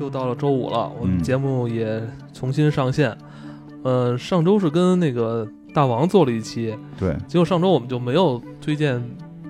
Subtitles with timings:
[0.00, 2.02] 又到了周五了，我们嗯节目也
[2.32, 3.16] 重新上线。
[3.82, 9.00] 呃，上周是跟那个大王做了一期，对，结果上周我们就没有推荐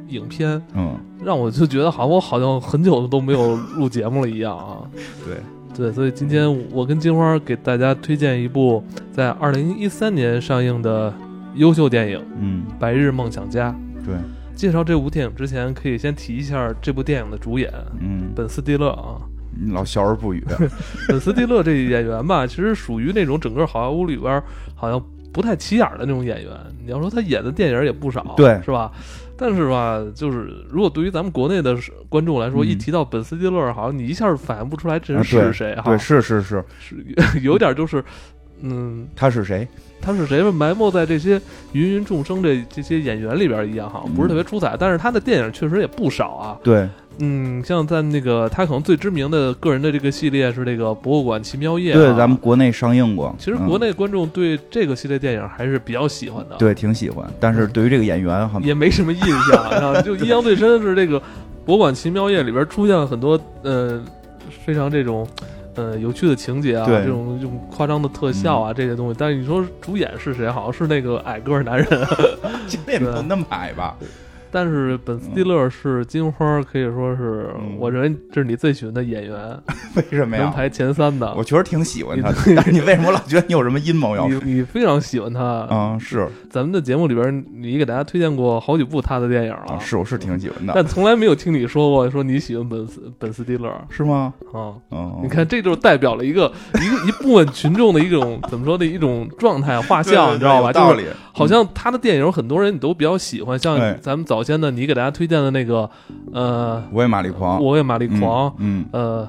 [0.08, 4.82] 影片，嗯，让我就觉得好像我好像很久都没有录节目了一样啊。
[5.24, 5.36] 对，
[5.74, 8.82] 对，所以今天我跟金花给大家推荐一部
[9.12, 11.12] 在二零一三年上映的
[11.54, 13.70] 优秀电影嗯，《白日梦想家》。
[14.04, 14.14] 对，
[14.58, 19.22] 介绍这部电影之前，可以先提一下这部电影的主演嗯，本·斯蒂勒啊。
[19.60, 20.44] 你老笑而不语，
[21.08, 24.42] 本·斯蒂勒这演员吧，其实属于那种整个好莱坞里边
[24.74, 25.00] 好像
[25.32, 26.52] 不太起眼的那种演员。
[26.84, 28.90] 你要说他演的电影也不少，对是吧？
[29.36, 31.76] 但是吧，就是如果对于咱们国内的
[32.08, 36.96] 观众来说，嗯一提到本·斯蒂勒，好像你一下反应不出来这人是谁哈、对，是是是，是
[37.42, 38.04] 有点就是，
[38.62, 39.66] 嗯，他是谁？
[40.00, 40.42] 他是谁？
[40.50, 41.40] 埋没在这些
[41.72, 46.56] 芸芸众生这这些演员里边儿一样哈，不是特别出彩，但是他的电影确实也不少啊。
[46.62, 59.64] 对，嗯，像在那个他可能最知名的个人的这个系列是这个《博物馆奇妙夜》啊，对，咱们国内上映过，嗯其实国内观众对这个系列电影还是比较喜欢的，，对挺喜欢，但是对于这个演员好像，也没什么印象。
[59.64, 61.18] 啊， 就印象最深的是这个
[61.66, 64.00] 《博物馆奇妙夜》里边出现了很多呃
[64.64, 65.26] 非常这种
[65.78, 69.16] 呃有趣的情节啊，这种这种夸张的特效啊、这些东西。
[69.18, 70.50] 但是你说主演是谁？
[70.50, 71.86] 好像是那个矮个儿男人，
[72.68, 73.96] 这也没有那么矮吧？
[74.50, 79.58] 但是本·斯蒂勒是金花，可以说是嗯我认为这是你最喜欢的演员，
[79.96, 80.44] 为什么呀？
[80.44, 81.34] 能排前三的。
[81.36, 84.54] 我确实挺喜欢他的， 但是你为什么老觉得你有什么阴谋要你？
[84.54, 94.32] 你非常喜欢他，嗯，是咱们的节目里边，你给大家推荐过好几部他的电影啊，是我是挺喜欢的，但从来没有听你说过说你喜欢本斯本斯蒂勒是吗？
[94.52, 94.74] 啊。
[94.90, 100.72] 嗯，你看，这就是代表了一个一个一部分群众的一种怎么说的一种状态画， 像，你知道吧？
[100.72, 101.04] 道理，
[101.38, 105.88] 好像他的电影很多人你都比较喜欢，像哎咱们早先的你给大家推荐的那个
[106.32, 109.28] 呃，我也玛丽狂，我为玛丽狂，嗯，呃，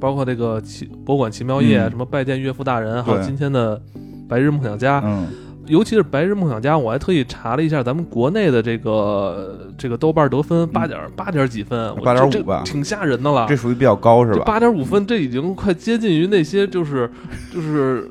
[0.00, 1.90] 包括这个奇博物馆奇妙夜，嗯。
[1.90, 3.26] 什么拜见岳父大人，还有对。
[3.26, 3.80] 今天的
[4.28, 5.26] 白日梦想家，嗯
[5.70, 13.56] 尤其是《白日梦想家》，我还特意查了一下咱们国内的这个这个豆瓣得分，八点八点几分，我8.5这吧挺吓人的了这。
[13.56, 14.42] 属于比较高是吧？
[14.44, 17.08] 八点五分，这已经快接近于那些就是
[17.54, 18.10] 就是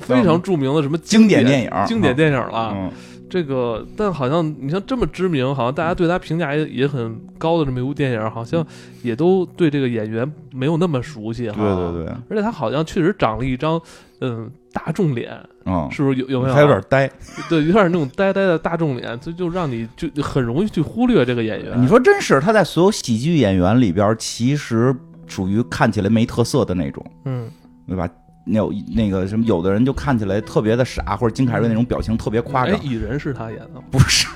[0.00, 2.72] 非常著名的什么经典典电影经典电影了。
[2.76, 2.90] 嗯，
[3.32, 8.62] 这个，但好像你像这么知名，好像大家对他评价也也很高的这么一部电影，好像
[9.02, 11.56] 也都对这个演员没有那么熟悉哈。
[11.56, 13.80] 对对对，而且他好像确实长了一张
[14.20, 15.32] 嗯大众脸，
[15.64, 16.54] 嗯，是不是有有没有啊？
[16.54, 17.10] 还有点呆。
[17.48, 21.80] 对，有点那种呆呆的大众脸，这就让你就很容易去忽略这个演员。
[21.80, 24.94] 你说真是，他在所有喜剧演员里边，其实
[25.26, 27.48] 属于看起来没特色的那种，嗯，
[27.88, 28.06] 对吧？
[28.44, 32.82] 那有那个什么，有的人就看起来特别的傻，或者金凯瑞那种表情特别夸哎张，。
[32.82, 34.26] 蚁人是他演的不是，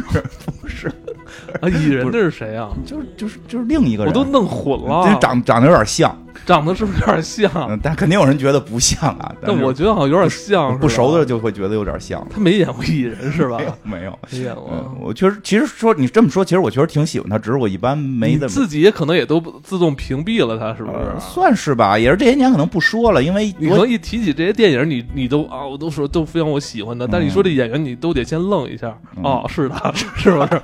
[0.61, 0.93] 不是，
[1.61, 1.69] 啊？
[1.69, 2.71] 蚁人这是谁啊？
[2.85, 7.51] 就是就是就是另一个人，我都弄混了，这长长得有点像，长得是不是有点像？
[7.69, 9.33] 嗯，但肯定有人觉得不像啊。
[9.41, 12.27] 但我觉得好像有点像，不熟的就会觉得有点像。
[12.31, 13.65] 他没演过蚁人是吧没？
[13.65, 14.71] 有没有，没演过。
[14.73, 18.49] 嗯，我确实，其实说你这么说，其实我确实挺喜欢他，只是我一般没怎么。
[18.49, 20.97] 自己也可能也都自动屏蔽了他，是不是？
[20.97, 28.97] 呃算是吧，也是这些年可能不说了，因为你可能一提起这些电影，你你都啊，我都说都非常我喜欢的，但是你说这演员，你都得先愣一下。
[29.17, 30.63] 嗯哦，是的， 是不是？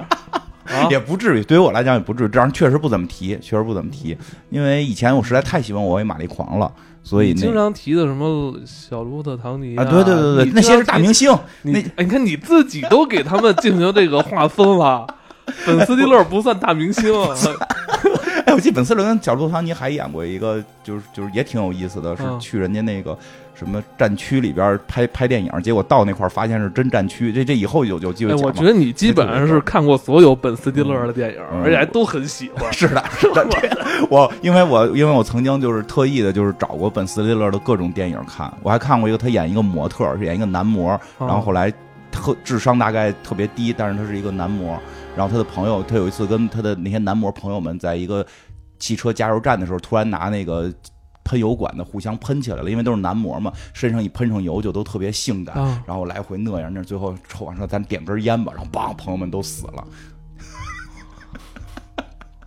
[0.72, 4.16] 啊，也不至于，对于我来讲也不至于，这样确实不怎么提，确实不怎么提，
[4.50, 6.71] 因为以前我实在太喜欢我为玛丽狂了，
[7.03, 11.31] 所以经常提的什么小罗伯特·唐尼啊，对对对对，那些是大明星。
[11.62, 15.06] 你那哎，你看你自己都给他们进行这个划分了，
[15.66, 17.12] 本·斯蒂勒不算大明星，
[18.47, 23.16] 哎，我记得本斯勒跟小罗伯特唐尼还演过一个，就是就是也挺有意思的，是嗯去人家那个
[23.65, 28.34] 什么战区里边拍拍电影，结果到那块儿发现是真战区，这这以后有有机会。
[28.34, 32.71] 我觉得你基本上是 看过所有本·斯蒂勒的电影，嗯而且还都很喜欢。
[32.75, 41.73] 是的，是的，这我因为我因为我曾经就是特意的，就是找过本斯蒂勒的各种电影看，我还看过一个他演一个模特，是演一个男模，哦然后后来
[42.11, 44.79] 特智商大概特别低，但是他是一个男模，
[45.17, 48.26] 然后他的朋友，他有一次跟他的那些男模朋友们在一个
[48.79, 50.73] 汽车加油站的时候，突然拿那个。
[51.25, 59.85] 喷油管的互相喷起来了，因为都是男模嘛，身上一喷上油就都特别性感，啊然后来回那样，那最后抽完说咱点根烟吧，然后梆，朋友们都死了，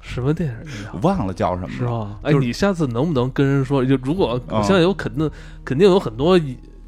[0.02, 2.20] 什么电影忘了叫什么了，是吧？
[2.24, 3.84] 哎，就是你下次能不能跟人说？
[3.84, 5.30] 就如果现在有肯定
[5.64, 6.40] 肯定有很多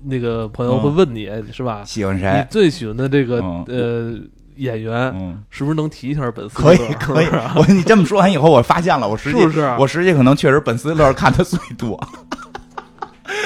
[0.03, 1.83] 那个朋友会问你，是吧？
[1.83, 2.39] 喜欢谁？
[2.39, 4.19] 你最喜欢的这个嗯呃
[4.57, 7.27] 演员，嗯，是不是能提一下本斯可以可以。
[7.55, 11.99] 我你这么说完以后，我发现了，我实际是不是啊我实际可能确实本斯勒看的最多。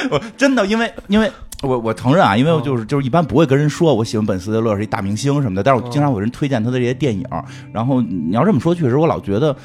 [0.10, 1.31] 我真的，因为因为
[1.62, 7.24] 我我承认啊，因为我就是就是一般不会跟人说我喜欢本斯蒂勒是一大明星什么的，但是我经常有人推荐他的这些电影。
[7.72, 9.56] 然后你要这么说，确实我老觉得，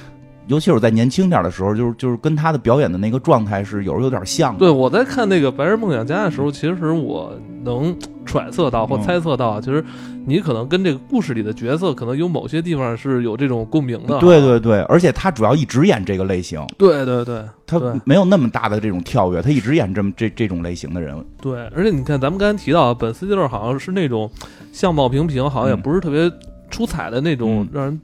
[0.46, 4.58] 尤其是我在年轻点的时候，就是就是跟他的表演的那个状态是有时候有点像的。
[4.60, 7.32] 对，我在看那个《白日梦想家》的时候，其实我
[7.64, 9.84] 能揣测到或嗯猜测到啊，其实
[10.24, 14.18] 你可能跟这个故事里的角色，可能有某些地方是有这种共鸣的。
[14.20, 21.16] 对对对，而且他主要一直演这个类型，对对对他没有那么大的这种跳跃，他一直演这么这这种类型的人。
[21.40, 24.30] 对，而且你看，咱们刚才提到本斯蒂勒好像是那种
[24.72, 26.30] 相貌平平，好像也嗯不是特别
[26.70, 28.00] 出彩的那种嗯，让人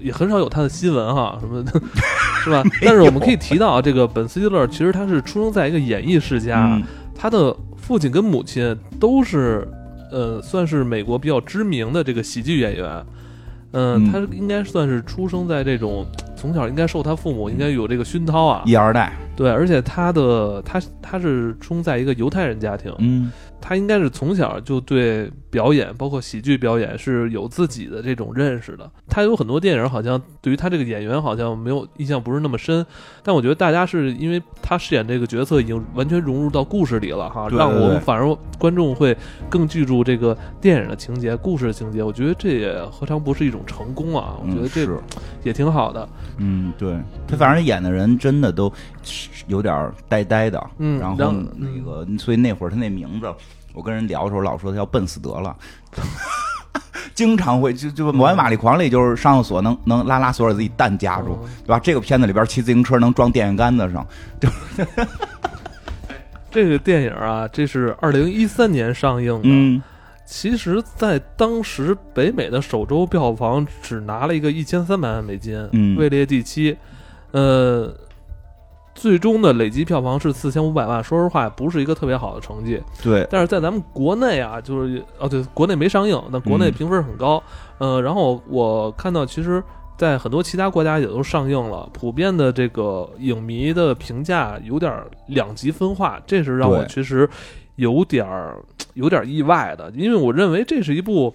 [0.00, 1.72] 也很少有他的新闻哈什么的，
[2.44, 2.62] 是吧？
[2.82, 6.82] 但是我们可以提到啊，这个本斯蒂勒其实他是出生在一个演艺世家，嗯
[7.14, 9.68] 他的父亲跟母亲都是，
[10.10, 13.04] 呃，算是美国比较知名的这个喜剧演员。
[13.72, 16.04] 嗯，嗯他应该算是出生在这种
[16.36, 18.62] 从小应该受他父母应该有这个熏陶啊。
[18.66, 23.30] 一二代，对，而且他的他他是出生在一个犹太人家庭，嗯
[23.60, 28.90] 他应该是从小就对表演，包括喜剧表演是有自己的这种认识的。
[29.06, 32.84] 他有很多电影好像对于他这个演员好像没有印象不是那么深，
[33.22, 39.14] 但我觉得大家是因为他饰演这个角色已经完全融入到故事里了哈，对对让我们反而观众会
[39.50, 42.02] 更记住这个电影的情节、故事的情节。
[42.02, 44.38] 我觉得这也何尝不是一种成功啊？
[44.42, 44.90] 我觉得这
[45.44, 46.08] 也挺好的。
[46.38, 46.96] 嗯，对
[47.28, 48.72] 他反正演的人真的都
[49.48, 53.26] 有点呆呆的，嗯然后然后那个，所以那会儿他那名字，
[53.74, 55.56] 我跟人聊的时候老说他要笨死得了。
[57.14, 61.78] 经常会就就《摩恩玛丽狂》里就是上厕所能能拉拉锁把自己蛋夹住，嗯对吧？
[61.78, 64.06] 这个片子里边骑自行车能装电线杆子上，
[64.40, 64.48] 就
[66.50, 69.40] 这个电影啊，这是二零一三年上映的。
[69.44, 69.82] 嗯
[70.24, 76.74] 其实，在当时北美的首周票房只拿了一个一千三百万美金，嗯位列第七。
[77.32, 77.94] 呃，
[78.94, 82.82] 最终的累计票房是四千五百万，说实话不是一个特别好的成绩。
[83.02, 87.42] 对，但是在咱们国内啊，就是哦对，国内没上映，但国内嗯评分很高。
[87.78, 89.62] 呃，然后我看到其实。
[89.94, 94.92] 在很多其他国家也都上映了，普遍的这个影迷的评价有点
[95.26, 97.28] 两极分化，这是让我对其实
[97.76, 98.58] 有点儿
[98.94, 101.32] 有点儿意外的，因为我认为这是一部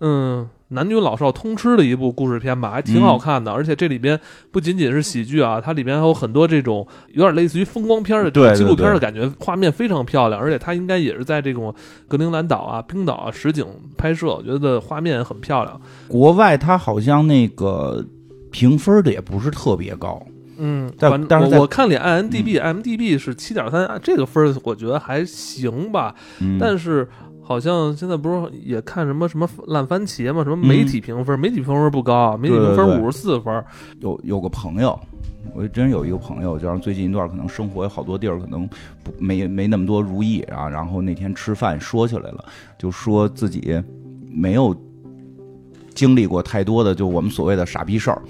[0.00, 9.00] 嗯男女老少通吃的一部故事片吧，还挺好看的，而且这里边不仅仅是喜剧啊，它里边还有很多这种有点类似于风光片的纪录片儿的对。
[9.00, 11.74] 感觉，画面非常漂亮，而且它应该也是在这种
[12.06, 13.64] 格陵兰岛啊、冰岛啊实景
[13.96, 15.80] 拍摄，我觉得画面很漂亮。
[16.06, 18.04] 国外它好像那个
[18.50, 20.22] 评分的也不是特别高，
[20.58, 27.08] 嗯，但但是在我我看脸 IMDB，IMDB 是七点三，这个分儿我觉得还行吧，嗯，但是
[27.48, 33.64] 好像现在不是也看什么什么烂番茄嘛，什么媒体评分，媒体评分不高，媒体评分五十四分。
[34.00, 35.00] 有有个朋友，
[35.54, 38.68] 我真有一个朋友，就是最近一段可能生活有好多地儿可能
[39.02, 42.44] 不没没那么多如意啊，然后那天吃饭说起来了，
[42.76, 43.82] 就说自己
[44.30, 44.76] 没有
[45.94, 48.20] 经历过太多的就我们所谓的傻逼事儿，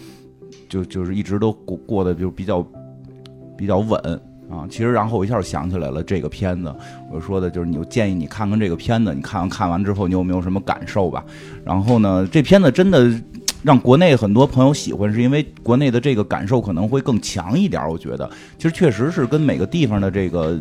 [0.69, 2.65] 就就是一直都过过得就比较
[3.57, 4.01] 比较稳。
[4.51, 6.75] 啊，其实然后我一下就想起来了这个片子，
[7.13, 11.25] 我说的就是你，就建议你看看这个片子，你看完看完之后你有没有什么感受吧？
[11.65, 13.13] 然后呢，这片子真的
[13.63, 17.87] 让国内很多朋友喜欢，是因为国内的这个感受可能会更强一点。
[17.89, 20.59] 我觉得，其实确实是跟每个地方的这个，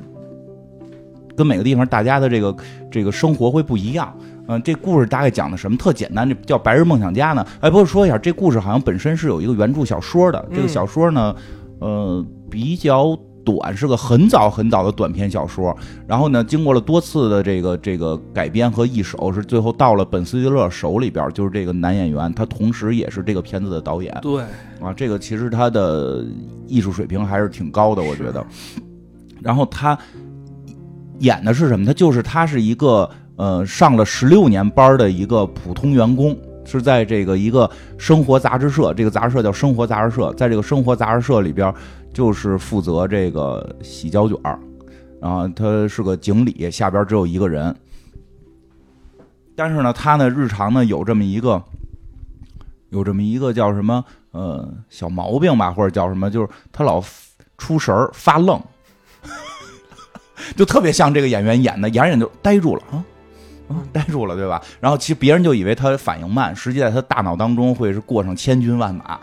[1.36, 2.56] 跟每个地方大家的这个
[2.92, 4.14] 这个生活会不一样。
[4.50, 5.78] 嗯，这故事大概讲的什么？
[5.78, 7.46] 特简单，这叫《白日梦想家》呢。
[7.60, 10.46] 哎，不是说一下，这故事好像本身是有一个原著小说的。
[10.52, 11.36] 这个嗯小说呢，
[11.80, 13.18] 呃，比较
[13.48, 15.74] 短，是个很早很早的短篇小说。
[16.06, 24.44] 然后呢，经过了多次的这个这个改编和一手，是最后到了本斯蒂勒手里边，就是这个男演员，他同时也是这个片子的导演对，
[24.82, 24.92] 啊。
[24.94, 26.26] 这个其实他的
[26.68, 28.46] 艺术水平还是挺高的，我觉得。
[29.42, 29.98] 然后他
[31.20, 31.86] 演的是什么？
[31.86, 36.38] 他就是他是一个呃上了十六年班的一个普通员工。
[36.68, 41.74] 是在这个一个生活杂志社，这个杂志社叫生活杂志社，在这个生活杂志社里边，
[42.14, 44.60] 就是负责这个洗胶卷儿，
[45.22, 47.74] 然后他是个经理，下边只有一个人。
[49.56, 51.64] 但是呢，他呢日常呢有这么一个，
[52.90, 57.02] 有这么一个叫什么呃小毛病吧，或者叫什么，就是他老
[57.58, 58.62] 出神儿发愣，
[60.58, 63.04] 就特别像这个演员演的，演着演就呆住了啊。
[63.70, 64.62] 啊， 呆住了，对吧？
[64.80, 69.20] 然后其实别人就以为他反应慢，实际在他大脑当中会是过上千军万马。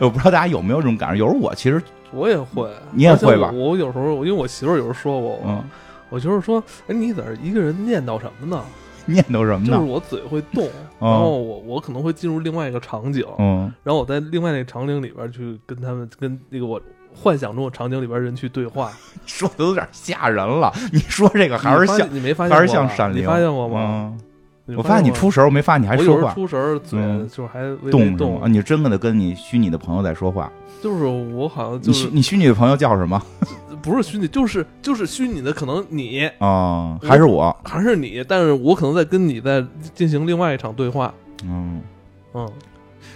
[0.00, 1.16] 我不知道大家有没有这种感受？
[1.16, 1.82] 有时候我其实，
[2.12, 5.64] 我也会，你也会吧我我有时候，因为我媳妇儿有时候说我，嗯，
[6.08, 8.62] 我就是说，哎，你在这一个人念叨什么呢？
[9.06, 9.66] 念叨什么呢？
[9.66, 10.64] 就是我嘴会动，
[11.00, 16.80] 嗯 然后我我可能会进入另外一个场景，嗯然后我在另外那个场景里边去跟他们跟那个我
[17.14, 18.92] 幻想中的场景里边人去对话，
[19.26, 20.72] 说的有点吓人了。
[20.92, 23.22] 你说这个还是像你没发现还是像闪灵？
[23.22, 24.14] 你发现过吗？
[24.76, 26.32] 我发现你出神，我没发现你还说话。
[26.34, 28.40] 出神，嘴嗯就还动动？
[28.40, 30.50] 啊，你真的跟你虚拟的朋友在说话。
[30.80, 33.20] 就是我好像你就是虚你虚拟的朋友叫什么？
[33.82, 37.54] 不是虚拟，就是就是虚拟的，可能你啊，还是我？
[37.64, 39.64] 还是你，但是我可能在跟你在
[39.94, 41.12] 进行另外一场对话。
[41.44, 41.82] 嗯，
[42.34, 42.48] 嗯，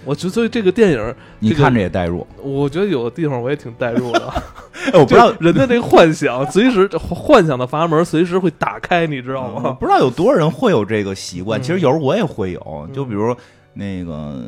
[0.07, 2.25] 我觉得所以这个电影，你看着也代入。
[2.41, 4.33] 我觉得有的地方我也挺代入的。
[4.93, 9.77] 哎，我不知道人的那个幻想，随时幻想的阀门随时会打开，你知道我吗？
[9.81, 11.61] 不知道有多少人会有这个习惯。
[11.61, 13.35] 嗯其实有时候我也会有，嗯就比如
[13.75, 14.45] 那个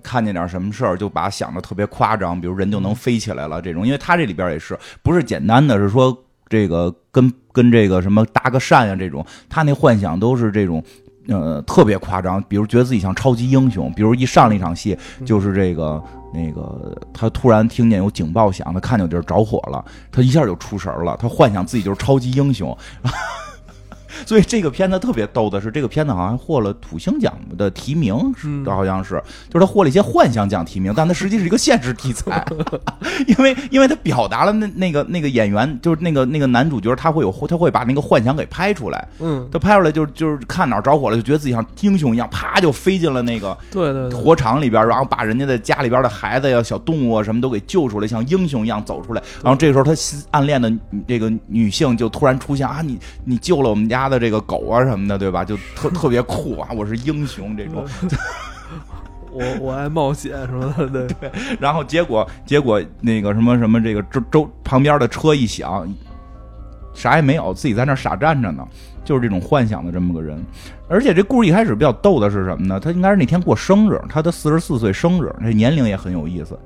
[0.00, 3.84] 看见点什么事儿，就把它想的特别夸张，比如人就能飞起来了这种。
[3.84, 6.16] 因为他这里边也是不是简单的，是说
[6.48, 10.80] 这个跟跟这个什么搭个讪呀这种，他那幻想都是这种。
[11.28, 22.76] 呃，特别夸张，比如觉得自己像超级英雄，比如一上了一场戏，就是这个那个，他突然听见有警报响，他看见有地儿着火了，他一下就出神了，他幻想自己就是超级英雄，
[24.24, 28.64] 所以这个片子特别逗的是，这个片子好像获了土星奖的提名，嗯。
[28.68, 32.46] 好像是，就是他获了一些幻想奖提名，但他实际是一个现实题材，
[33.26, 49.22] 因为因为他表达了那那个那个演员，就是那个那个男主角，他会有他会把那个幻想给拍出来，嗯，他拍出来就是就是看哪儿着火了，就觉得自己像英雄一样，啪就飞进了那个对对对，火场里边，然后把人家的家里边的孩子呀、小动物啊什么都给救出来，像英雄一样走出来。
[49.42, 49.92] 然后这个时候，他
[50.30, 50.72] 暗恋的
[51.06, 55.42] 这个女性就突然出现啊，你你救了我们家的这个狗啊什么的，对吧？
[55.46, 57.86] 就特 特别酷啊，我是英雄这种。
[59.32, 65.86] 我我爱冒险什么的，对，对然后结果结果那个什么什么这个周周旁边的车一响，
[66.92, 68.66] 啥也没有，自己在那傻站着呢，
[69.04, 70.42] 就是这种幻想的这么个人。
[70.88, 72.80] 而且这故事一开始比较逗的是什么呢？
[72.80, 76.58] 他应该是那天过生日，他的四十四岁生日，这年龄也很有意思。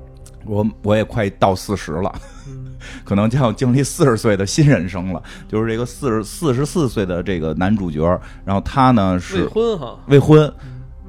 [0.45, 2.13] 我我也快到四十了，
[2.47, 5.21] 嗯可能将要经历四十岁的新人生了。
[5.47, 10.53] 就是这个四十四十四岁的这个男主角，然后他呢是未婚哈，未婚，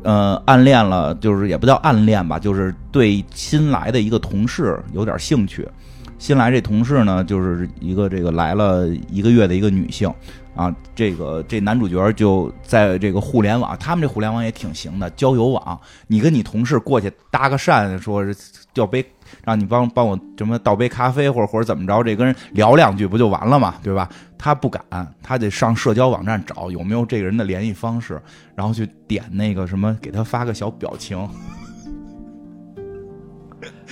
[0.02, 5.68] 呃，暗恋了，就是也不叫暗恋吧，就是对新来的一个同事有点兴趣。
[6.16, 10.10] 新来这同事呢，就是一个这个来了一个月的一个女性
[10.54, 18.34] 啊，这个这男主角就在这个互联网，他们这互联网也挺行的，交友网，你跟你同事过去搭个讪，说是
[18.74, 19.04] 要杯，
[19.44, 24.08] 让你帮帮我什么倒杯咖啡，或者或者怎么着，这跟人聊两句不就完了嘛，对吧？
[24.38, 24.82] 他不敢，
[25.22, 28.20] 他得上社交网站找有没有这个人的联系方式，
[28.54, 31.18] 然后去点那个什么，给他发个小表情。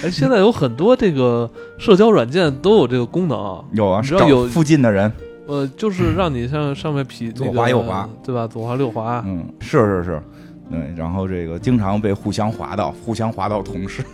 [0.03, 5.11] 哎，现在有很多这个社交软件都有这个功能啊，有啊，只要有附近的人，
[5.47, 8.47] 呃，就是让你像上面匹左那个滑右滑，对吧？
[8.47, 10.23] 左滑右滑，嗯，是是是，
[10.71, 14.05] 对，然后这个经常被互相滑到，互相滑到同事，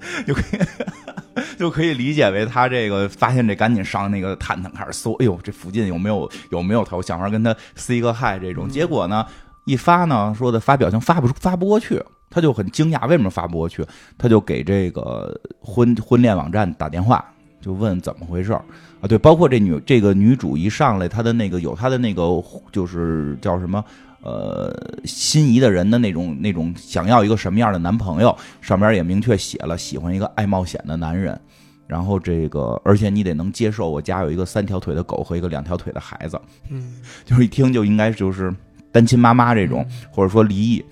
[0.26, 0.60] 就可以
[1.58, 6.96] 就可以理解为他这个发现这赶紧上那个探探开始搜，哎呦，这附近有没有有没有他？
[6.96, 9.24] 我想法跟他 say 个 hi 这种，结果呢
[9.64, 13.84] 一发呢说的发表情发不出发不过去，他就很惊讶为什么发不过去，
[14.16, 17.24] 他就给这个婚婚恋网站打电话，
[17.60, 18.64] 就问怎么回事儿
[19.00, 19.08] 啊？
[19.08, 23.84] 对，包括这女这个女主一上来，她的那个有她的那个就是叫什么
[24.22, 24.72] 呃
[25.04, 31.38] 心仪的人的那种那种想要一个什么样的男朋友，上边也明确写了喜欢一个爱冒险的男人。
[31.86, 38.54] 然后这个，而且你得能接受我家有一个三条腿的狗和一个两条腿的孩子，嗯，就是一听就应该就是
[38.92, 40.84] 单亲妈妈这种，嗯或者说离异。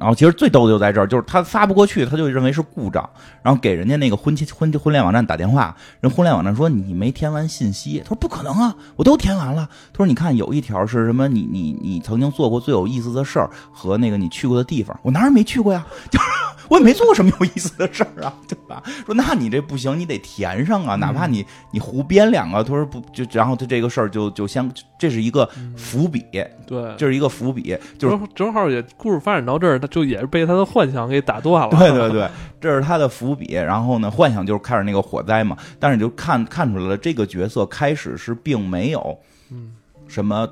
[0.00, 3.06] 然后其实最逗的就在这儿，就是他发不过去，他就认为是故障，
[3.42, 9.68] 然后给人家那个婚期婚婚恋网站打电话，人婚恋网站说你没填完信息，他说不可能啊，我都填完了。
[9.92, 16.24] 他说你看有一条是什么，你你你曾经做过最有意思的事儿和那个你去过的地方，我哪儿也没去过呀， 就是
[16.68, 18.82] 我也没做过什么有意思的事儿啊，对吧？
[19.04, 26.24] 说那你这不行，你得填上啊，哪怕你你胡编两个，他说不就然后他这个事儿就就先这是一个伏笔，
[26.66, 31.76] 对，这是一个伏笔，就是正正好也故事发展到这儿，他就也是被他的幻想给打断了。
[31.76, 32.28] 对对对，
[32.60, 33.52] 这是他的伏笔。
[33.54, 39.18] 然后呢，幻想就是开始那个火灾嘛，但是你就看看出来了，这个角色开始是并没有
[39.50, 39.72] 嗯
[40.08, 40.48] 什么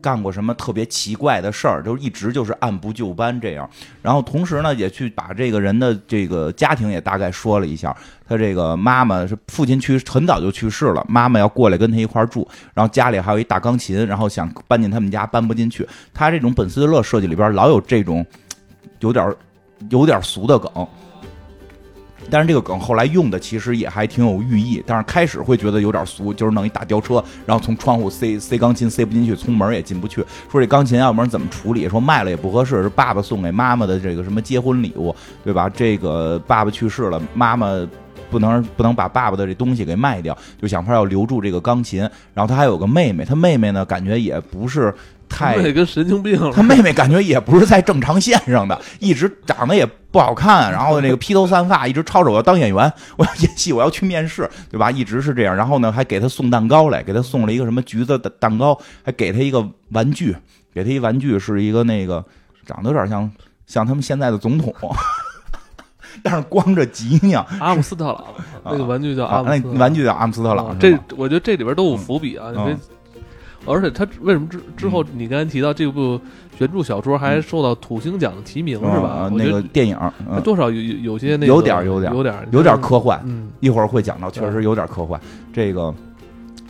[0.00, 3.68] 干过什么特别奇怪的事儿，就一直就是按部就班这样。
[4.00, 7.94] 然后同时呢，也去把这个人的这个家庭也大概说了一下。
[8.28, 15.88] 他这个妈妈是父亲去很早就去世了，妈妈要过来跟他一块儿住，然后家里还有一大钢琴，然后想搬进他们家搬不进去。
[16.12, 18.24] 他这种本斯勒设计里边老有这种
[19.00, 19.34] 有点
[19.90, 20.86] 有点俗的梗。
[22.30, 30.22] 但是这个梗后来用的其实也还挺有寓意，但是开始会觉得有点俗，就是弄一大吊车，然后从窗户塞塞钢琴塞不进去，从门也进不去。
[30.50, 31.88] 说这钢琴要不然怎么处理？
[31.88, 35.70] 说卖了也不合适，是爸爸送给妈妈的这个什么结婚礼物，对吧？
[35.70, 37.88] 这个爸爸去世了，妈妈
[38.30, 42.00] 不能不能把爸爸的这东西给卖掉，就想法要留住这个钢琴。
[42.34, 44.94] 然后他还有个妹妹，他妹妹呢感觉也不是
[45.28, 46.52] 太那跟神经病了。
[46.52, 54.90] 他妹妹感觉也不是在正常线上的，一直长得也不好看，然后那个披头散发，一直吵着我要当演员，我要演戏，我要去面试，对吧？
[54.90, 55.54] 一直是这样。
[55.54, 60.34] 然后呢，还给他送蛋糕来，给他送了一个什么橘子的蛋糕，还给他一个玩具，
[60.74, 62.24] 给他一玩具是一个那个
[62.64, 63.30] 长得有点像
[63.66, 64.74] 像他们现在的总统，
[66.22, 67.44] 但是光着脊梁。
[67.60, 68.24] 阿姆斯特朗
[68.64, 72.80] 那个玩具叫阿啊，那姆斯特朗，玩具叫阿姆斯特朗啊，这我觉得这里边都有伏笔啊，你别嗯
[73.68, 76.20] 而且他为什么之之后你刚才提到这部
[76.58, 79.30] 原著小说还受到土星奖的提名是吧啊？
[79.32, 79.96] 那个电影，
[80.42, 85.20] 多少有有有些那个有点有点有点有点科幻，嗯一会儿会讲到，确实有点科幻。
[85.52, 85.94] 这个，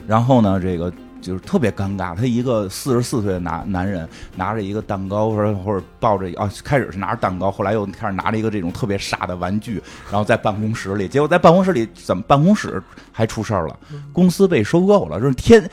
[0.07, 2.15] 然后呢，这个就是特别尴尬。
[2.15, 13.79] 他一个四十四岁的男男人，拿着一个蛋糕，或者或者抱着啊，开始是拿着蛋糕，后来又开始拿着一个这种特别傻的玩具，然后在办公室里，结果在办公室里怎么办公室还出事儿了？
[14.13, 15.69] 公司被收购了，就是天。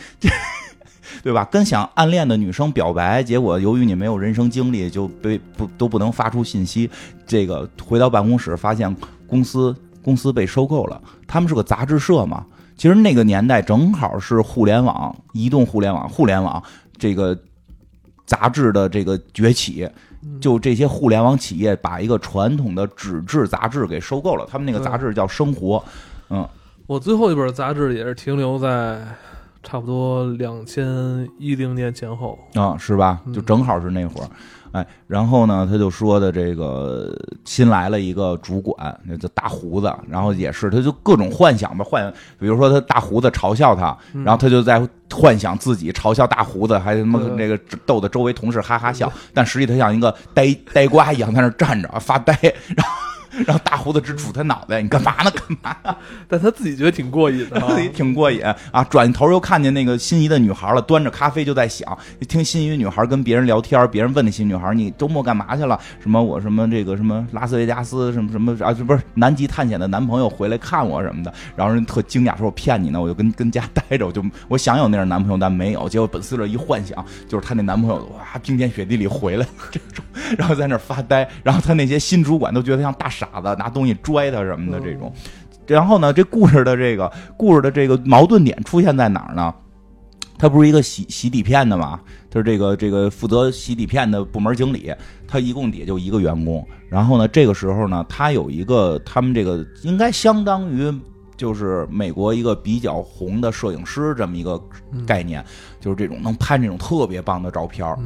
[1.26, 1.44] 对吧？
[1.46, 6.88] 跟想暗恋的女生表白，结果由于你没有人生经历，就被不都不能发出信息。
[7.26, 11.02] 这个回到办公室，发现公司公司被收购了。
[11.26, 12.46] 他们是个杂志社嘛，
[12.78, 16.62] 其实那个年代正好是互联网、移动互联网、互联网
[16.96, 17.36] 这个
[18.28, 19.90] 杂志的这个崛起。
[20.40, 25.78] 就这些互联网企业把一个传统的纸质杂志给收购了，他们那个杂志叫《生活》。
[26.30, 26.48] 嗯，
[26.86, 29.02] 我最后一本杂志也是停留在
[29.66, 33.20] 差不多两千一零年前后，啊，是吧？
[33.26, 34.30] 嗯就正好是那会儿，
[34.72, 37.12] 哎，然后呢，他就说的这个
[37.44, 52.38] 新来了一个主管，那叫大胡子，然后也是，他就各种幻想吧，幻，比如说他大胡子嘲笑他，嗯然后他就在幻想自己嘲笑大胡子，还他妈那个逗得周围同事哈哈笑，但实际他像一个呆呆瓜一样在那儿站着发呆，
[52.78, 53.15] 然后。
[53.46, 55.32] 然后大胡子直杵他脑袋，你干嘛呢？
[55.32, 55.96] 干嘛呢？
[56.28, 58.84] 但他自己觉得挺过瘾的啊自己挺过瘾啊！
[58.90, 68.74] 转头又看见那个心仪的女孩了，端着咖啡就在想，听心仪女孩跟别人聊天，别人问那心仪女孩：“你周末干嘛去了？”什么我什么这个什么拉斯维加斯什么什么啊？
[68.74, 75.88] 这不是南极探险的男朋友回来看我什么的，然后人特惊讶说：“我骗你呢！”我就跟跟家待着，我就我想有那样男朋友，但没有。
[75.90, 80.04] 结果本斯勒一幻想，就是她那男朋友哇，冰天雪地里回来 这种，
[80.38, 85.12] 然后在那发呆，然后他那些新主管都觉得像大傻傻子，拿东西拽他什么的这种。
[85.68, 89.54] 然后呢，这故事的这个故事的这个矛盾点出现在哪儿呢？
[90.38, 92.00] 他不是一个洗洗底片的嘛？
[92.30, 94.94] 他是这个这个负责洗底片的部门经理，
[95.28, 96.68] 他一共也就一个员工。
[96.90, 100.94] 然后呢，这个时候呢，他有一个他们这个应该相当于
[101.38, 104.62] 就是美国一个比较红的摄影师这么一个
[105.08, 105.44] 概念，
[105.80, 107.98] 就是这种能拍这种特别棒的照片儿。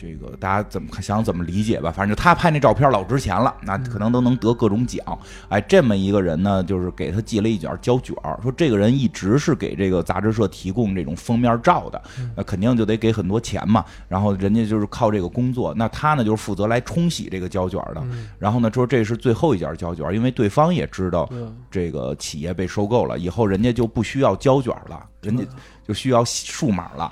[0.00, 5.04] 这个大家怎么想怎么理解吧，反正他拍那照片老值钱了，那可能都能得各种奖。
[5.48, 12.00] 哎，这么一个人呢，就是给他寄了一卷胶卷，说这个人一直是给这个杂志社提供这种封面照的，
[12.36, 13.84] 那肯定就得给很多钱嘛。
[14.06, 18.00] 然后人家就是靠这个工作，那他呢就是负责来冲洗这个胶卷的。
[18.04, 21.28] 嗯然后呢说这是最后一卷胶卷，因为对方也知道
[21.72, 25.42] 这个企业被收购了，以后人家就不需要胶卷了，人家
[25.86, 27.10] 就需要数码了。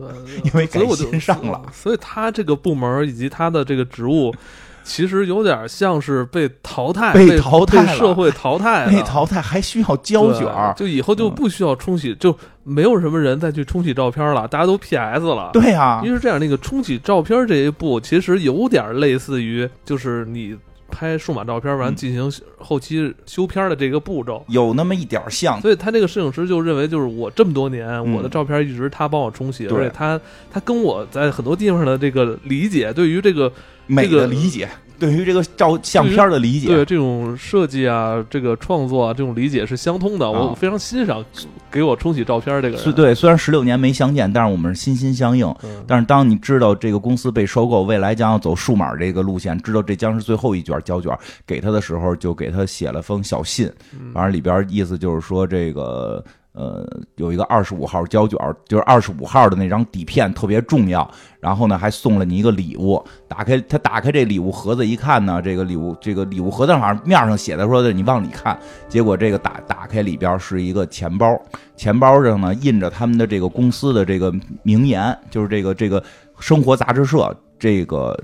[0.00, 0.08] 对，
[0.44, 4.34] 因为改所以我就新上了，所以他这个部门以及他的这个职务，
[4.82, 8.86] 其实有点像是被淘汰、被被淘汰被社会淘汰。
[8.90, 15.50] 被淘汰还需要胶卷儿，就以后就不需要冲洗，就没有什么人再去冲洗照片了，大家都 PS 了。
[15.52, 20.56] 对呀、因为是这样，那个冲洗照片这一步，其实有点类似于，就是你
[20.90, 21.94] 拍数码照片完嗯。
[21.94, 24.44] 进行后期修片的这个步骤。
[24.48, 28.12] 有那么一点像，所以他这个摄影师就认为，就是我这么多年，嗯。
[28.12, 33.50] 我的照片一直他帮我冲洗，而且他他跟我在很多地方的这个理解，对于这个
[33.86, 34.68] 美这个的理解，
[35.00, 41.24] 对于这个照相片的理解，对这种设计啊、这个创作啊这种理解是相通的，啊我非常欣赏
[41.70, 42.78] 给我冲洗照片这个人。
[42.78, 43.14] 是对。
[43.14, 45.44] 虽然十六年没相见，但是我们是心心相印。
[45.62, 56.22] 嗯，但是当你知道这个公司被收购，未来将要走数码这个路线，知道这将是最后一卷胶卷给他的时候，就给他写了封小信，嗯反正里边意思就是说这个。
[56.52, 56.84] 呃，
[57.14, 61.08] 有一个二十五号胶卷，就是二十五号的那张底片特别重要。
[61.38, 63.02] 然后呢，还送了你一个礼物。
[63.28, 68.58] 打开他打开这礼物盒子一看呢，这个礼物 这个礼物盒子上面上写的说的你往里看，
[68.88, 71.40] 结果这个打打开里边是一个钱包，
[71.76, 76.02] 钱包上呢印着他们的这个公司的这个名言，就是这个这个
[76.38, 78.18] 生活杂志社这个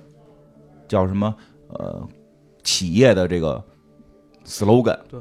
[0.89, 1.35] 叫什么
[1.69, 2.07] 呃
[2.65, 3.63] 企业的这个
[4.45, 4.99] slogan。
[5.09, 5.21] 对，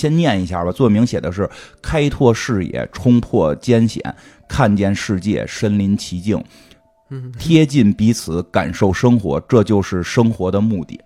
[0.00, 0.72] 先念一下吧。
[0.72, 1.48] 座名写的是：
[1.82, 4.02] 开拓视野，冲破艰险，
[4.48, 6.42] 看见世界，身临其境，
[7.38, 10.98] 贴近彼此，感受生活，这就是生活的目的。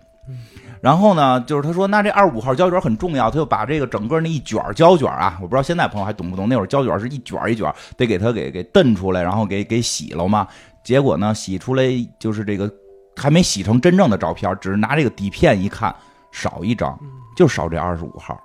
[0.81, 10.47] 然后呢，就是他说，那这二十五号胶卷很重要，他就把这个整个那一卷胶卷啊，我不知道现在朋友还懂不懂，那会儿胶卷是一卷一卷，得给它给给蹬出来，然后给给洗了嘛。
[10.83, 11.83] 结果呢，洗出来
[12.19, 12.71] 就是这个
[13.15, 15.93] 还没洗成真正的照片，只是拿这个底片一看，
[16.31, 16.95] 少一张，
[17.35, 18.39] 就少这二十五号。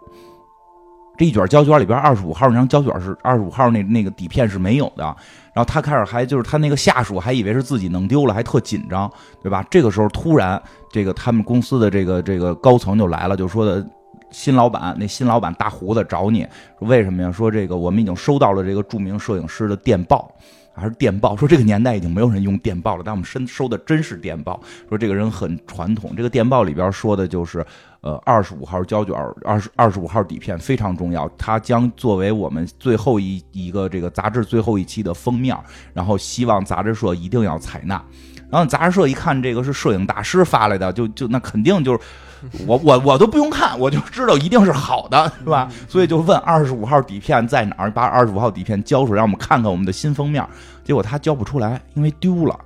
[1.20, 5.04] 这一卷胶卷里边，二十五号那张胶卷是二十五号那那个底片是没有的。
[5.52, 9.62] 然后他开始还就是他那个下属还以为是自己弄丢了，还特紧张，对吧？
[9.68, 10.58] 这个时候突然
[10.90, 13.86] 这个他们公司的这个这个高层就来了，就说的
[14.30, 16.46] 新老板那新老板大胡子找你，
[16.78, 17.30] 说为什么呀？
[17.30, 20.34] 说这个我们已经收到了这个著名摄影师的电报。
[20.74, 24.60] 还是电报，说这个年代已经没有人用电报了，但我们收收的真是电报。
[24.88, 27.64] 说这个人很传统，这个电报里边说的就是，
[28.00, 35.56] 呃，二十五号胶卷，二十二十五号底片非常重要，它将作为我们最后一一个这个杂志最后一期的封面，
[35.92, 38.02] 然后希望杂志社一定要采纳。
[38.50, 42.00] 然后杂志社一看这个是摄影大师发来的，就就那肯定就是。
[42.66, 45.70] 我我我都不用看，我就知道一定是好的，是吧？
[45.88, 50.44] 所以就问二十五号底片在哪儿，把二十五号底片交出来，让我们看看我们的新封面。
[50.84, 52.58] 结果他交不出来，因为丢了，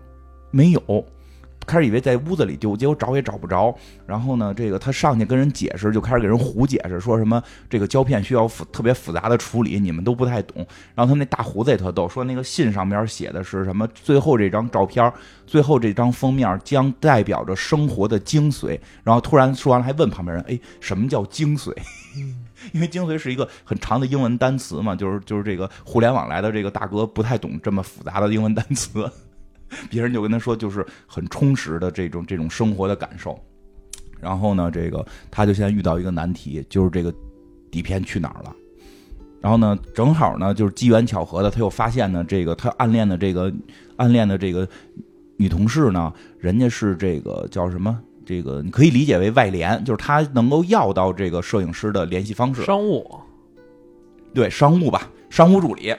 [0.51, 0.81] 没有。
[1.65, 3.75] 开始以为在屋子里丢，结果找也找不着。
[4.07, 10.67] 然后呢，这个他上去跟人解释，就开始给人胡解释，说什么这个胶片需要复特别复杂的处理，你们都不太懂。
[10.95, 13.89] 然后他那大胡子也特逗，说那个信上面写的是什么？
[13.95, 15.13] 最后这张照片，
[15.47, 18.79] 最后这张封面将代表着生活的精髓。
[19.03, 21.75] 然后突然说完了，还问旁边人：“哎，什么叫精髓？”
[22.73, 29.11] 因为精髓是一个很长的英文单词嘛，就是就是这个互联网来的这个大哥不太懂这么复杂的英文单词。
[29.91, 33.39] 别人就跟他说，就是很充实的这种这种生活的感受。
[34.21, 37.13] 然后呢，这个他就现在遇到一个难题，就是这个
[37.71, 38.55] 底片去哪儿了。
[39.41, 43.53] 然后呢，正好呢，就是机缘巧合的，他又发现呢，这个他暗恋的这个
[43.97, 44.67] 暗恋的这个
[45.37, 48.01] 女同事呢，人家是这个叫什么？
[48.25, 52.63] 这个你可以理解为外联，就是他能够要到这个摄影师的联系方式。
[52.63, 53.07] 商务，
[54.33, 55.95] 对商务吧，商务助理，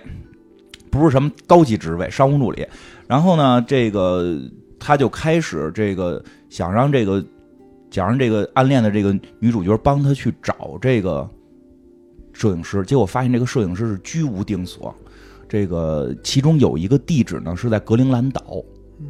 [0.98, 2.66] 不是什么高级职位，商务助理。
[3.08, 4.40] 然后呢，这个
[4.80, 7.24] 他就开始这个想让这个
[7.92, 11.30] 想让这个暗恋的这个女主角帮他去找这个
[12.34, 14.94] 摄影师，结果发现这个摄影师是居无定所。
[15.48, 18.42] 这个其中有一个地址呢是在格陵兰岛，
[19.00, 19.06] 嗯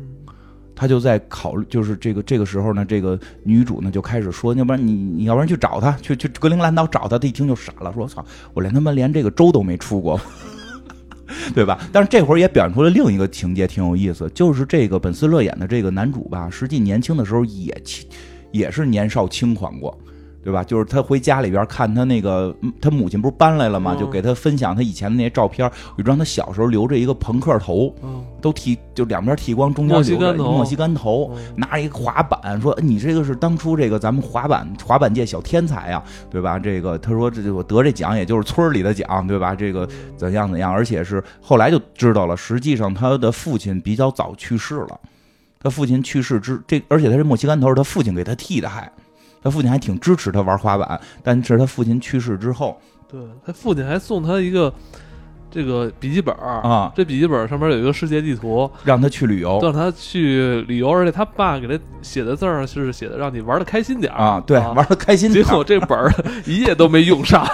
[0.75, 7.17] 他就在考虑，就是这个这个时候呢，这个女主呢就开始说，要不然你你要不然去找他，去去格陵兰岛找他。
[7.17, 10.19] 他一听就傻了，说：“我操，我连他妈连这个州都没出过。”
[11.53, 11.79] 对吧？
[11.91, 17.75] 但是这会儿也表现出了另一个情节，挺有意思，就是这个本斯勒演的这个男主吧，实际年轻的时候也，
[18.51, 19.97] 也是年少轻狂过。
[20.45, 20.63] 对吧？
[20.63, 23.95] 就是他回家里边看他那个，他母亲不是搬来了吗？
[23.99, 27.91] 就给他分享他以前的那些照片，有张他小时候留着一个朋克头，
[28.39, 36.59] 都剃就两边剃光，中间留着墨西干头，拿着一个滑板，说你这个是当初这个咱们滑板滑板界小天才呀，对吧？
[36.59, 39.55] 这个他说这我得这奖也就是村里的奖，对吧？
[39.55, 44.99] 这个怎样怎样，而且是后来就知道了，实际上他的父亲比较早去世了，
[45.59, 48.91] 他父亲去世之这，而且他这墨西干头是他父亲给他剃的，还。
[49.45, 54.73] 他父亲还挺支持他玩滑板，但是他父亲去世之后，对他父亲还送他一个
[55.51, 65.45] 这个笔记本啊，这笔记本上面有一个世界地图，让他去旅游，让他去旅游，而且他爸给他写的字儿是写的让你玩的开心点啊，对，玩的开心点。
[65.45, 66.11] 结果这本儿
[66.47, 67.47] 一页都没用上，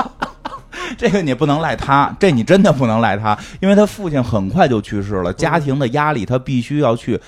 [0.97, 7.19] 这个你不能赖他，这你真的不能赖他，因为他父亲很快就去世了，家庭的压力他必须要去，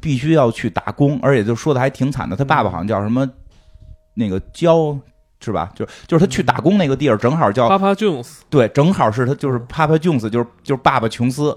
[0.00, 3.28] 必须要去打工，而且就说的还挺惨的，他爸爸好像叫什么。
[4.16, 4.98] 那个焦
[5.38, 5.70] 是吧？
[5.76, 8.38] 就就是他去打工那个地儿，正好叫 Papa Jones。
[8.50, 11.56] 对，正好是他就是 Papa Jones，就是就是爸爸琼斯，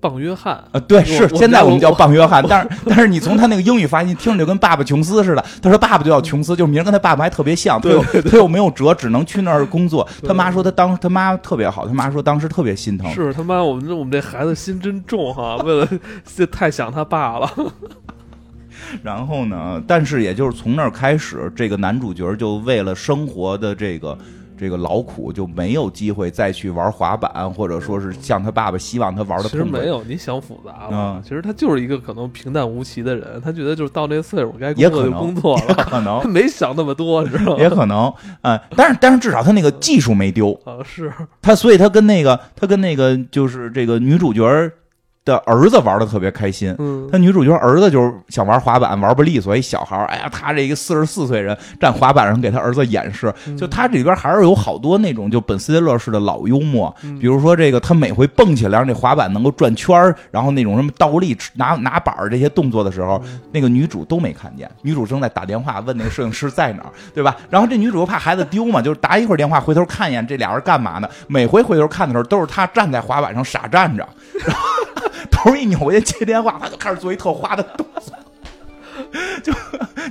[0.00, 0.80] 棒约翰啊。
[0.80, 5.44] 对，是现在我们叫棒约翰，但是但是你从他那个英语发音听着就跟爸爸琼斯似的。
[5.62, 7.80] 他说爸爸就叫琼斯，就名跟他爸爸还特别像。
[7.80, 10.06] 他又他又没有辙，只能去那儿工作。
[10.26, 13.08] 他妈说他当他妈特别好，他妈说当时特别心疼。
[13.12, 15.88] 是他妈，我们这我们这孩子心真重哈，为了
[16.50, 17.50] 太想他爸了。
[19.02, 19.82] 然后呢？
[19.86, 24.16] 但是也就是从那儿开始，这个男主角就为了生活的这个
[24.56, 29.48] 这个劳苦，就没有机会再去玩滑板，或者说是像他爸爸希望他玩的。
[29.48, 31.22] 其实没有，你想复杂了。
[31.22, 37.62] 其实他就是一个可能平淡无奇的人，他觉得就是到那岁数该工作就工作了，可能 没想那么多，你知道吗？
[37.62, 38.12] 也可能，
[38.42, 44.44] 嗯，但是但是至少他那个技术没丢啊，是他，所以他跟那个他跟那个就是这个女主角。
[45.28, 46.74] 的儿子玩的特别开心。
[46.78, 67.36] 嗯，他女主角儿子就是想玩滑板，玩不利索，一小孩儿，哎呀，他这一个四十四岁人站滑板上给他儿子演示，就他这里边还是有好多那种就本斯蒂勒式的老幽默，比如说这个他每回蹦起来让这滑板能够转圈儿，然后那种什么倒立拿拿板儿这些动作的时候，那个女主都没看见，女主正在打电话问那个摄影师在哪儿，对吧？
[67.50, 71.08] 然后这女主又怕孩子丢嘛，就是打一会儿电话回头看一眼这俩人干嘛呢？
[71.26, 74.06] 每回回头看的时候都是他站在滑板上傻站着，
[74.46, 74.62] 然后
[75.38, 78.14] 头一扭过去接电话，他就开始做一特花的动作。
[79.42, 79.52] 就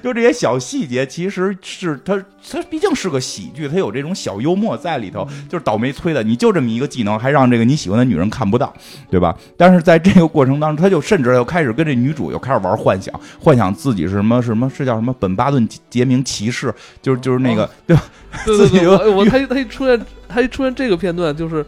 [0.02, 2.18] 就这些小细节，其实是他
[2.50, 5.28] 他毕竟是个喜剧，他有这种小幽默在里头。
[5.50, 8.74] 就是倒霉催的，你就这么一个技能，还让这个你喜欢的女人看不到，
[9.12, 9.36] 对吧？
[9.58, 18.04] 但是在这个过程当中，他就甚至又开始跟这女主又开始玩幻想，幻想自己是什么什么，是叫什么本巴顿杰明骑士，就是就是那个对吧？
[18.46, 21.64] 对对对，我我他他一出现他一出现这个片段就是。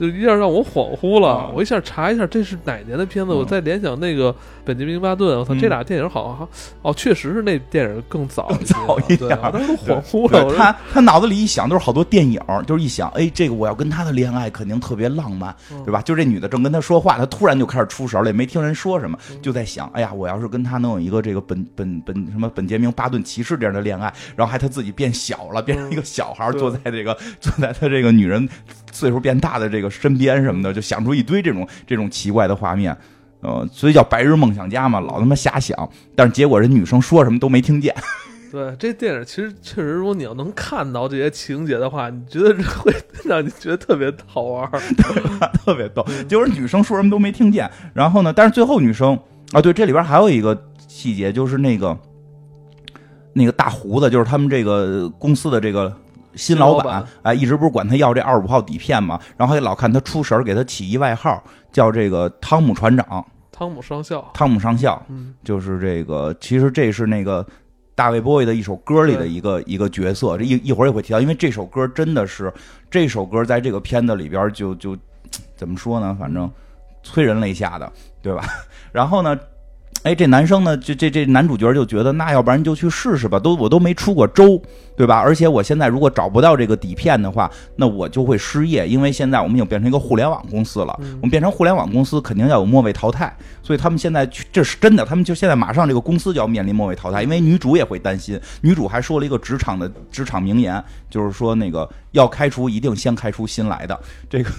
[0.00, 4.34] 就一下让我恍惚了，我一下查一下这是哪年的片子，我再联想那个
[4.64, 6.48] 本杰明巴顿，我操，这俩电影好像
[6.80, 10.54] 哦，确实是那电影更早早一点，当时都恍惚了。
[10.56, 16.00] 他他脑子里一想都是好多电影，就是一想，哎，这个我要跟他的恋爱肯定特别浪漫，对吧？
[16.00, 28.48] 就这女的正跟他说话，他突然就开始出神了，也没听人说什么，就在想，哎呀，我要是跟他能有一个这个本本本什么本杰明巴顿骑士这样的恋爱，然后还他自己变小了，变成一个小孩，坐在这个坐在他这个女人
[28.92, 29.90] 岁数变大的这个。
[29.90, 32.96] 身边什么的，就想出一堆这种这种奇怪的画面，
[33.40, 35.76] 呃，所以叫白日梦想家嘛，老他妈瞎想。
[36.14, 37.94] 但是结果人女生说什么都没听见。
[38.50, 42.90] 对，这电影其实确实，如果你要能看到这些情节的话，你觉得会
[43.24, 44.70] 让你觉得特别好玩，
[45.64, 46.06] 特别逗。
[46.26, 47.70] 结果女生说什么都没听见。
[47.92, 49.18] 然后呢，但是最后女生
[49.52, 51.98] 啊，对，这里边还有一个细节，就是那个
[53.34, 55.94] 那个大胡子，就是他们这个公司的这个。
[56.34, 67.46] 新老板哎，一直不是管他要这二十五号底片嘛，然后也老看他出神给他起一外号叫这个汤姆船长，汤姆上校，汤姆上校，嗯，就是这个，其实这是那个
[67.94, 72.52] 大卫·波伊的一首歌里的一个一个角色，这一一会儿也会提到，因为这首歌真的是
[72.90, 74.96] 这首歌在这个片子里边就就
[75.56, 76.50] 怎么说呢，反正
[77.02, 78.44] 催人泪下的，对吧？
[78.92, 79.38] 然后呢？
[80.02, 84.60] 哎，这男生呢，这这这男主角就觉得，那要不然就去试试吧，都我都没出过州，
[84.96, 85.18] 对吧？
[85.18, 93.30] 而且我现在如果找不到这个底片的话，那我就会失业，因为现在我们已经变成一个互联网公司了，我们变成互联网公司，肯定要有末位淘汰，
[93.62, 104.50] 所以他们现在这是真的，他们就现在马上这个公司就要面临末位淘汰，因为女主也会担心，女主还说了一个职场的职场名言，就是说那个要开除一定先开除新来的这个。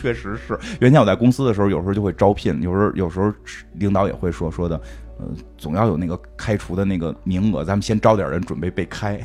[0.00, 3.32] 确实是，原先我在公司的时候，有时候就会招聘，有时候有时候
[3.74, 4.76] 领导也会说说的，
[5.18, 9.18] 呃，总要有那个开除的那个名额，咱们先招点人准备被开。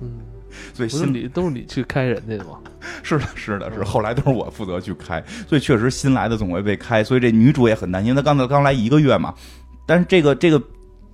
[0.00, 0.20] 嗯，
[0.72, 2.58] 所以心里都是你去开人家的吗？
[3.02, 3.84] 是的，是的，是。
[3.84, 8.14] 后来都是我负责去开，所以确实新来的总会被开，所以这女主也很担心。
[8.14, 9.32] 她刚才刚来一个月嘛，
[9.86, 10.60] 但是这个这个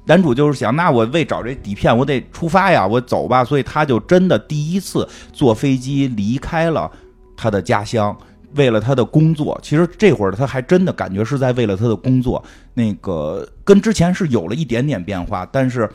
[0.06, 3.44] 男主就是想，那我为找这底片，我得出发呀，我走吧。
[3.44, 6.90] 所以他就真的第一次坐飞机离开了
[7.36, 8.16] 他的家乡。
[8.54, 12.42] 为了他的工作，其实这会儿他还真的感觉是在为了他的工作。
[12.74, 15.88] 那个跟之前是有了一点点变化，但是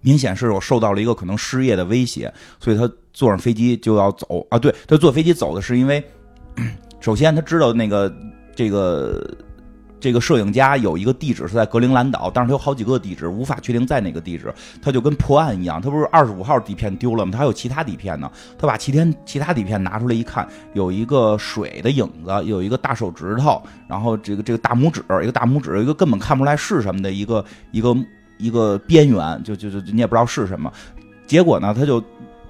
[0.00, 4.58] 明显是有受到了一个可能失业的威胁，所以他坐上飞机就要走啊。
[4.58, 6.04] 对他坐飞机走的是因为，
[7.00, 8.14] 首先他知道那个
[8.54, 9.26] 这个。
[9.98, 14.52] 这个摄影家有一个地址是在格陵兰岛，但是他有好几个地址，无法确定在哪个地址。
[14.82, 17.32] 他就跟破案一样，他不是二十五号底片丢了吗？
[17.32, 18.30] 他还有其他底片呢。
[18.58, 27.96] 他把其天其他底片拿出来一看，有一个水的影子，有一个大手指头，然后这个这个大拇指，一个大拇指，一个根本看不出来是什么的一个一个
[28.38, 30.72] 一个边缘，就就就你也不知道是什么。
[31.26, 32.02] 结果呢，他就。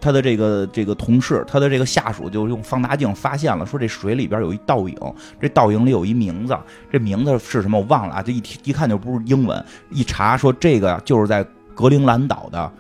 [0.07, 4.97] 他的这个这个同事，他的这个下属就用放大镜发现了，说这水里边有一倒影，
[5.40, 6.57] 这倒影里有一名字，
[6.92, 12.73] 这名字是什么我忘了啊，这一提一看就不是英文，一查说这个就是在格陵兰岛的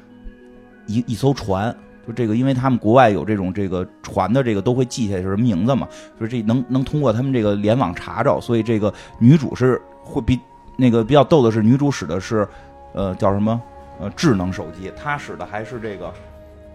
[0.86, 10.38] 一一艘船，就这个，因为他们国外有这种这个船的这个都会记下来是什么名字嘛，所以这能能通过他们这个联网查着，所以这个女主是会比
[10.76, 12.46] 那个比较逗的是，女主使的是
[12.94, 13.60] 呃叫什么
[13.98, 16.14] 呃智能手机，她使的还是这个。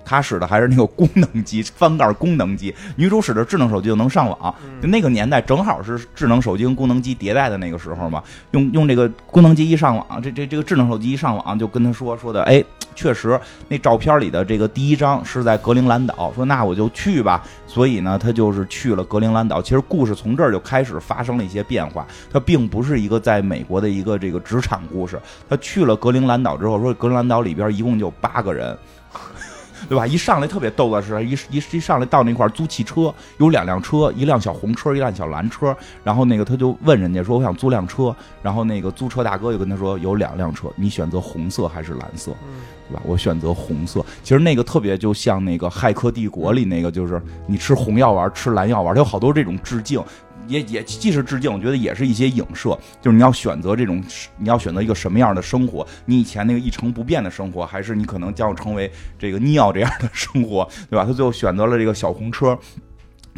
[0.04, 2.74] 他使的还是那个功能机，翻盖功能机。
[2.96, 4.54] 女主使的智能手机就能上网。
[4.82, 8.24] 那个年代正好是智能手机跟功能机迭代的那个时候嘛。
[8.52, 12.64] 用用这个功能机一上网，这这这个智能手机一上网，就跟他说说的，哎，
[12.96, 16.32] 确实那照片里的这个第一张是在格陵兰岛。
[16.36, 17.44] 说那我就去吧。
[17.68, 19.62] 所以呢，他就是去了格陵兰岛。
[19.62, 22.06] 其实故事从这儿就开始发生了一些变化。
[22.32, 25.18] 他并不是一个在美国的一个这个职场故事。
[25.50, 28.78] 他去了格陵兰岛之后，说格陵兰岛里边一共就八个人。
[29.89, 30.06] 对吧？
[30.06, 35.76] 一上来特别逗的是，一一一上来到那块租汽车，有两辆车，一辆小红车，一辆小蓝车。
[36.04, 42.32] 然后那个他就问人家说：“我想租辆车。”然后那个租车大哥就跟他说：“有两辆车，你选择红色还是蓝色？
[42.89, 43.02] 对吧？
[43.06, 44.06] 我选择红色。
[44.24, 50.04] 其实那个特别就像那个《骇客帝国》里那个，就是你吃红药丸，吃蓝药丸，它有好多这种致敬。”
[50.47, 54.04] 也也既是致敬，我觉得也是一些影射，就是你要选择这种，
[54.38, 55.86] 你要选择一个什么样的生活？
[56.06, 61.06] 你以前那个一成不变的生活，还是你可能将要成为这个尼奥这样的生活，对吧？
[61.06, 62.58] 他最后选择了这个小红车，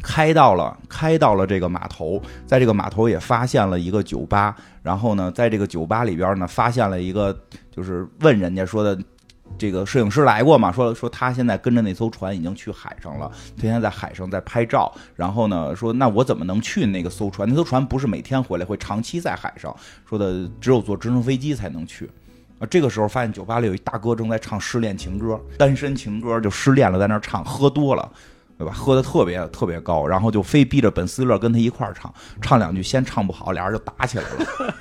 [0.01, 7.37] 开到了开到了这个码头，在这个码头也发现了一个酒吧，然后呢，在这个酒吧里边呢，发现了一个，
[7.69, 8.97] 就是问人家说的。
[9.57, 10.71] 这个摄影师来过嘛？
[10.71, 14.93] 说说他现在跟着那艘船已经去海上了，天天在海上在拍照。
[15.15, 17.47] 然后呢，说那我怎么能去那个艘船？
[17.47, 19.73] 那艘船不是每天回来，会长期在海上。
[20.09, 22.09] 说的只有坐直升飞机才能去。
[22.59, 28.11] 啊，这个时候发现酒吧里有一大哥正在唱失恋情歌，单身情歌，就失恋了，在那唱，喝多了，
[28.57, 28.73] 对吧？
[28.73, 34.75] 喝的特别特别高，然后就非逼着本斯勒跟他一块儿唱，唱两句先唱不好，俩人就打起来了。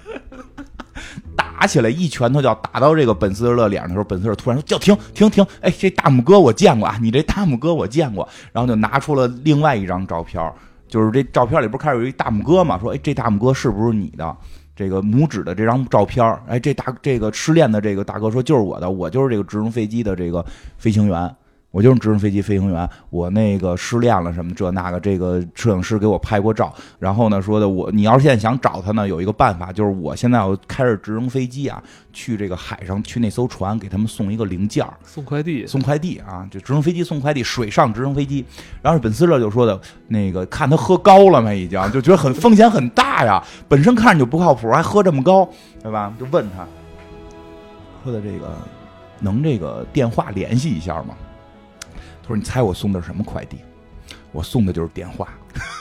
[1.37, 5.47] 打起来一拳头就要打到这个本斯勒脸上的时候，本斯勒突然说：“叫停停停！
[5.61, 10.53] 哎，这大拇哥我见过啊，你这大拇哥我见过。”然后就拿出了另外一张照片，
[10.89, 12.79] 就是这照片里不是开始有一大拇哥嘛？
[12.79, 14.37] 说：“哎，这大拇哥是不是你的？
[14.75, 16.25] 这个拇指的这张照片？
[16.49, 20.45] 哎，这大这个失恋的这个大哥说就是我的，我就是这个直升飞机的这个
[20.79, 21.35] 飞行员。”
[21.73, 31.83] 我就是直升飞机飞行员，我那个失恋了什么这那个，这个摄影师给我拍过照，然后呢说的我，你要是现在想找他呢，有一个办法，就是我现在要开着直升飞机啊，
[32.13, 38.45] 去这个海上去那艘船给他们送一个零件送快递，送快递啊，就直升飞机送快递，水上直升飞机。
[38.83, 45.49] 然后本斯勒就说的，那个看他喝高了嘛，已经就觉得很风险很大呀，本身看着就不靠谱，还喝这么高，
[45.83, 46.13] 对吧？
[46.21, 46.67] 就问他，
[48.05, 48.55] 说的这个
[49.21, 51.15] 能这个电话联系一下吗？
[52.23, 53.59] 他说：“你猜我送的是什么快递？
[54.31, 55.29] 我送的就是电话。”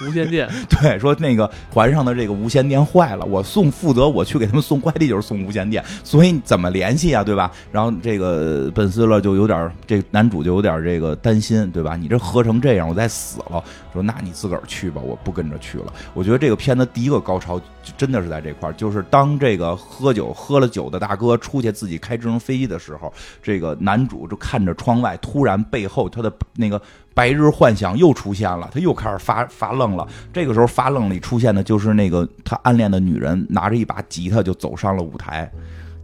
[0.05, 7.51] 无线电 对，说那个船上的这个无线电坏了，我送负责我去给他们送快递，就是送无线电，所以怎么联系啊，对吧？
[7.71, 11.95] 然后这个本斯勒就有点，这男主就有点这个担心，对吧？
[11.95, 15.93] 你这喝成这样，我再死了，说那你自个儿去吧，我不跟着去了。
[16.13, 17.59] 我觉得这个片子第一个高潮
[17.97, 26.81] 真的是在这块儿，就是当这个喝酒喝了酒的大哥出去自己开直升飞机的时候，这个男主就看着窗外，突然背后他的那个。
[27.13, 30.07] 白日幻想又出现了，他又开始发发愣了。
[30.33, 35.47] 这个时候发愣里出现的就是那个他暗恋的女人，拿着一把吉他就走上了舞台。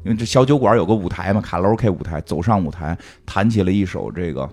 [0.03, 4.47] 因为这小酒馆有个舞台嘛，卡拉 OK 舞台，走上舞台弹起了一首这个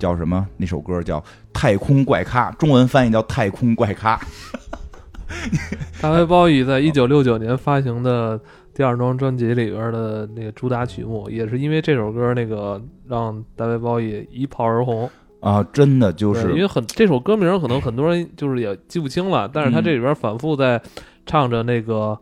[0.00, 0.44] 叫什么？
[0.56, 1.20] 那首歌叫
[1.52, 4.16] 《太空怪咖》，中文翻译叫《太空怪咖》。
[6.02, 8.38] 大卫鲍伊在一九六九年发行的
[8.74, 15.08] 第二张专辑里边的那个主打曲目，也是因为这首歌，那个让大卫鲍伊一炮而红。
[15.44, 20.80] 啊，真的就是因为很这首歌名可能很多人就是也记不清了，但是他这里边反复在
[21.26, 22.18] 唱着那个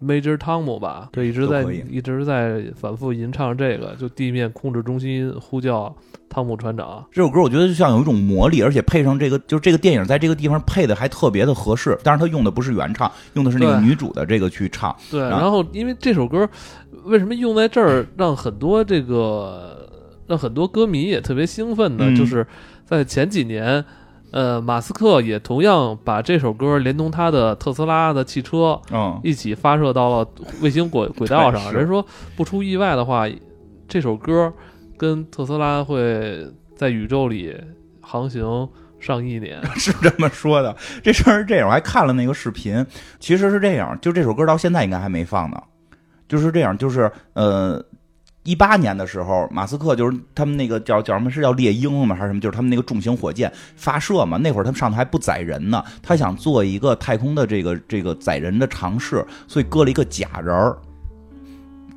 [0.00, 5.92] Major Tom 吧，对，一直在一直在反复吟唱这个，就地面控制中心呼叫
[6.28, 7.04] 汤姆船长。
[7.10, 11.98] 这首歌我觉得就像有一种魔力，而且配上这个，就是这个电影在这个地方配的还特别的合适。
[12.04, 14.94] 当然他用的不是原唱，用的是那个女主的这个去唱。
[15.10, 16.48] 对，然后因为这首歌
[17.02, 19.76] 为什么用在这儿，让很多这个。
[20.30, 22.46] 那很多歌迷也特别兴奋的，就是
[22.84, 23.84] 在前几年，
[24.30, 30.30] 呃，马斯克也同样把这首歌连同他的特斯拉的汽车，嗯，一起发射到了
[30.62, 31.72] 卫星轨轨道上。
[31.72, 33.26] 人说不出意外的话，
[33.88, 34.52] 这首歌
[34.96, 37.52] 跟特斯拉会在宇宙里
[38.00, 38.68] 航行
[39.00, 40.76] 上亿年， 是这么说的。
[41.02, 42.86] 这事儿是这样，我还看了那个视频，
[43.18, 45.60] 其实是这样，就这首歌到现在应该还没放呢，
[46.28, 47.84] 就是这样，就是呃。
[48.42, 52.16] 一八年的时候，马斯克就是他们那个叫叫什么是叫猎鹰吗？
[52.16, 52.40] 还是什么？
[52.40, 54.38] 就是他们那个重型火箭发射嘛。
[54.38, 60.78] 那会儿他们上头还不载人呢，他想做一个太空的这个这个载人的尝试，所以搁了一个假人儿。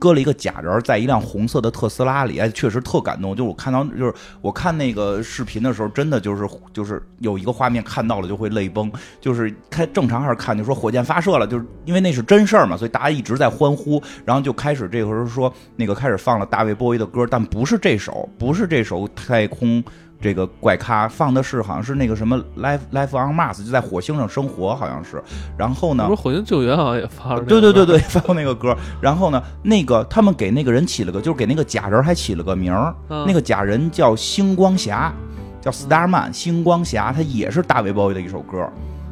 [0.03, 3.33] 搁了一个假人在一辆红色的特斯拉里，哎，确实特感动。
[3.33, 8.91] 就我看到，就是我看那个视频的时候，真的就是就是有一个画面看到了就会泪崩。
[9.21, 19.81] 就是开正常还是看，就说火箭发射了，就是因为那是真事儿嘛，所以大家一直在欢呼，然后就开始这个时候说那个开始放了大卫波伊的歌，但不是这首，不是这首太空。
[20.23, 25.21] 这个怪咖放的是好像是那个什么 Life Life on Mars，就在火星上生活，好像是。
[25.57, 26.07] 然后呢？
[26.07, 27.41] 不是火星救援好像也发了。
[27.41, 28.73] 对对对对， 放过那个歌。
[29.01, 32.95] 然后呢，那个他们给那个人起了个，就是给那个假人还起了个名儿。
[33.09, 35.13] 那个假人叫星光侠，
[35.59, 38.65] 叫 Starman，星光侠，他也是大卫鲍伊的一首歌，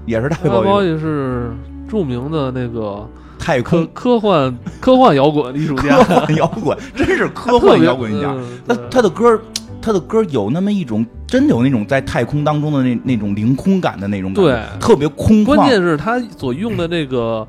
[0.06, 1.52] 也是大卫鲍伊是
[1.90, 3.06] 著名的那个
[3.38, 8.34] 太空科幻科幻摇滚艺术家，科幻摇滚真是科幻摇滚家。
[8.66, 9.38] 他他的歌。
[9.82, 15.56] 他的歌有那么一种真有那种在太空当中的那那种凌空感的那种感觉，对特别空旷。
[15.56, 17.48] 关键是他所用的这个。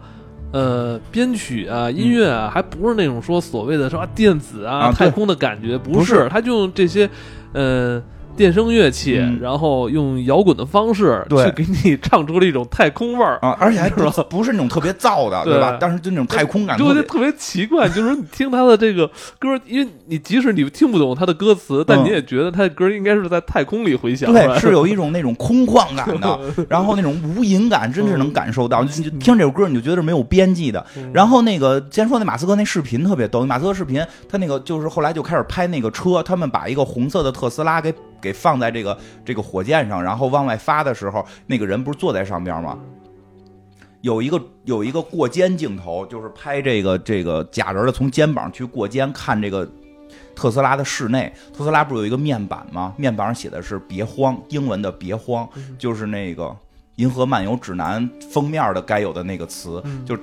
[0.54, 7.08] 呃，编曲啊，音乐啊，还不是那种说所谓的什么电子啊、啊太空的感觉，不不是他就用这些，
[7.54, 7.98] 呃，
[8.36, 9.38] 电声乐器，嗯。
[9.40, 11.44] 然后用摇滚的方式对。
[11.44, 15.76] 去给你唱出了一种太空味儿，啊，而且还不是不是那种特别燥的，对吧？
[15.80, 19.06] 但是就那种太空感特别就会特别奇怪，就是说你听他的这个
[19.38, 22.04] 歌，因为你即使你听不懂他的歌词，但嗯。
[22.04, 28.82] 你也觉得他的歌应该是在太空里回响出来对，是有一种那种空旷感的， 然后那种无垠感，真是能感受到。
[28.82, 30.84] 你就听这首歌，你就觉得是没有边际的。
[30.96, 31.10] 嗯。
[31.12, 42.78] 然后那个先说那马斯克那视频特别逗，马斯克视频他那个就是后来就开始拍那个车，他们把一个红色的特斯拉给给放在这个这个火箭上，然后往外发的时候，那个人不是坐在上边吗？
[44.00, 49.68] 有一个有一个过肩镜头，就是拍这个这个假人的从肩膀去过肩看这个
[50.34, 51.32] 特斯拉的室内。
[51.56, 52.94] 特斯拉不是有一个面板吗？
[52.96, 55.48] 面板上写的是“别慌”，英文的“别慌”，
[55.78, 56.44] 就是那个
[56.96, 60.16] 《银河漫游指南》封面的该有的那个词，嗯就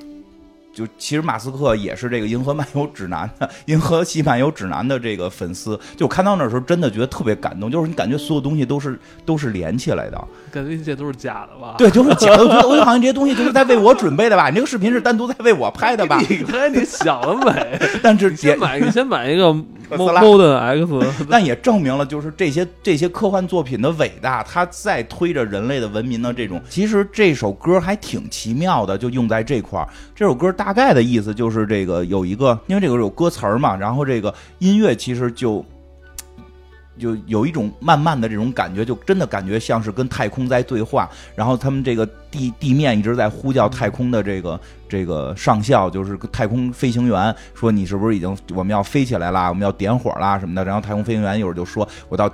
[0.72, 5.78] 就其实马斯克也是这个《银河漫游指南》的《银河系漫游指南》的这个粉丝。
[5.97, 10.28] 就我看到那时候，真的觉得特别感动，就是你感觉所有东西都是都是连起来的。
[10.51, 11.76] 感觉一切都是假的吧？
[11.78, 12.43] 对，就是假的。
[12.43, 14.49] 我觉得我就好像这些东西就是在为我准备的吧？
[14.49, 16.22] 你这个视频是单独在为我拍的吧？
[16.30, 19.51] 你看你想得美，但是先买，你先买一个
[19.89, 26.61] Model X， 但也证明了，就是这些这些科幻作品的伟大，它在推着人类的文明的这种。
[26.70, 29.88] 其实这首歌还挺奇妙的，就用在这块儿。
[30.15, 35.64] 这首歌大概的意思就是这个有一个，因为这个有歌词儿嘛，然后这个音乐其实就。
[36.97, 41.10] 就有一种慢慢的这种感觉，就真的感觉像是跟太空在对话。
[41.34, 50.66] 然后他们这个地地面一直在呼叫太空的这个 这个上校，就是太空飞行员，说你是不是已经我们要飞起来啦，我们要点火啦什么的。
[50.66, 52.30] 然后太空飞行员一会儿就说，我到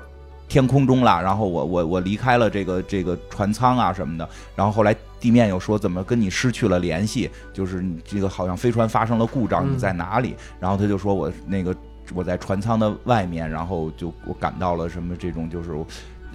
[0.48, 4.28] 天空中了，然后我我我离开了这个这个船舱啊什么的。
[4.56, 10.36] 然后后来地面又说怎么跟你失去了联系，就是你这个好像飞船发生了故障，嗯你在哪里？
[10.60, 11.76] 然后他就说我那个
[12.14, 15.72] 我在船舱的外面，然后就我感到了什么这种就是。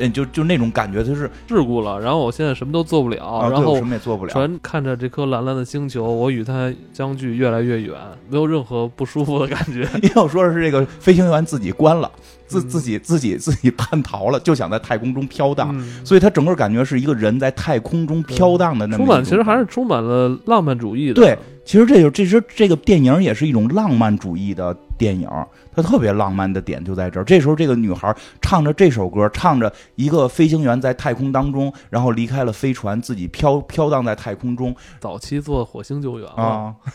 [0.03, 4.33] 嗯，就就那种感觉，就是事故了，然后我现在什么都做不了，啊，然后我什么也做不了。
[4.33, 7.95] 船看着这颗蓝蓝的星球，我与它相距越来越远，
[8.31, 9.87] 没有任何不舒服的感觉。
[10.03, 12.11] 因为我说的是这个飞行员自己关了，
[12.51, 21.15] 自嗯自己自己自己叛逃了，就想在太空中飘荡，嗯所以他整个感觉是一个人在太空中飘荡的那种充满其实还是充满了浪漫主义的。
[21.15, 25.29] 对，其实这就这是这个电影也是一种浪漫主义的电影，
[25.73, 27.25] 它特别浪漫的点就在这儿。
[27.25, 36.29] 这时候这个女孩唱着这首歌，唱着一个飞行员在太空当中，然后离开了飞船，自己飘飘荡在太空中早期做火星救援。
[36.31, 36.93] 啊，做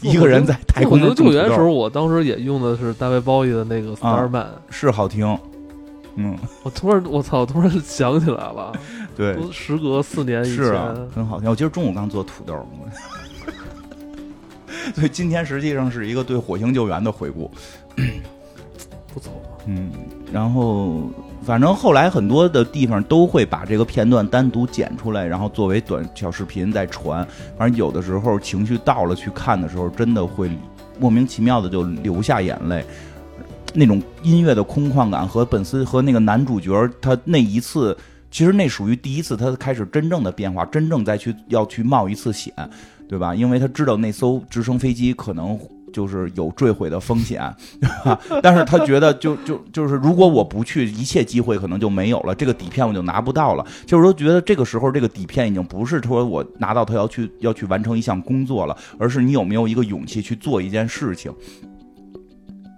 [0.02, 5.38] 一个人在太空救援的时候，我当时也用的是大卫鲍伊的那个《啊 Starman》，是好听，
[6.16, 8.72] 嗯，我突然我操，突然想起来了，
[9.16, 11.50] 对，时隔四年以是啊前，，很好听。
[11.50, 12.66] 我今儿中午刚做土豆，
[14.94, 17.50] 所以今天实际上是一个对火星救援的回顾。
[19.12, 19.32] 不错。
[19.66, 19.90] 嗯，
[20.32, 21.02] 然后
[21.42, 27.26] 反正后来很多的地方都会把这个片段单独剪出来，然后作为短小视频再传。
[27.56, 30.50] 反正有的时候情绪到了去看的时候，真的会
[30.98, 32.84] 莫名其妙的就流下眼泪。
[33.74, 37.96] 那种音乐的空旷感和本斯和那个男主角他那一次，
[38.30, 42.52] 其实那属于第一次他开始真正的变化，真正再去要去冒一次险，
[43.08, 43.34] 对吧？
[43.34, 45.58] 因为他知道那艘直升飞机可能
[45.92, 48.18] 就是有坠毁的风险，对吧？
[48.42, 53.64] 但是他觉得就就就是如果我不去，一切机会可能就没有了，这个底片我就拿不到了。
[53.86, 61.32] 就是说，觉得这个时候这个底片已经不是说我拿到它要去要去完成一项工作了，而是你有没有一个勇气去做一件事情。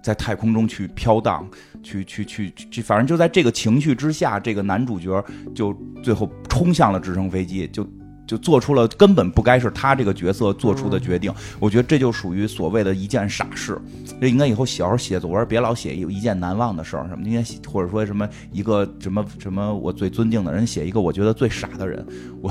[0.03, 1.49] 在太空中去飘荡，
[1.83, 7.89] 去去去去，反正就在这个情绪之下，这个男主角就最后冲向了直升飞机，就
[8.27, 11.33] 就做出了根本不该是他这个角色做出的决定。
[11.59, 13.79] 我觉得这就属于所谓的一件傻事。
[14.21, 22.05] 这应该以后小时候写作文别老写有一件难忘的事儿什么，应该写或者说什么一个什么什么我最尊敬的人写一个我觉得最傻的人，
[22.41, 22.51] 我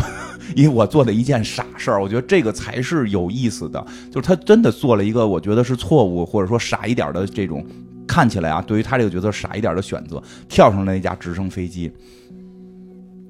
[0.55, 3.83] 因为我做的一件傻事儿，我觉得这个才是有意思的。
[4.11, 7.65] 就是他真的做了一个我觉得是错误或者说傻一点的这种
[8.07, 11.91] 看起来啊，对于他这个角色傻一点的选择，跳上了那架直升飞机。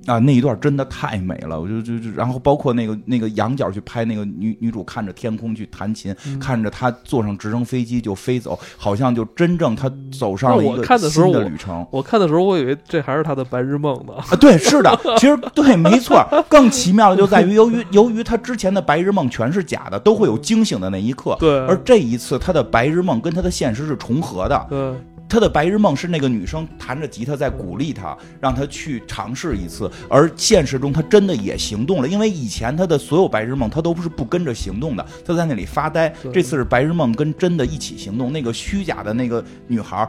[0.06, 11.86] 啊，那一段真的太美了，我就就就，然后包括那个那个仰角去拍那个女女主看着天空去弹琴，嗯看着她坐上直升飞机就飞走，好像就真正她走上了一个新的看的时候我旅程。
[11.92, 14.14] 我看的时候，我以为这还是她的白日梦呢。
[14.14, 16.26] 啊，对，是的， 其实对，没错。
[16.50, 21.36] 更奇妙的就在于，由于由于她之前的白日梦全是假的，都会有惊醒的那一刻。
[21.40, 24.68] 对而这一次她的白日梦跟她的现实是重合的。
[24.70, 24.94] 对，
[25.28, 29.90] 他的白日梦是那个女生弹着吉他在鼓励他，让他去尝试一次。
[30.08, 36.14] 而现实中他真的也行动了，因为以前他的所有白日梦他都不是不跟着行动的，他在那里发呆。
[36.32, 38.32] 这次是白日梦跟真的一起行动。
[38.32, 40.08] 那个虚假的那个女孩，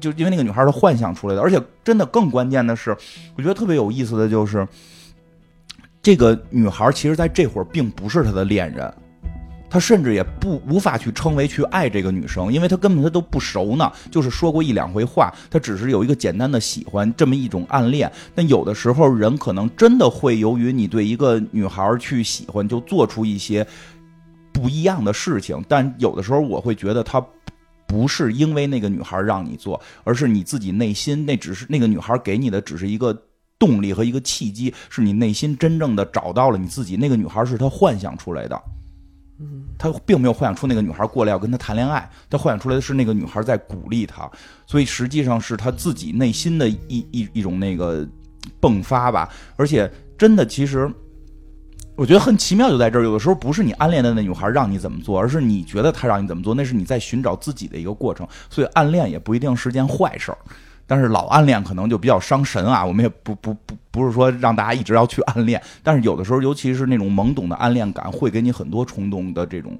[0.00, 2.96] 就因为那个女孩是幻想出来的，而且真的更关键的是，
[3.36, 4.66] 我觉得特别有意思的就是，
[6.00, 8.90] 这个女孩其实在这会儿并不是他的恋人。
[9.72, 18.12] 他甚至也不无法去称为去爱这个女生，因为他根本他都不熟呢，就是说过一两回话，他只是有一个简单的喜欢这么一种暗恋。
[18.34, 23.66] 但有的时候人可能真的会由于你对一个女孩去喜欢，就做出一些
[24.52, 25.64] 不一样的事情。
[25.66, 27.24] 但有的时候我会觉得他
[27.86, 33.18] 不是因为那个女孩让你做，而是你自己内心那只是那个女孩给你的只是一个
[33.58, 36.94] 动力和一个契机，是你内心真正的找到了你自己。
[36.94, 38.62] 那个女孩是他幻想出来的。
[39.78, 44.30] 他并没有幻想出那个女孩过来要跟他谈恋爱，他幻想出来的是那个女孩在鼓励他，
[44.66, 48.06] 所以实际上是他自己内心的一一一种那个
[48.60, 49.28] 迸发吧。
[49.56, 50.90] 而且真的，其实
[51.96, 58.26] 我觉得很奇妙，就在这儿，有的时候不是你暗恋的那女孩让你怎么做，而是你觉得她让你怎么做，那是你在寻找自己的一个过程。
[58.48, 60.38] 所以暗恋也不一定是件坏事儿。
[60.92, 69.72] 但是老暗恋可能就比较伤神啊，我们也不不不不是说让大家一直要去暗恋，但是有的时候，尤其是那种懵懂的暗恋感，会给你很多冲动的这种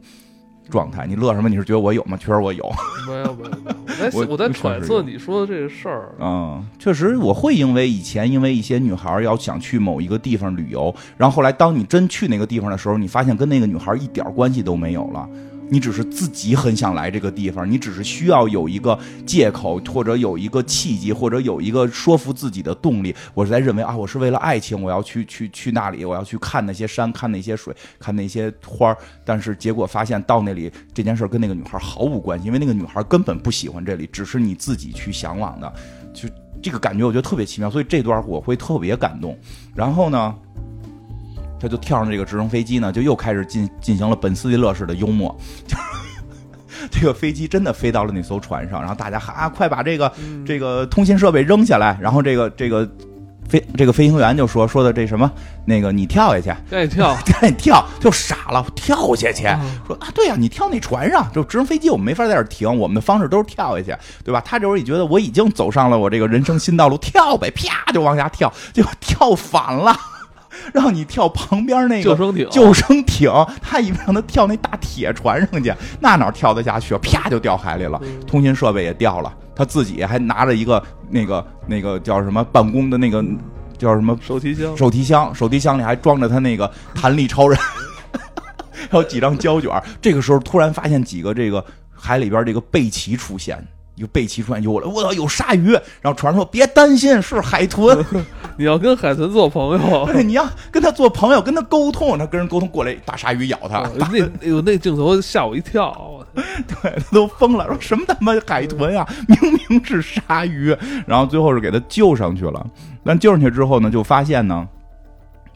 [0.70, 1.06] 状态。
[1.06, 1.50] 你乐什么？
[1.50, 2.16] 你是觉得我有吗？
[2.16, 2.64] 确实我有。
[3.06, 4.10] 没有没有没有。
[4.18, 6.14] 我我在揣测你说的这个事儿。
[6.18, 15.28] 嗯，确实我会因为以前因为一些女孩要想去某一个地方旅游，然后后来当你真去那个地方的时候，你发现跟那个女孩一点关系都没有了。
[15.72, 23.16] 你只是自己很想来这个地方，你只是需要有一个借口，或者有一个契机，或者有一个说服自己的动力。
[23.32, 35.72] 我是在认为啊，我是为了爱情，我要去去去那里，我要去看那些山，看那些水，看那些花儿但是结果发现到那里这件事跟那个女孩毫无关系，因为那个女孩根本不喜欢这里，只是你自己去向往的。
[36.12, 36.28] 就
[36.62, 39.34] 这个感觉，我觉得特别奇妙，所以这段我会特别感动。
[39.74, 40.34] 然后呢？
[41.62, 45.34] 他就跳上这个直升飞机呢，就又开始进进行了本斯蒂勒式的幽默，
[45.64, 45.76] 就
[46.90, 50.12] 这个飞机真的飞到了那艘船上，然后大家哈快把这个
[50.44, 52.90] 这个通信设备扔下来，然后这个这个
[53.48, 55.30] 飞这个飞行员就说说的这什么
[55.64, 59.44] 那个你跳下去，赶紧跳， 赶紧跳，就傻了，跳下去，
[59.86, 64.42] 说啊对呀，你跳那船上，就直升飞机我们没法在这停，我们的方式都是跳下去，对吧？
[64.44, 69.96] 他这会儿也觉得我已经走上了我这个人生新道路，跳呗，啪就往下跳，结果跳反了。
[70.72, 73.30] 让你跳旁边那个救生艇，救生艇，
[73.60, 76.98] 他以为让他跳那大铁船上去，那哪跳得下去啊？
[77.02, 83.24] 啪就掉海里了，通信设备也掉了，他自己还拿着一个那个那个叫什么办公的那个
[83.78, 87.58] 叫什么手提箱，手提箱，手提箱里还装着他那个弹力超人，
[88.90, 89.70] 还有几张胶卷。
[90.00, 93.66] 这个时候突然发现几个这个海里边这个贝奇出现。
[93.94, 95.72] 一个背鳍船游了，我操，有鲨鱼！
[96.00, 98.02] 然后船上说：“别担心，是海豚。
[98.56, 102.16] 你要跟海豚做朋友， 你要跟他做朋友，跟他沟通。
[102.16, 103.86] 他跟人沟通过来，大鲨鱼咬他。
[103.96, 104.08] 那
[104.40, 109.06] 有，那镜头吓我一跳， 对他都疯了，说什么他妈海豚呀？
[109.28, 110.74] 明明是鲨鱼。
[111.06, 112.66] 然后最后是给他救上去了。
[113.04, 114.66] 但救上去之后呢，就发现呢，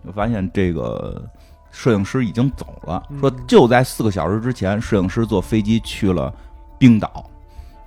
[0.04, 1.22] 就发现这个
[1.70, 3.02] 摄影师已经走了。
[3.18, 6.30] 说就在四个小时之前，摄影师坐飞机去了
[6.78, 7.24] 冰岛。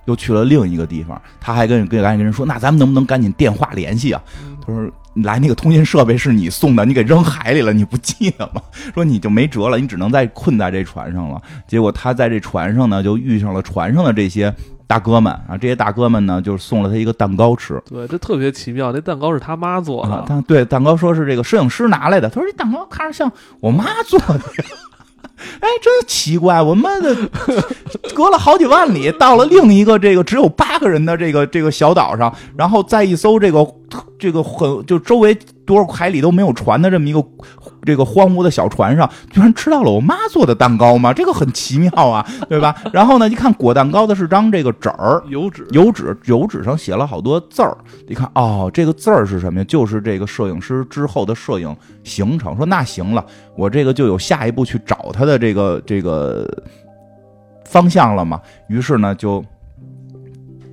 [0.06, 4.22] 又去了另一个地方，他还跟跟赶紧跟人说：“那咱们能不能赶紧电话联系啊？”
[4.66, 4.90] 他说
[5.24, 8.60] ：“来那个通信设备是你送的，你给扔海里了，你不记得吗？”
[8.94, 11.40] 说你就没辙了，你只能再困在这船上了。
[11.66, 14.54] 结果他在这船上呢，就遇上了船上的这些
[14.86, 17.80] 大哥们啊，这些大哥们呢，就是送了他一个蛋糕吃。
[17.88, 20.24] 对，这特别奇妙，那蛋糕是他妈做的。
[20.26, 22.28] 他对蛋糕说是这个摄影师拿来的。
[22.28, 23.30] 他说这蛋糕看着像
[23.60, 24.40] 我妈做的。
[25.60, 26.60] 哎，真奇怪！
[26.60, 27.14] 我们的
[28.14, 33.66] 隔了好几万里，到了另一个这个只有八个人的这个这个小岛上，然后在一艘这个
[34.18, 37.24] 这个很就周围多少海里都没有船的这么一个
[37.82, 41.12] 这个荒芜的小船上，居然吃到了我妈做的蛋糕吗？
[41.12, 42.74] 这个很奇妙啊， 对吧？
[42.92, 47.76] 然后呢，一看裹蛋糕的是张这个纸儿，油纸，油纸，油纸上写了好多字儿。
[48.08, 49.64] 一看，哦，这个字儿是什么呀？
[49.64, 51.74] 就是这个摄影师之后的摄影
[52.04, 52.56] 行程。
[52.56, 53.24] 说那行了，
[53.56, 56.46] 我这个就有下一步去找他的这个这个
[57.64, 58.40] 方向了嘛。
[58.68, 59.42] 于是呢，就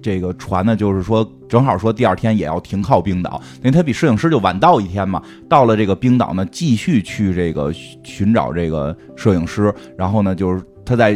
[0.02, 1.30] 这个船呢，就是说。
[1.48, 5.24] 正好说第二天也要停靠冰岛，因为他比摄影师就晚到一天嘛。
[5.48, 7.72] 到了这个冰岛呢，继续去这个
[8.04, 9.74] 寻找这个摄影师。
[9.98, 11.12] 然后呢，就是他在，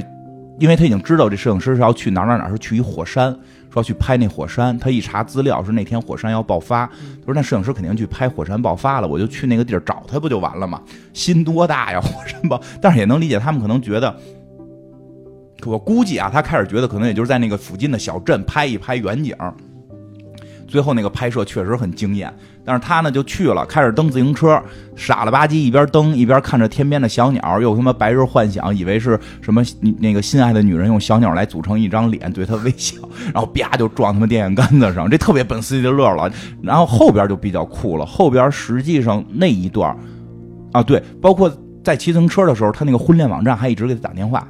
[0.58, 3.30] 因为他已经知道这摄影师是要去哪哪哪，是去一火山，
[3.70, 4.80] 说要去拍那火山。
[4.80, 6.86] 他一查资料，是那天火山要爆发。
[6.88, 10.82] 他说那摄影师肯定去拍火山爆发了，我就去那个地儿找他不就完了吗？
[11.12, 12.58] 心多大呀，火山爆！
[12.82, 14.16] 但是也能理解他们可能觉得。
[15.66, 19.36] 我估计啊，他开始觉得可能也就是在那个附近的小镇拍一拍远景。
[20.68, 22.34] 最后那个拍摄确实很惊艳，
[22.64, 24.58] 但是他呢就去了，开始蹬自行车，
[24.96, 29.62] 傻了吧唧一边蹬一边看着天边的小鸟，又他妈白日幻想，以为是什么
[30.00, 32.96] 那个心爱的女人用小鸟来组成一张脸对他微笑，
[33.34, 36.32] 然后啪就撞他妈电线杆子上，这特别本斯蒂勒了。
[36.64, 39.94] 然后后边就比较酷了，后边实际上那一段
[40.72, 41.52] 啊，对，包括
[41.84, 44.48] 在骑自行车的时候，他那个婚恋网站还一直给他打电话。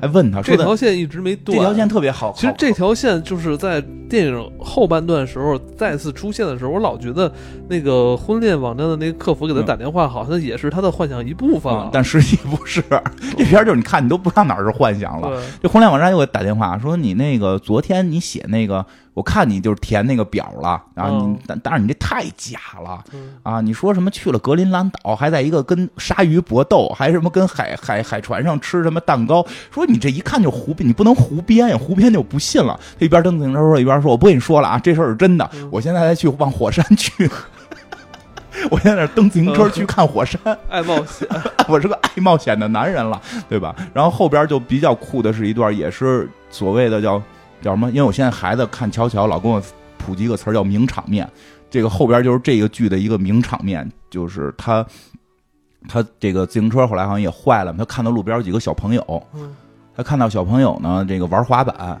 [0.00, 2.32] 还问他说：“这条线一直没断，这条线特别好。
[2.36, 7.32] 其实这条线就是在电影后半段时候再次出现的时候，我老觉得
[7.68, 11.72] 那个婚恋网站的那个客服给他打电话，好像也是他的幻想一部分。
[11.92, 12.82] 但实际不是，
[13.36, 15.42] 这片就是你看你都不知道哪是幻想了。
[15.62, 18.84] 这婚恋网站又给打电话说：你那个昨天你写那个。”
[19.16, 23.02] 我看你就是填那个表了，然后你但但是你这太假了
[23.42, 23.62] 啊！
[23.62, 29.42] 你说什么去了格陵兰岛，还在一个跟鲨鱼搏斗，还什么跟海海海船上吃什么蛋糕？
[29.72, 32.78] 说你这一看就胡编，你不能胡编呀，胡编就不信了。
[33.00, 35.50] 他一边蹬自行车说一边说：“我不跟你说了啊，这事儿是真的。
[35.70, 37.26] 我现在才去往火山去，
[38.70, 40.38] 我现在蹬自行车去看火山，
[40.68, 41.26] 爱冒险，
[41.68, 43.74] 我是个爱冒险的男人了，对吧？
[43.94, 47.22] 然后后边就比较酷的是一段，也是所谓的叫。
[47.62, 47.88] 叫什么？
[47.90, 49.62] 因为我现在孩子看乔乔，老跟我
[49.98, 51.28] 普及一个词儿叫名场面。
[51.68, 54.86] 这个后边就是这个剧的一个名场面，就是他
[55.88, 59.22] 他这个自行车后来好像也坏了，他看到路边有几个小朋友，
[59.94, 62.00] 他看到小朋友呢，这个玩滑板，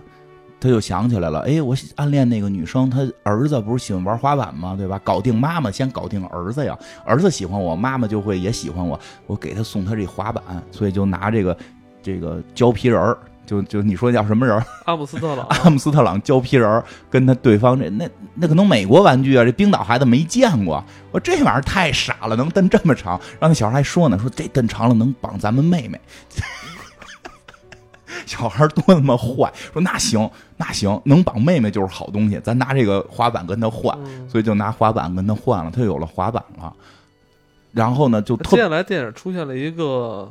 [0.60, 4.76] 他就想起来了，哎，我暗恋那个女生，他儿子不是喜欢玩滑板吗？
[4.78, 5.00] 对吧？
[5.02, 11.56] 搞定妈妈，先搞定儿子呀，儿子喜欢我，妈妈就会也喜欢我，我给他送他这滑板，所以就拿这个
[12.00, 13.18] 这个胶皮人儿。
[13.46, 14.60] 就就你说叫什么人？
[14.84, 15.46] 阿姆斯特朗。
[15.64, 20.84] 阿姆斯特朗胶皮人跟他对方这那那可能美国玩具啊，这冰岛孩子没见过。
[21.12, 23.18] 我这玩意儿太傻了，能蹬这么长？
[23.40, 25.98] 让那小孩还说呢，说这蹬长了能绑咱们妹妹。
[28.26, 33.96] 小孩多他妈坏，说那行 那行，能绑妹妹就是好东西，咱拿这个滑板跟他换，
[34.28, 36.72] 所以就拿滑板跟他换了，他有了滑板了。
[37.72, 40.28] 然后呢，就接下来电影出现了一个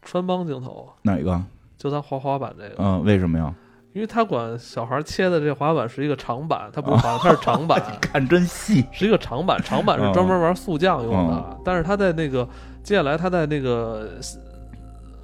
[0.00, 1.42] 穿帮镜头，哪一个？
[1.84, 3.54] 就他滑滑板这个，嗯，为什么呀？
[3.92, 11.60] 因为他管小孩切的这滑板是一个长板，他不是滑，它是长板， 看真细，是一个长板，长板是专门玩速降用的。
[11.62, 12.48] 但是他在那个
[12.82, 14.08] 接下来他在那个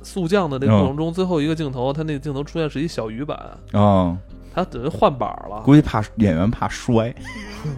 [0.02, 3.38] 速降的那个过程中，最后一个镜头，他那个镜头出现是一小鱼板
[3.72, 4.14] 啊。
[4.52, 7.14] 他等于换板了，估计怕演员怕摔，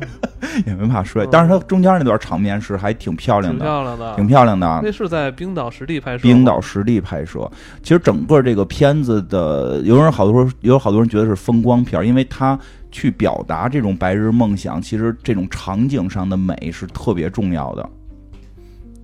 [0.67, 1.27] 演员怕摔。
[1.31, 4.81] 但是他中间那段场面是还挺漂亮的，挺漂亮的，挺漂亮的。
[4.83, 7.51] 那是在冰岛实地拍摄，冰岛实地拍摄。
[7.83, 12.59] 其实整个这个片子的，有人好多有好多人觉得是风光片，因为他
[12.91, 17.89] 去表达这种白日梦想，其实这种场景上的美是特别重要的。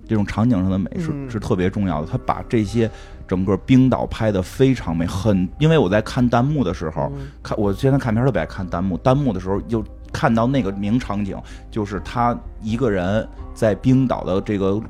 [0.08, 2.90] 这种场景上的美是是特别重要的，他把这些。
[3.28, 7.12] 整个冰岛拍的非常美，很因为我在看弹幕的时候，
[7.42, 11.36] 看我现在看片特别爱看弹幕，弹幕的时候就看到那个名场景，
[11.70, 14.80] 就是他一个人在冰岛的这个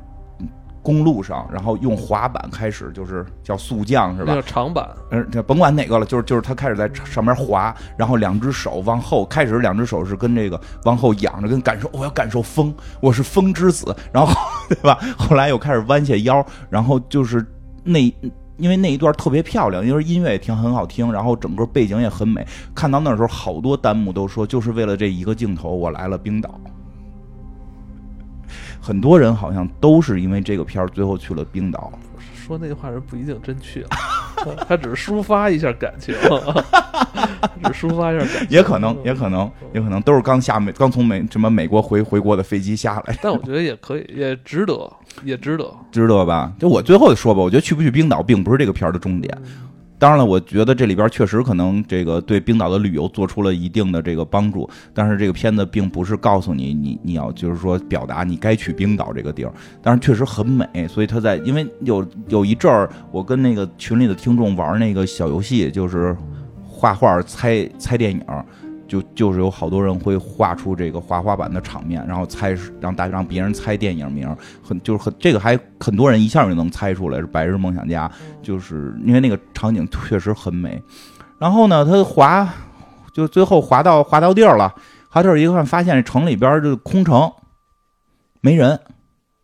[0.81, 4.33] 公路上，然后用滑板开始就是叫速降是吧？
[4.33, 14.33] 叫长板，嗯，甭管哪个了，就是就是他开始在上面滑，然后两只手往后，开始两只手是跟这个往后仰着，跟感受我要感受风，我是风之子，然后
[14.69, 14.97] 对吧？
[15.17, 17.45] 后来又开始弯下腰，然后就是。
[17.83, 17.99] 那
[18.57, 22.45] 因为那一段特别漂亮，因为音乐也挺很好听，然后整个背景也很美。
[22.75, 26.59] 看到那时候，好多弹幕都说，就是为了这一个镜头，我来了冰岛。
[28.81, 31.91] 很多人好像都是因为这个片儿，最后去了冰岛。
[32.33, 33.89] 说那句话人不一定真去了，
[34.67, 36.13] 他只是抒发一下感情，
[37.63, 43.17] 只抒发一下感情，也可能，也可能，也可能都是刚下美，刚从美什么美国回回国的飞机下来。
[43.21, 44.91] 但我觉得也可以，也值得，
[45.23, 46.51] 也值得，值得吧？
[46.59, 49.35] 就我最后说吧，我觉得去不去冰岛并不是这个片儿的重点。
[49.99, 66.15] 当然了，我觉得这里边确实可能这个对冰岛的旅游做出了一定的这个帮助，但是这个片子并不是告诉你你你要就是说表达你该去冰岛这个地儿，但是确实很美，所以他在因为有有一阵儿我跟那个群里的听众玩那个小游戏，就是
[66.65, 68.21] 画画猜猜电影。
[68.89, 74.27] 就就是有好多人会画出这个滑滑板的场面，然后猜让大让别人猜电影名，
[74.61, 78.09] 很就是很这个还很多人一下就能猜出来是《白日梦想家》，
[78.41, 80.81] 就是因为那个场景确实很美。
[81.37, 82.51] 然后呢，他滑
[83.13, 84.73] 就最后滑到滑到地儿了，
[85.07, 87.31] 滑地儿一看发现城里边就空城，
[88.41, 88.79] 没人，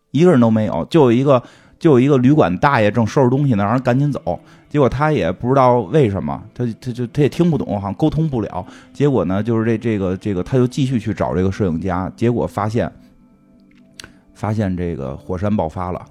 [0.09, 1.43] 一个人都没有，就有一个
[1.77, 4.39] 就有一个旅馆大爷正收拾东西呢，让人赶紧走。
[4.75, 8.67] 结果他也不知道为什么，他他就他也听不懂，好像沟通不了。
[8.91, 12.11] 结果呢，就是这这个这个，他就继续去找这个摄影家。
[12.17, 12.91] 结果发现，
[14.33, 16.05] 发现这个火山爆发了，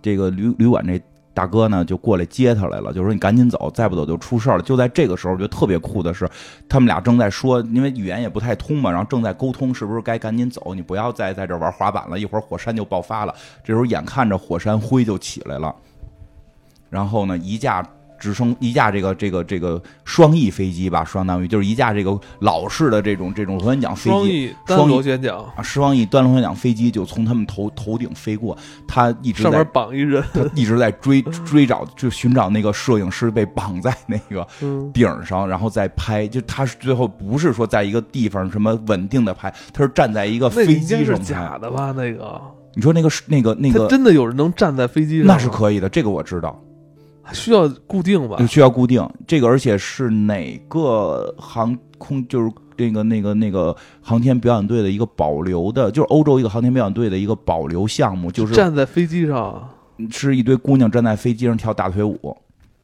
[0.00, 1.02] 这个旅旅馆这
[1.34, 4.62] 大哥呢就过来接他来了，就说你赶紧走，再不走就出事了。
[4.62, 6.30] 就在这个时候，我觉得特别酷的是，
[6.68, 10.72] 他们俩正在说，因为语言也不太通嘛，然后正在沟通，是不是该赶紧走？
[10.72, 13.34] 你不要再在这玩滑板了，一会儿火山就爆发了。
[13.64, 15.74] 这时候眼看着火山灰就起来了，
[16.90, 17.84] 然后呢，一架。
[18.20, 28.58] 直升一架这个这个这个双翼飞机吧，相当于就是一架这个老式的这种这种螺旋桨飞机，双螺旋桨啊，双翼单螺旋桨飞机就从他们头头顶飞过，
[28.88, 34.44] 他一直上面绑一人，他一直在追追找，就寻找那个摄影师被绑在那个
[34.92, 36.26] 顶上，然后再拍。
[36.26, 41.22] 就他是最后不是说在一个地方什么稳定的拍，他是站在一个飞机上。
[41.22, 41.94] 假的吧？
[41.96, 42.40] 那个
[42.74, 45.28] 你说那个是那个那个真的有人能站在飞机上？
[45.28, 46.60] 那是可以的，这个我知道。
[47.32, 48.44] 需要固定吧？
[48.46, 52.26] 需要固定这个，而且是哪个航空？
[52.28, 59.68] 就是那个那个那个航天表演队的一个保留的，就是欧洲一个航天表演队的一个保留项目，就是站在飞机上，
[60.10, 62.36] 是一堆姑娘站在飞机上跳大腿舞，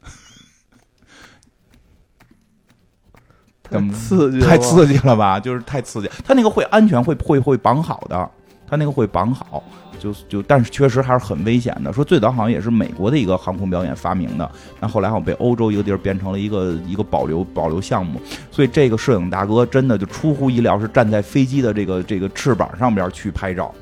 [3.63, 5.39] 太刺激，太刺激了吧？
[5.39, 8.31] 就是太刺激，他那个会安全，会会会绑好的，
[8.67, 9.63] 他那个会绑好。
[10.05, 11.91] 就就，但是确实还是很危险的。
[11.91, 14.49] 说最早好像也是美国的一个航空表演发明的，
[14.79, 18.21] 但后来好像被欧洲一个地儿变成了一个一个保留保留项目。
[18.51, 23.75] 所以这个摄影大哥真的就出乎意料，是站在飞机的这个这个翅膀上边去拍照，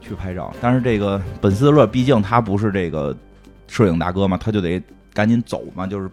[0.00, 0.52] 去拍照。
[0.60, 3.16] 但是这个本斯勒毕竟他不是这个
[3.66, 4.80] 摄影大哥嘛，他就得
[5.14, 6.10] 赶紧走嘛，就是。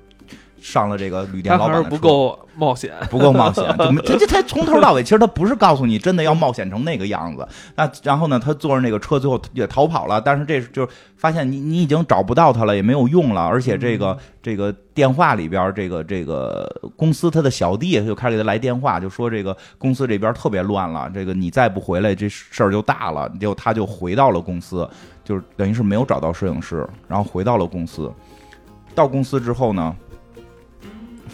[0.66, 3.64] 上了这个旅店老板的 不够冒险， 不够冒险。
[3.78, 7.48] 他这他从头到尾，其实他不是告诉你真的要冒险成那个样子。
[7.76, 10.20] 那然后呢，他坐着那个车最后也逃跑了。
[10.20, 10.88] 但是这就是
[11.18, 13.44] 发现你你已经找不到他了，也没有用了。
[13.44, 23.32] 而且这个这个电话里边，这个这个公司他的小弟就开始给他来电话，就说这个公司这边特别乱了，这个你再不回来，这事儿就大了。
[23.40, 24.90] 结果他就回到了公司，
[25.24, 28.12] 就是等于是没有找到摄影师，然后回到了公司。
[28.96, 29.94] 到公司之后呢？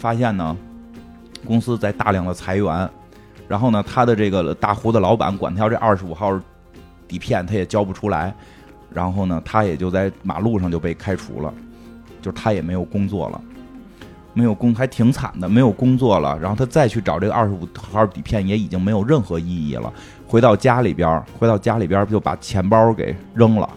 [0.02, 0.56] 发现呢，
[1.46, 2.90] 公司在大量的裁员，
[3.46, 6.36] 然后呢，他的这个大胡子老板管他要这二十五号
[7.06, 8.34] 底片，他也交不出来，
[8.90, 11.54] 然后呢，他也就在马路上就被开除了，
[12.20, 13.40] 就他也没有工作了，
[14.34, 19.92] 没有工还挺惨的，没有工作了，然后他再去找这个二十五号底片也已经没有任何意义了，
[20.26, 23.70] 回到家里边，回到家里边就把钱包给扔了，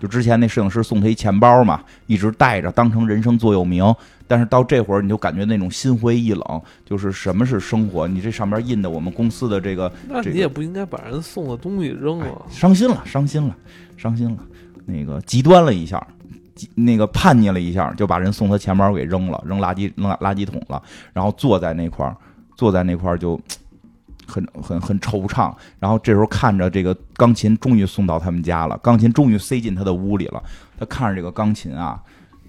[0.00, 3.84] 就之前那摄影师送他一钱包嘛，一直带着当成人生座右铭。
[4.28, 8.06] 但是到这会儿，你就感觉那种心灰意冷，就是什么是生活？
[8.06, 12.46] 你这上面印的我们公司的这个，那你也不应该把人送的东西扔了。
[12.50, 13.56] 伤心了，伤心了，
[13.96, 14.38] 伤心了。
[14.84, 16.06] 那个极端了一下，
[16.74, 20.82] 那个叛逆了一下，就把人送他钱包给扔了，扔垃圾扔垃圾桶了。
[21.12, 22.16] 然后坐在那块儿，
[22.54, 23.40] 坐在那块儿就
[24.26, 25.54] 很很很惆怅。
[25.78, 30.42] 然后这时候看着这个钢琴终于送到他们家了，钢琴终于塞进他的屋里了。
[30.78, 32.02] 他看着这个钢琴啊，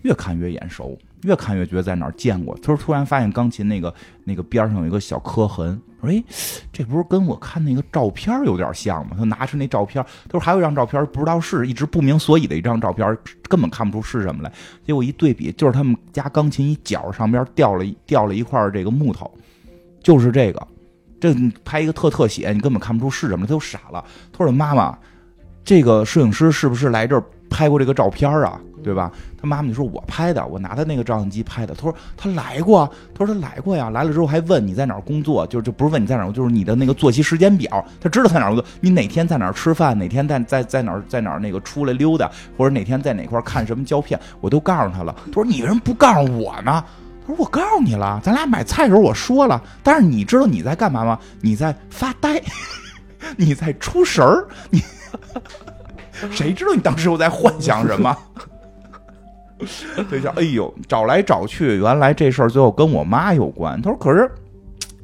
[0.04, 0.98] 越看越眼熟。
[1.24, 2.56] 越看越觉得在哪儿见过。
[2.58, 3.94] 他说：“突然发现钢琴那个
[4.24, 5.80] 那个边上有一个小磕痕。
[6.02, 6.24] 说：‘哎，
[6.72, 13.18] 这不是跟我看那个照片有点像吗？’他拿出那照片，他说：‘还有一张照片，不知道是一直不明所以的一张照片，
[13.50, 14.52] 根本看不出是什么来。’
[14.86, 19.30] 结果一对比，就是他们家钢琴一角上边掉了掉了一块这个木头，
[20.02, 20.68] 就是这个。
[21.20, 24.04] 这拍一个特特写，你根本看不出是什么，他就傻了。
[24.32, 24.98] 他说：‘妈妈，
[25.66, 29.12] 这个摄影师是不是来这儿？’”拍过这个照片啊，对吧？
[29.42, 37.84] 他妈妈就说：“我拍的，我拿他那个照相机拍的。”他说：“他来过。”他说：“他来过呀，来了之后还问你在哪儿工作，就就不是问你在哪儿，就是你的那个作息时间表。
[38.02, 45.16] 他知道在哪儿工作，你哪天在哪儿吃饭，哪天在在在哪儿在哪儿那个出来溜达，或者哪天在哪块看什么胶片，我都告诉他了。
[45.28, 46.84] 他说：你为什么不告诉我呢？
[47.26, 49.62] 他说：我告诉你了，咱俩买菜的时候我说了。
[49.84, 51.20] 但是你知道你在干嘛吗？
[51.42, 52.42] 你在发呆，
[53.38, 54.82] 你在出神儿，你。
[56.32, 58.14] ”谁知道你当时我在幻想什么？
[60.10, 63.82] 对，象哎呦，找来找去，原来这事儿最后跟我妈有关。
[63.82, 64.30] 他说：“可是，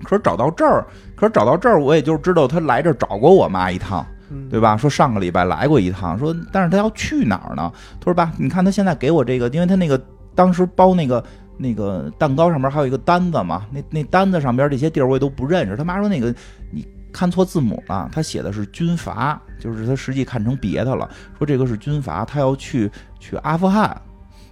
[0.03, 0.85] 可是找到这儿，
[1.15, 4.05] 可是找到这儿，我也就知道他来这儿找过我妈一趟，
[4.49, 4.77] 对吧？
[4.77, 7.71] 说上个礼拜来过一趟，说但是他要去哪儿呢？
[7.99, 10.01] 他说爸，你看他现在给我这个，因为他那个
[10.33, 11.23] 当时包那个
[11.57, 15.75] 那个蛋糕上面还有一个单子嘛，那那单子上边这些地儿我也都不认识。
[15.75, 16.33] 他妈说那个
[16.71, 21.09] 你。”看错字母了，他写的是军阀，就是他实际看成别的了。
[21.37, 22.91] 说这个是军阀，他要去
[23.21, 24.01] 去阿富汗，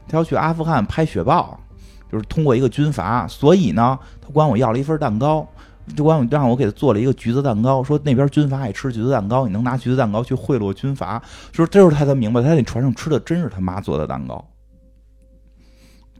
[0.07, 1.59] 他要去阿富汗拍雪豹，
[2.11, 5.47] 就是通过一个军阀，所以呢，他管我要了一份蛋糕，
[5.95, 14.43] 就管我让我给他做了一个橘子蛋糕，说那边军阀爱吃橘子蛋糕，你能拿橘子蛋糕去贿赂军阀，就是这时候他才明白，他在那船上吃的真是他妈做的蛋糕。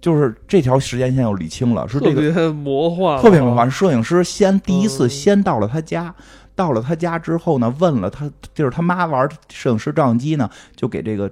[0.02, 3.72] 就是这条时间线又理清了，是这个特别魔幻，特别魔幻。
[3.72, 6.14] 摄影师先第一次先到了他家，
[6.56, 11.32] 到了他家之后呢，问了他，就是他妈玩摄影师照相机呢，就给这个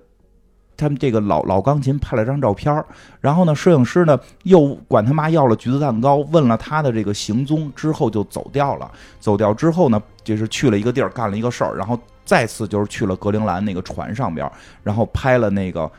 [0.82, 2.86] 他们这个老老钢琴拍了张照片儿
[3.20, 8.92] 然后呢，摄影师呢又管他妈要了橘子蛋糕，问了他的这个行踪之后就走掉了。
[9.20, 14.52] 走掉之后呢，就是去了一个地儿干了一个事儿，然后再次就是去了格陵兰那个船上边，
[14.84, 15.90] 然后拍了那个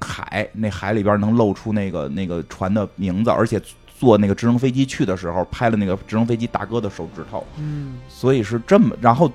[0.00, 3.60] 海，那海里边能露出那个那个船的名字，而且
[3.98, 7.46] 坐那个直升飞机去的时候拍了那个直升飞机大哥的手指头。
[7.58, 9.30] 嗯，所以是这么，然后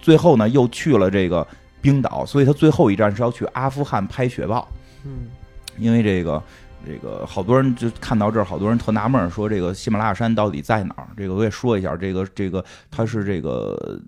[0.00, 1.46] 最后呢又去了这个
[1.82, 4.66] 冰岛，所以他最后一站是要去阿富汗拍雪豹，
[5.04, 5.28] 嗯，
[5.76, 6.42] 因为这个
[6.86, 11.08] 这个好多人就看到这儿，好多人特纳闷儿，说这个喜马拉雅山到底在哪儿？
[11.16, 14.00] 这个我也说一下，这个这个它是这个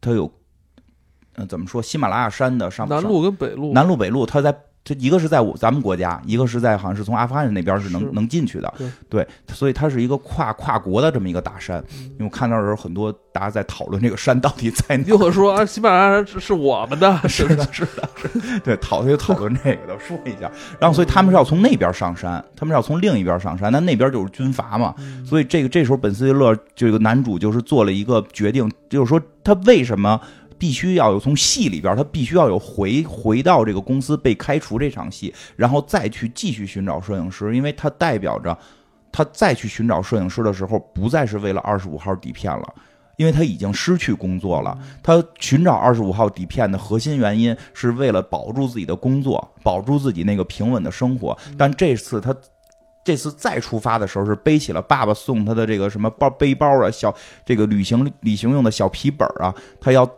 [0.00, 0.32] 它有，
[1.36, 1.82] 嗯、怎么说？
[1.82, 4.52] 喜马拉雅山的上南路跟北路，南路北路，它在
[4.88, 8.72] 这一个是在我咱们国家，一个是在好像是从阿富汗那边是能是能进去的，
[9.10, 11.78] 对所以它是一个跨跨国的这么一个大山。
[11.92, 20.50] 嗯因为我看到的时候，很多大家在讨论这个山到底在哪又会说啊，喜马拉雅山是是我们 的，是的，是的，是对，讨论就讨论这个的，说一下。
[20.80, 24.94] 然后，所以他们是要从那边上山，他们是要从另一边上山，但那边就是军阀嘛。
[24.98, 30.18] 嗯所以这个这时候，本斯蒂勒这个男主就是做了一个决定，就是说他为什么
[30.58, 38.56] 必须要有从戏里边，他必须要有回回到这个公司被开除这场戏，然后再去继续寻找摄影师，因为他代表着
[39.12, 42.74] 他再去寻找摄影师的时候，不再是为了二十五号底片了。
[43.16, 51.36] 因为他已经失去工作了，他寻找二十五号底片的核心原因是为了保住自己的工作，保住自己那个平稳的生活。
[51.56, 52.32] 但这次他
[53.02, 57.12] 这次再出发的时候，是背起了爸爸送他的这个什么包背包啊，小
[57.44, 60.08] 这个旅行旅行用的小皮本啊，他要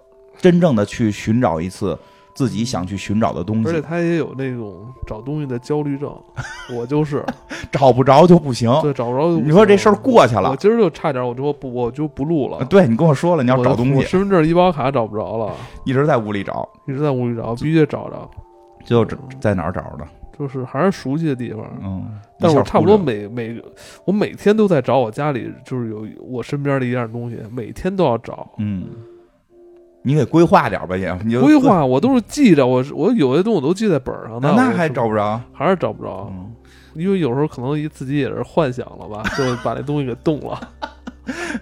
[0.41, 1.99] 真正的去寻找一次
[2.35, 6.13] 自己想去寻找的东西而且，他也有那种找东西的焦虑症，
[6.75, 7.25] 我就是，
[7.71, 8.71] 找不着就不行。
[8.81, 9.49] 对，找不着就不行。
[9.49, 12.65] 你说这事儿过去了我，今儿就差点，我就不，我就不录了。
[12.67, 15.53] 对你跟我说了，你要找东西，身份证、医保卡找不着了，
[15.85, 18.31] 一直在屋里找，一直在屋里找，必须得找着。
[18.85, 19.05] 最后
[19.41, 20.07] 在哪儿找的？
[20.39, 23.61] 就是还是熟悉的地方，嗯，但是我差不多每每
[24.07, 28.49] 我每天都在找我家里，就是有我身边的一样东西，每天都要找。
[28.57, 28.87] 嗯，
[30.03, 35.41] 你给规划点吧也，你就规划我都是记着，我是我有些东西我都记在本上的，那那还找不着。
[35.53, 36.51] 还是找不着，嗯，
[36.95, 40.59] 因为有时候可能自己也是幻想了吧，就把那东西给动了。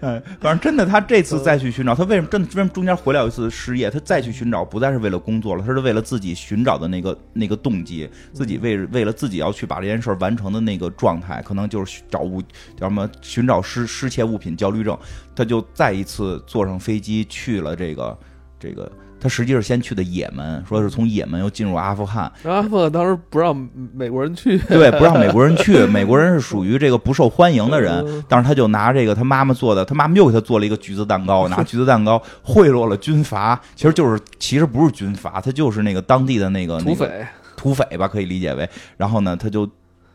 [0.00, 3.90] 哎， 反正真的，他这次再去寻找，他为什么真的为什么中间回来有一次失业？
[3.90, 12.40] 他再去寻找，不再是为了工作了，他是为了自己寻找的那个那个动机，自己为为了自己要去把这件事儿完成的那个状态，可能就是找物
[12.76, 14.96] 叫什么寻找失失窃物品焦虑症，
[15.34, 18.18] 他就再一次坐上飞机去了这个
[18.58, 18.90] 这个。
[19.20, 23.54] 他实际是先去的也门，说是从也门又进入阿富汗，阿富汗当时不让
[23.92, 28.24] 美国人去，对，不让美国人去， 美国人是属于这个不受欢迎的人嗯。
[28.28, 37.26] 但是他就拿这个他妈妈做的，他妈妈又给他做了一个橘子蛋糕， 拿橘子蛋糕贿赂了军阀，其实就是其实不是军阀，他就是那个当地的那个土，那个匪。
[37.56, 38.68] 土匪吧，可以理解为。
[38.96, 39.68] 然后呢，他就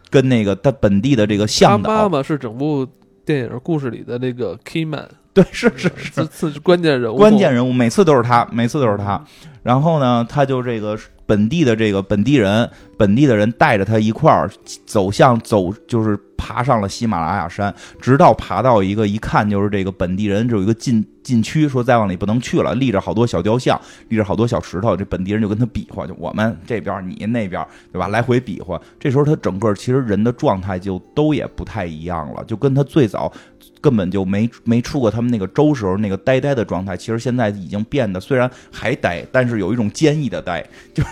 [0.10, 2.88] 跟那个他本地的这个他向妈导，妈是整部
[3.26, 5.06] 电影故事里的那个 key man，
[5.36, 9.20] 对，是是是，是是关键人物，关键人物，每次都是他，每次都是他。
[9.64, 10.98] 然后呢，他就这个
[11.34, 14.48] 本地的这个本地人，本地的人带着他一块儿
[14.86, 28.08] 走向走，就是爬上了喜马拉雅山，直到爬到一个一看就是这个本地人，就有一个禁禁区，说再往里不能去了，立着好多小雕像，立着好多小石头，这本地人就跟他比划，就我们这边你那边，对吧？
[28.08, 28.80] 来回比划。
[29.00, 33.34] 这时候他整个其实人的状态就都也不太一样了，就跟他最早。
[33.82, 40.66] 根本就没没出过他们那个州时候那个呆呆的状态，其实现在已经变得虽然还呆，但是有一种坚毅的呆。
[40.94, 41.04] 就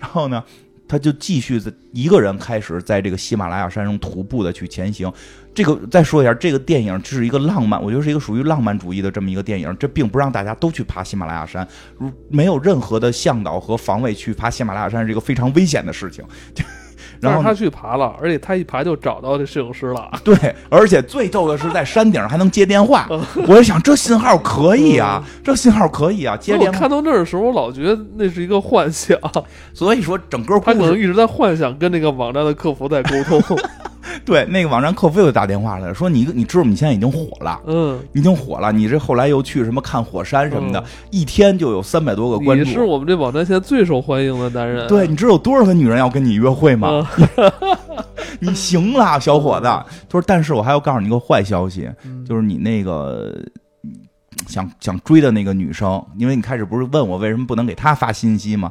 [0.00, 0.42] 然后呢，
[0.88, 5.12] 他就继续在一个人开始在这个喜马拉雅山上徒步的去前行。
[5.52, 9.76] 这个再说一下，这个电影是一个浪漫，我觉得是一个属于浪漫主义的这么一个电影。
[9.78, 11.66] 这并不让大家都去爬喜马拉雅山，
[11.98, 16.24] 如没有任何的向导和防卫去爬喜马拉雅山是一个非常危险的事情。
[17.20, 20.10] 然后他去爬了，而且他一爬就找到这摄影师了。
[20.24, 20.34] 对，
[20.68, 23.06] 而且最逗的是在山顶上还能接电话，
[23.46, 26.76] 我就想这信号可以啊，这信号可以啊，接电话。
[26.76, 29.18] 我看到那儿的时候，我老觉得那是一个幻想，
[29.74, 33.58] 所以说整个他可能一直在幻想跟那个网站的客服在沟通。
[34.24, 37.60] 对那个网站客服又打电话来说你你知道你现在已经火了。
[37.66, 42.80] 嗯，已经火了，你这后来又去什么看火山什么的，嗯一天就有三百多个关注你是。
[42.80, 44.86] 我们这网站现在最受欢迎的男人。
[44.88, 47.06] 对，你知道有多少个女人要跟你约会吗？
[47.36, 47.52] 嗯，
[48.40, 49.64] 你行了，小伙子。
[49.64, 53.32] 他说，但是我还要告诉你一个坏消息，嗯就是你那个
[54.46, 58.70] 想想追的那个女生，因为你开始不是问我为什么不能给她发信息吗？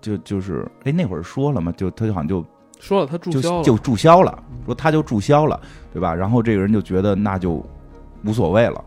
[0.00, 2.44] 就就是哎那会儿说了嘛，就她就好像就
[2.80, 5.60] 说了他注销了，就就注销了，说他就注销了，
[5.92, 6.14] 对吧？
[6.14, 7.64] 然后这个人就觉得那就
[8.24, 8.84] 无所谓了。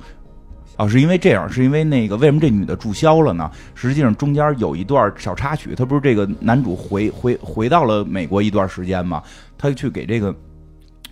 [0.78, 3.50] 哦，是因为这样，是因为那个为什么这女的注销了呢？
[3.76, 9.22] 实际上中间有一段小插曲，他不是这个男主回回回到了美国一段时间嘛，
[9.56, 10.36] 他去给这个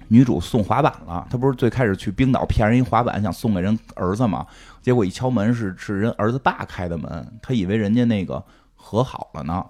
[0.08, 1.28] 女主送滑板了。
[1.30, 4.44] 他不是最开始去冰岛骗人一滑板，想送给人儿子嘛？
[4.82, 8.44] 结果一敲门是是人儿子爸开的门，他以为人家那个
[8.76, 9.64] 和好了呢。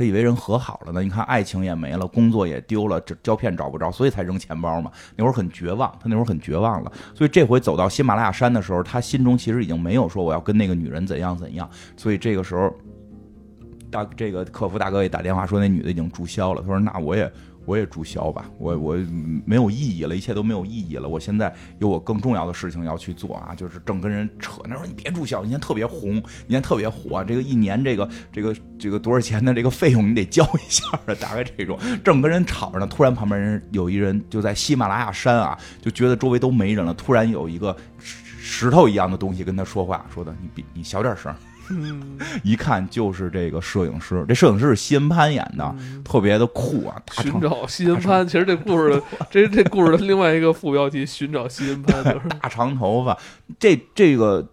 [0.00, 4.90] 他以为人和好了呢，你看爱情也没了，工作也丢了，这胶片找不着，所以才扔钱包嘛。
[5.14, 12.74] 那会儿很绝望，他那会儿很绝望了，所以这回走到喜马拉雅山的时候，他心中其实已经没有说我要跟那个女人怎样怎样，所以这个时候，
[13.90, 17.30] 大这个客服大哥也打电话说那女的已经注销了，他说那我也。
[17.66, 18.96] 我也注销吧，我我
[19.44, 21.08] 没有意义了，一切都没有意义了。
[21.08, 24.60] 我现在有我更重要的事情要去做啊，就是正跟人扯。
[24.64, 31.78] 他说你别注销，你现在特别红，你现在特别火，这个一年这个这个这个多少钱的这个费用你得交一下啊， 大概这种。
[32.02, 41.32] 正跟人吵着呢，突然旁边人有一人就在喜马拉雅山啊，就觉得周围都没人了，突然有一个石头一样的东西跟他说话，说的你别你小点声。
[41.70, 47.00] 嗯，一看就是这个摄影师，这摄影师是西恩潘演的，特别的酷啊！
[47.22, 53.16] 寻找西恩潘，其实这故事的 这这故事的另外一个副标题“寻找西恩潘”，就是大长头发。
[53.58, 54.46] 这这个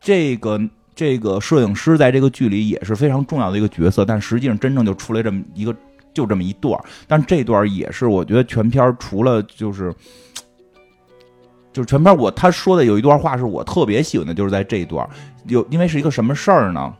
[0.00, 0.60] 这个
[0.94, 5.74] 这个摄影师在这个剧里也是非常重要的一个角色，但实际上真正就出来这么一个
[6.12, 9.92] 就这么一段但这段也是我觉得全片除了就是。
[11.74, 15.06] 就是全片我他说的有一段话是我特别喜欢的，就是在这一段
[15.46, 16.94] 有因为是一个什么事儿呢？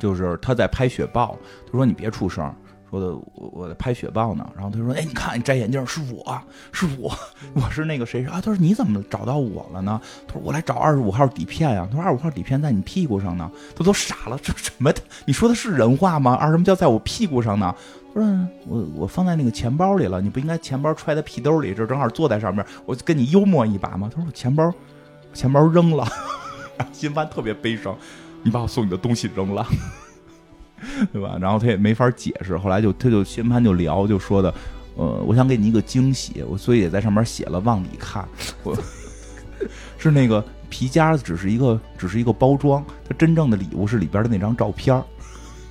[0.00, 2.52] 就是他在拍雪豹，他说你别出声，
[2.90, 4.44] 说的我我在拍雪豹呢。
[4.54, 6.40] 然后他说，哎，你看你摘眼镜是我
[6.72, 7.14] 是我
[7.54, 8.40] 我是那个谁啊？
[8.40, 10.00] 他说你怎么找到我了呢？
[10.26, 11.86] 他说我来找二十五号底片呀。
[11.90, 13.50] 他说二十五号底片在你屁股上呢。
[13.76, 14.90] 他都傻了，这什么？
[15.26, 16.34] 你说的是人话吗？
[16.34, 17.74] 二什么叫在我屁股上呢？
[18.14, 18.26] 不是
[18.68, 20.20] 我，我放在那个钱包里了。
[20.20, 22.64] 你不应该钱包揣在屁兜里，这正好坐在上面。
[22.86, 24.08] 我跟你幽默一把吗？
[24.08, 24.72] 他说我钱包，
[25.32, 26.06] 钱包扔了。
[26.92, 27.96] 新帆特别悲伤，
[28.44, 29.66] 你把我送你的东西扔了，
[31.12, 31.36] 对吧？
[31.40, 32.56] 然后他也没法解释。
[32.56, 34.54] 后来就他就新帆就聊，就说的，
[34.96, 38.24] 呃，我想给你一个惊喜，我所以也在上面写了往里看。
[38.62, 38.76] 我
[39.98, 45.02] 是那个皮夹子，只是一个只是一个包装，它真正的礼物是里边的那张照片。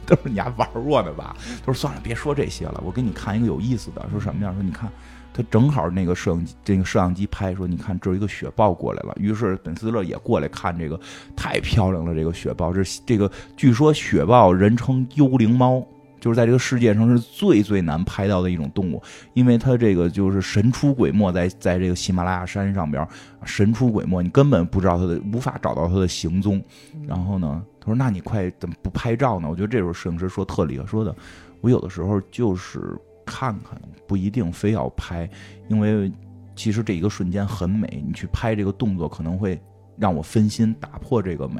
[0.07, 1.35] 都是你还玩我呢吧？
[1.59, 4.05] 他说算了，别说这些了，我给你看一个有意思的。
[4.11, 4.53] 说什么呀？
[4.53, 4.91] 说你看，
[5.33, 9.13] 他正好那个摄影机，这个摄像机拍，说你看这有一个雪豹过来了。
[9.17, 10.99] 于是本斯勒也过来看这个，
[11.35, 12.73] 太漂亮了，这个雪豹。
[12.73, 15.85] 这这个据说雪豹人称幽灵猫，
[16.23, 19.03] 就是在这个世界上是最最难拍到的一种动物，
[19.33, 23.05] 因为它这个就是神出鬼没，在在这个喜马拉雅山上边
[23.43, 26.63] 神出鬼没，你根本不知道它的，无法找到它的行踪。
[27.05, 27.61] 然后呢？
[27.81, 31.13] 他说：“那你快怎么不拍照呢？”我觉得这时候摄影师说特厉害，说的
[31.59, 35.29] 我有的时候就是看看，不一定非要拍，
[35.67, 36.09] 因为
[36.55, 39.61] 其实这一个瞬间很美，你去拍这个动作可能会
[39.97, 41.59] 让我分心，打破这个美。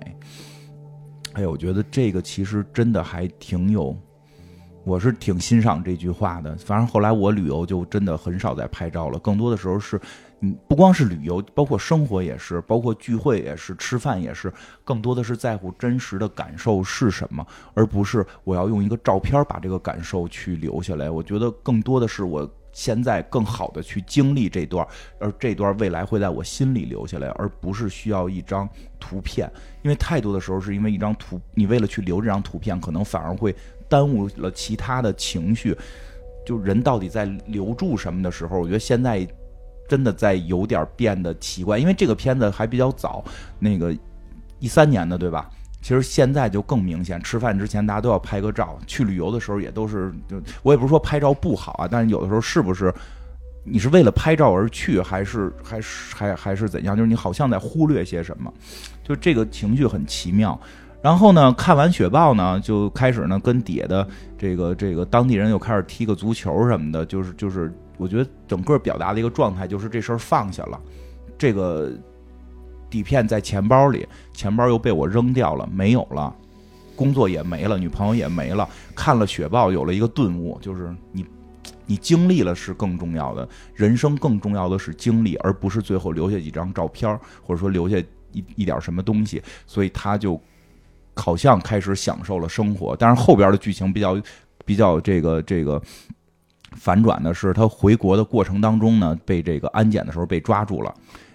[1.34, 3.93] 哎呀，我觉得这个其实真的还挺有，
[4.84, 6.55] 我是挺欣赏这句话的。
[6.57, 9.99] 反正后来我旅游就真的很少再拍照了，更多的时候是。
[10.45, 14.51] 嗯，不光是旅游，包括生活也是，包括聚会也是，吃饭也是，
[14.84, 21.09] 更多的是在乎真实的感受是什么，而不是我要用一个照片把这个感受去留下来。
[21.09, 24.86] 我觉得更多的是我现在更好的去经历这段，
[25.17, 28.67] 而这段未来会在我心里留下来，而不是需要一张
[28.99, 29.49] 图片。
[29.81, 33.55] 因为太多的时候是因为一张图，你为了去留这张图片，可能反而会
[33.94, 35.78] 耽误了其他的情绪。
[36.46, 39.28] 就人到底在留住什么的时候，我觉得现在。
[39.86, 43.22] 真的在有点变得奇怪，因为这个片子还比较早，
[43.60, 43.96] 那个
[44.58, 45.50] 一三年的，对吧？
[45.82, 52.91] 其实现在就更明显，吃饭之前大家都要拍个照，去旅游的时候也都是，就我也不是说拍照不好啊，但是有的时候是不是
[53.66, 56.96] 你是为了拍照而去，还是还是还还是怎样？
[56.96, 58.52] 就是你好像在忽略些什么，
[59.04, 60.60] 就这个情绪很奇妙。
[61.04, 67.72] 然后呢，看完雪豹呢，就开始呢跟底下的这个这个当地人又开始踢个足球什么的，就是就是。
[67.99, 70.82] 我觉得整个表达的一个状态就是这事儿放下了，
[71.38, 71.91] 这个
[72.89, 76.36] 底片在钱包里，钱包又被我扔掉了，没有了，
[76.95, 81.24] 工作也没了，女朋友也没了，看了雪豹有了一个顿悟，就是你
[81.86, 87.95] 你经历了是更重要的，人生更重要的是经历，而不是最后留下几张照片或者说留下
[88.32, 90.41] 一一点什么东西，所以他就
[91.16, 94.18] 好像开始享受了生活，但是后边的剧情比较
[94.66, 95.82] 比较这个这个。
[96.76, 100.91] 反转的是，他回国的过程当中呢，被这个安检的时候被抓住了，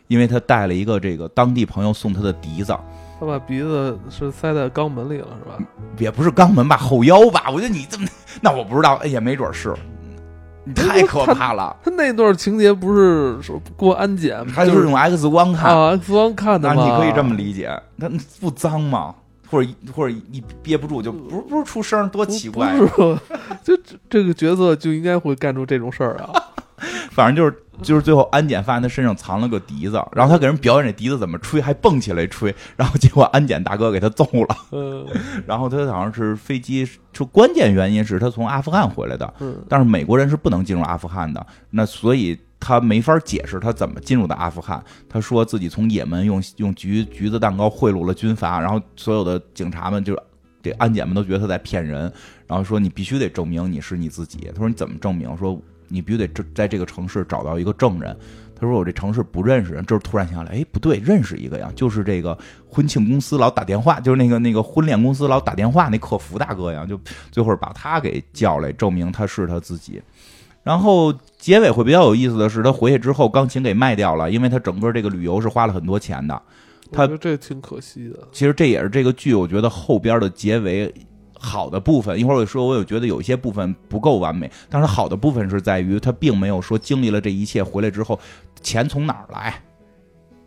[0.08, 2.76] 因为他带了一个这个当地朋友送他的笛子，
[3.20, 5.64] 他把鼻子是塞在肛门里了，是吧？
[5.96, 7.44] 也不是肛门吧，后腰吧？
[7.52, 8.08] 我觉得你这么，
[8.40, 9.72] 那我不知道，哎也，没准是。
[10.74, 11.76] 太可怕了。
[11.84, 16.68] 他那段情节不是说过安检，他就是用 X 光看啊，X 光看的。
[16.74, 18.10] 你可以这么理解，他
[18.40, 19.14] 不脏吗？
[19.50, 22.76] 或者或者一憋不住就不是不是出声，多奇怪
[23.64, 26.32] 就这这个角色就应该会干出这种事儿啊。
[27.10, 35.06] 反正就是就是最后安检发现他身上藏了个笛子，然后他给人表演这笛子怎么吹，还蹦起来吹，然后结果安检大哥给他揍了，嗯
[35.46, 44.82] 然后他好像是飞机，就关键原因是他从阿富汗回来的，嗯但是美国人是不能进入阿富汗的，那所以他没法解释他怎么进入的阿富汗。
[45.08, 50.20] 他说自己从也门用用橘橘子蛋糕贿赂了军阀，然后所有的警察们就
[50.60, 52.12] 这安检们都觉得他在骗人，
[52.48, 54.50] 然后说你必须得证明你是你自己。
[54.52, 55.36] 他说你怎么证明？
[55.36, 55.56] 说
[55.88, 58.16] 你必须得这在这个城市找到一个证人。
[58.60, 62.36] 他说我这城市不认识人，这时候突然想起来，哎，不对，认识一个呀，就是这个
[62.68, 70.02] 婚庆公司老打电话，就是那个那个婚恋公司老打电话那客服大哥呀，就最后把他给叫来，证明他是他自己。
[70.64, 76.42] 然后结尾会比较有意思的是，他回去之后钢琴给卖掉了，因为他整个这个旅游是花了很多钱的。
[76.90, 78.26] 他觉得这挺可惜的。
[78.32, 80.92] 其实这也是这个剧我觉得后边的结尾
[81.38, 82.18] 好的部分。
[82.18, 88.18] 一会儿我说，我有觉得有一些部分不够完美，但是好的部分是在于他并没有说经历了这一切回来之后，
[88.62, 89.54] 钱从哪儿来，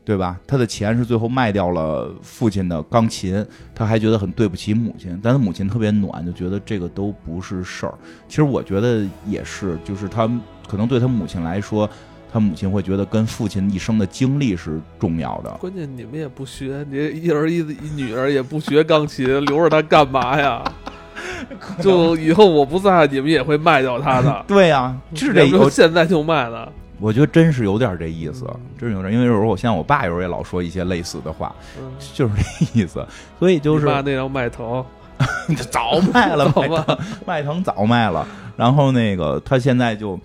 [0.04, 0.40] 对吧？
[0.46, 7.94] 他的钱是最后卖掉了父亲的钢琴，他还觉得很对不起母亲，但他母亲特别暖，就觉得这个都不是事儿。
[8.28, 10.30] 其实我觉得也是，就是他
[10.68, 11.90] 可能对他母亲来说。
[12.32, 20.64] 他母亲会觉得跟父亲一生的经历是重要的，关键你们也不学，你一儿一一女儿也不学钢琴，留着她干嘛呀？
[21.82, 24.44] 就以后我不在，你们也会卖掉她的。
[24.48, 26.72] 对呀、是这有没有有现在就卖了？
[27.00, 33.06] 我觉得真是有点这意思嗯，真是有点，因为有时候我像我爸有时候也老说一些类似的话，嗯，就是这意思，
[33.40, 34.86] 所以就是爸那辆迈腾，
[35.72, 40.20] 早卖了，迈腾早卖了，然后那个他现在就，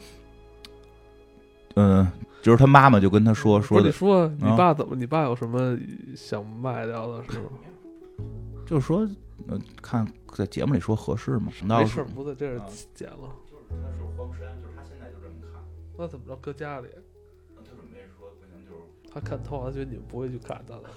[1.77, 2.05] 嗯、
[2.43, 4.97] 就是他妈妈就跟他说说的，是你说你啊爸怎么？
[4.97, 5.79] 你爸有什么
[6.17, 7.51] 想卖掉的是吗？
[8.67, 9.09] 就是说，
[9.47, 11.53] 呃，看在节目里说合适吗？
[11.65, 13.31] 那没事，不在这儿啊剪了。
[13.49, 15.63] 就是他说黄山，就是他现在就这么看，
[15.97, 16.35] 那怎么着？
[16.37, 16.89] 搁家里，
[17.55, 18.81] 他准备说不行就是。
[19.13, 20.83] 他看透了，他觉得你们不会去看他的。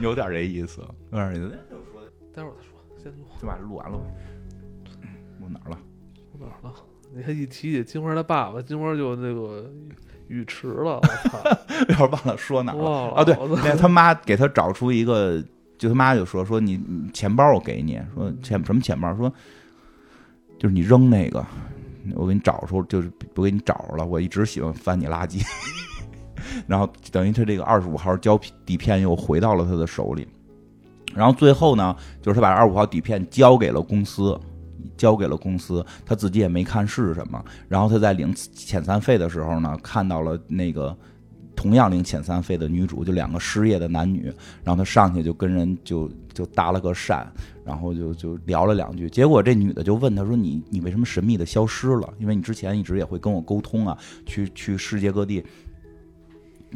[0.00, 0.80] 有点这意思，
[1.10, 1.58] 有点这意思。
[2.34, 3.18] 待会儿再说，先录。
[3.40, 4.04] 就把这录完了吧。
[5.44, 5.78] 录哪儿了？
[6.32, 6.74] 录哪儿了？
[7.14, 9.70] 你看一提起金花他爸爸，金花就那个
[10.28, 10.96] 语迟了。
[10.96, 11.38] 我操！
[11.88, 13.24] 一会儿忘了说哪儿了了啊？
[13.24, 15.42] 对，那他妈给他找出一个，
[15.76, 19.14] 就他妈就说说你你钱包我给你，说钱什么钱包？
[19.16, 19.32] 说
[20.58, 21.44] 就是你扔那个，
[22.14, 24.06] 我给你找出，就是我给你找着了。
[24.06, 25.44] 我一直喜欢翻你垃圾，
[26.66, 30.26] 然后等于他这个二十五号胶底片又回到了他的手里。
[31.14, 34.36] 然后最后呢，就是他把二十五号底片交给了公司，
[34.96, 37.44] 交给了公司，他自己也没看是什么。
[37.68, 40.96] 然后他在领遣散费的时候呢，看到了那个
[41.54, 44.32] 同样领遣散费的女主，就两个失业的男女，
[44.62, 47.24] 然后他上去就跟人就 就搭了个讪，
[47.64, 49.08] 然后就就聊了两句。
[49.08, 52.12] 结果这女的就问他说：“你你为什么神秘的消失了？
[52.18, 55.44] 因为你之前一直也会跟我沟通啊，去去世界各地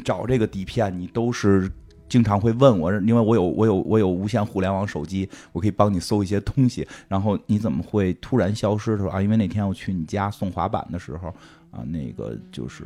[0.03, 1.69] 找这个底片，你都是。”
[2.09, 6.85] 经常会问我，因为我有我有我有无线互联网手机，我可以帮你搜一些东西。
[7.07, 8.97] 然后你怎么会突然消失？
[8.97, 11.29] 他说啊，因为那天我去你家送滑板的时候，
[11.71, 12.83] 啊，那个就是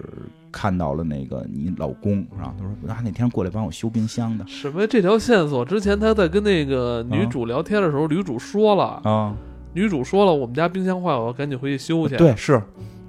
[0.52, 5.64] 看到了那个你老公，然后他说啊，那天过来帮我修冰箱的什么这条线索？
[5.64, 9.34] 之前他在跟那个女主聊天的时候，女主说了，啊，
[9.74, 12.62] 女主说了，我们家冰箱坏，我要赶紧回去修去。，对，是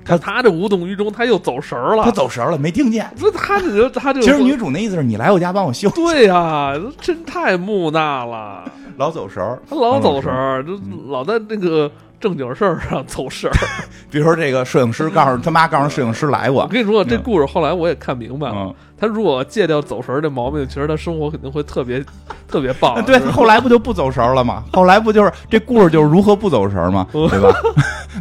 [0.04, 2.04] 他他这无动于衷，他又走神儿了。
[2.04, 3.10] 他走神儿了，没听见。
[3.16, 8.64] 这他这个他这个，其实女主那意思是你来我家帮我修，对呀、真太木讷了，
[8.98, 9.58] 老走神儿。
[9.68, 11.90] 他老走神儿，就嗯老在那个
[12.20, 13.56] 正经事儿上走神儿。
[14.10, 18.54] 比如说这个摄影师告诉他妈，告诉摄影师来过，我跟你说，这嗯故事后来我也看明白了。
[18.56, 18.74] 嗯，
[19.06, 22.02] 他如果戒掉走神儿这毛病，其实他生活肯定会特别
[22.48, 23.00] 特别棒。
[23.04, 24.64] 对，后来不就不走神儿了吗？
[24.72, 27.06] 后来不就是这故事就是如何不走神儿吗？
[27.12, 27.52] 对 吧？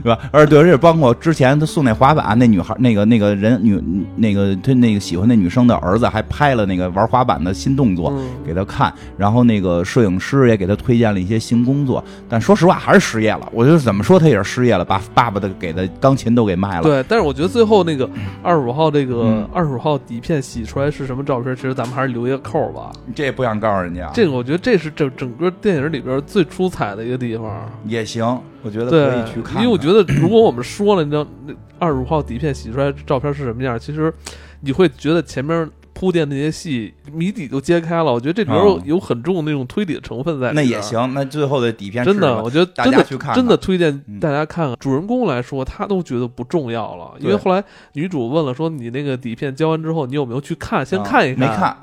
[0.03, 0.19] 对吧？
[0.31, 3.81] 而 对，而且包括之前他送那滑板，那女孩那个那个人女
[4.15, 8.11] 那个他那个喜欢那女生的儿子还拍了那个玩滑板的新动作。
[8.11, 13.47] 嗯给他看，然后那个摄影师也给他推荐了一些新工作，但说实话还是失业了。
[13.53, 16.83] 我觉得怎么说他也是失业了，把爸爸的给的钢琴都给卖了。
[16.83, 18.09] 对，但是我觉得最后那个
[18.41, 22.91] 二十五号这个嗯二十五号底片洗出来是什么照片，其实咱们还是留一个扣儿吧。
[23.15, 27.69] 这也不想告诉人家，这个我觉得这是整整个电影里边最出彩的一个地方。
[27.85, 29.61] 也行，我觉得可以去看看。
[29.61, 34.13] 因为我觉得如果我们说了，你知道那二十五号底片洗出来照片是什么样，其实
[34.61, 38.11] 你会觉得前面铺垫那些戏，谜底就揭开了。
[38.11, 40.51] 我觉得这里边有很重的那种推理的成分在。
[40.53, 44.75] 那也行，那最后的底片真的，我觉得大真的家去看看真的推荐嗯大家看看。
[44.79, 47.63] 主人公来说，他都觉得不重要了，因为后来
[47.93, 50.85] 女主问了说：“你那个底片交完之后，你有没有去看？
[50.85, 51.77] 先啊看一没看，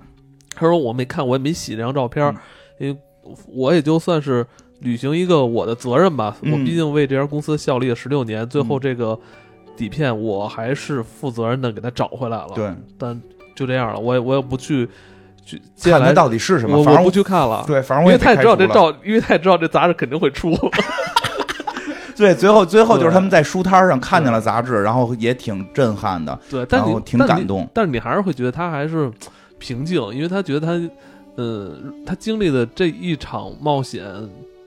[0.55, 2.37] 他说：“我没看，我也没洗那张照片，嗯
[2.81, 2.99] 因为
[3.47, 4.45] 我也就算是
[4.81, 6.37] 履行一个我的责任吧。
[6.43, 9.19] 嗯我毕竟为这家公司效力了十六年，最后嗯这个
[9.77, 12.53] 底片我还是负责任的给他找回来了。
[12.55, 13.20] 对，但
[13.61, 14.89] 就这样了，我也我也不去
[15.45, 20.57] 去接下来到底是什么，我我不去看了。”对，反正我也因为他也知道这照，因为他也知道这杂志肯定会出，
[22.16, 27.69] 对，最后最后就是他们在书摊上看见了杂志，然后也挺震撼的，对，但你挺感动。
[27.74, 29.12] 但是你还是会觉得他还是
[29.59, 30.91] 平静，因为他觉得他，
[31.37, 31.77] 呃，
[32.07, 34.03] 他经历的这一场冒险，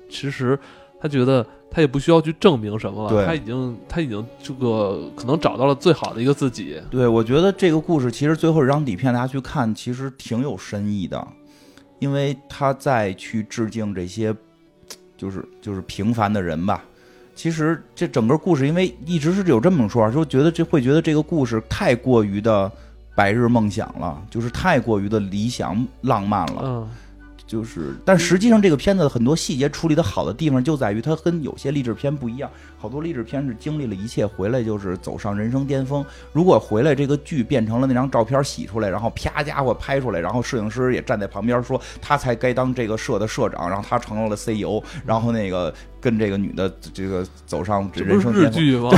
[0.08, 0.60] 其实
[1.02, 6.80] 他觉得他也不需要去证明什么了，他已经他已经这个可能找到了最好的一个自己。
[6.92, 11.28] 对，我觉得这个故事其实最后这张底片大家去看，其实挺有深意的，
[11.98, 14.36] 因为他在去致敬这些，
[15.18, 16.84] 就是就是平凡的人吧。
[17.34, 22.72] 其实这整个故事，因为一直是有这么说，就觉得这会觉得这个故事太过于的
[23.16, 26.62] 白日梦想了，就是太过于的理想浪漫了。
[26.64, 26.90] 嗯，
[27.54, 32.50] 就是，但实际上这个片子很多细节处理的好的地方就在于它跟有些励志片不一样，
[32.80, 45.72] 好多励志片是经历了一切回来就是走上人生巅峰，如果回来这个剧变成了那张照片洗出来，然后啪家伙拍出来，然后摄影师也站在旁边说他才该当这个社的社长，然后他成了 CEO，然后那个
[46.04, 48.90] 跟这个女的这个走上人生巅峰，剧吗？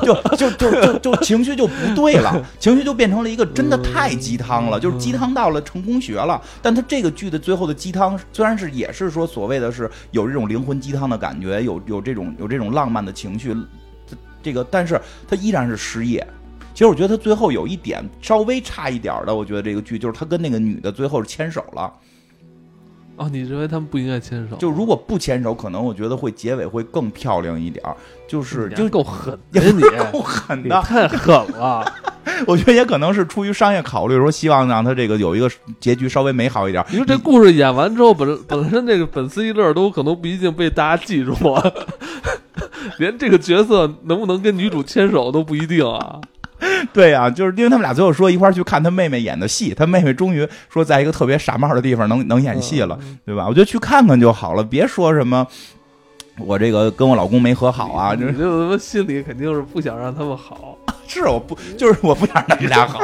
[0.00, 6.40] 就就就就就情绪就不对了， 情绪就变成了一个真的太鸡汤了，就是鸡汤到了成功学了。
[6.62, 13.54] 但他这个剧的最后的鸡汤，虽然是也是说所谓的是有这种灵魂鸡汤的感觉，有有这种有这种浪漫的情绪，
[14.06, 14.98] 这这个，但是
[15.28, 16.26] 他依然是失业。
[16.72, 21.92] 其实我觉得他最后有一点稍微差一点的，我觉得这个剧就是他跟那个女的最后是牵手了。
[23.18, 24.56] 哦，你认为他们不应该牵手？
[24.56, 27.94] 就如果不牵手，可能我觉得会结尾会更漂亮一点儿。
[28.28, 29.82] 就是就够狠 也的，你
[30.12, 31.84] 够狠你的，太狠了。
[32.46, 35.50] 我觉得也可能是出于商业考虑，说希望让他这个有一个
[35.80, 36.84] 结局稍微美好一点。
[36.92, 41.72] 因为这故事演完之后，本本身这个粉丝一乐都可能不一定被大家记住啊，
[42.98, 46.20] 连这个角色能不能跟女主牵手都不一定啊。
[46.92, 53.46] 对呀、就是因为他们俩最后说一块儿去看他妹妹演的戏，他妹妹终于说在一个特别傻帽的地方能能演戏了，对吧？
[53.48, 55.46] 我觉得去看看就好了，别说什么
[56.38, 60.76] 我这个跟我老公没和好啊，就是心里肯定是不想让他们好，
[61.06, 63.00] 是我不就是我不想让他们俩好，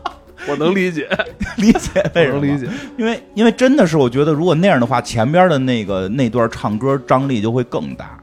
[0.48, 1.08] 我能理解，
[1.56, 2.40] 理解为什么？
[2.40, 2.66] 理解。
[2.96, 8.18] 因为因为真的是我觉得如果那样的话，前边的那个那段唱歌张力就会更大。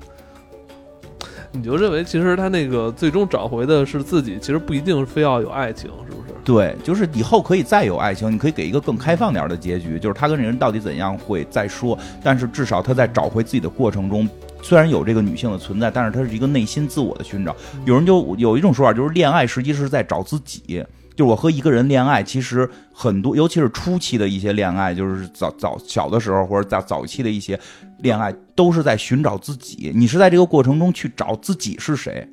[1.56, 6.34] 你就认为其实他那个最终找回的是自己，其实不一定非要有爱情，是不是？
[6.44, 14.30] 对，就是以后可以再有爱情，你可以给一个更开放点儿的结局，就是他跟这人到底怎样会再说，但是至少他在找回自己的过程中，
[14.62, 17.56] 虽然有这个女性的存在，但是他是一个内心自我的寻找。
[17.86, 20.86] 有人就有一种说法，就是恋爱实际是在找自己。
[21.16, 27.58] 就是我和一个人恋爱，其实很多，尤其是初期的一些恋爱，就是早早小的时候或者早早期的一些
[28.06, 29.92] 恋爱，都是在寻找自己。
[29.96, 32.28] 你是在这个过程中去找自己是谁，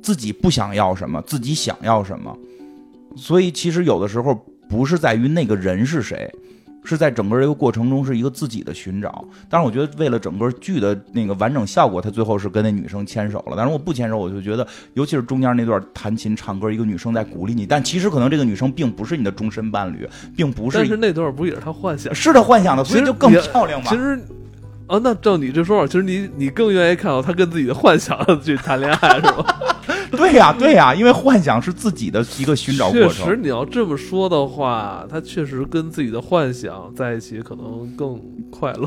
[0.00, 2.34] 自己不想要什么，自己想要什么。
[3.16, 4.32] 所以其实有的时候
[4.68, 6.32] 不是在于那个人是谁，
[6.84, 9.24] 是在整个这个过程中是一个自己的寻找。
[9.48, 13.54] 当然，我觉得为了整个剧的那个完整效果，他最后是跟那女生牵手了。
[13.56, 14.64] 但是我不牵手，我就觉得，
[14.94, 22.14] 尤其是中间那段弹琴唱歌，一个女生在鼓励你，但其实可能这个女生并不是你的终身伴侣，并不是但是是那段不也是他幻想？
[22.14, 23.96] 是他幻想的，所以就更漂亮嘛其。
[23.96, 24.18] 实，
[24.90, 29.56] 啊，那照你这说法，其实你你更愿意看到他跟自己的幻想 去谈恋爱，是吧？
[30.10, 38.86] 对呀，对呀，因为幻想是自己的一个寻找过程确实，你要这么说的话，他确实跟自己的幻想在一起，可能更快乐。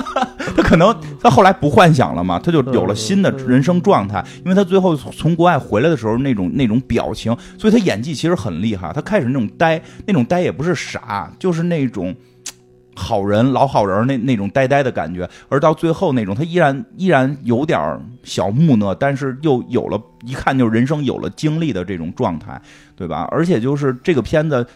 [0.56, 4.24] 他可能他后来不幻想了嘛，他就有了新的人生状态。
[4.46, 8.90] 因为他最后从国外回来的时候那种那种表情，所以他演技其实很厉害。
[8.94, 12.14] 他开始那种呆，那种呆也不是傻，就是那种。
[12.96, 22.60] 好人老好人那那种呆呆的感觉，而到最后那种他依然依然有点小木讷，但是又有了一看就是人生有了经历的这种状态，
[22.96, 23.28] 对吧？
[23.30, 24.66] 而且就是这个片子，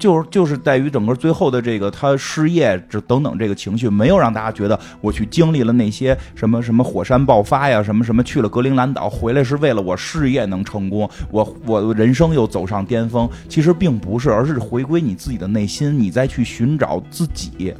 [0.00, 13.28] 就是就是在于整个最后的这个他失业这等等这个情绪，没有让大家觉得我去经历了那些什么什么火山爆发呀，什么什么去了格陵兰岛回来是为了我事业能成功，我我人生又走上巅峰。
[13.48, 17.74] 其实并不是，而是回归你自己的内心，你再去寻找自己。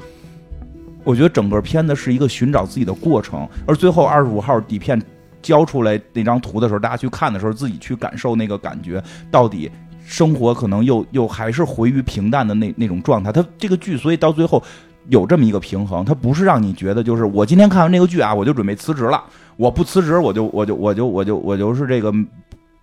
[1.02, 5.00] 我觉得整个片子是一个寻找自己的过程，而最后二十五号底片
[5.40, 9.70] 交出来那张图的时候，大家去看的时候，自己去感受那个感觉，到底
[10.10, 13.30] 生活可能又又还是回于平淡的那那种状态。
[13.30, 14.60] 他这个剧，所以到最后
[15.08, 19.22] 有这么一个平衡，他不是让你觉得就是我今天看完这个剧啊，我就准备辞职了，
[19.56, 22.12] 我不辞职我就我就我就我就我就是这个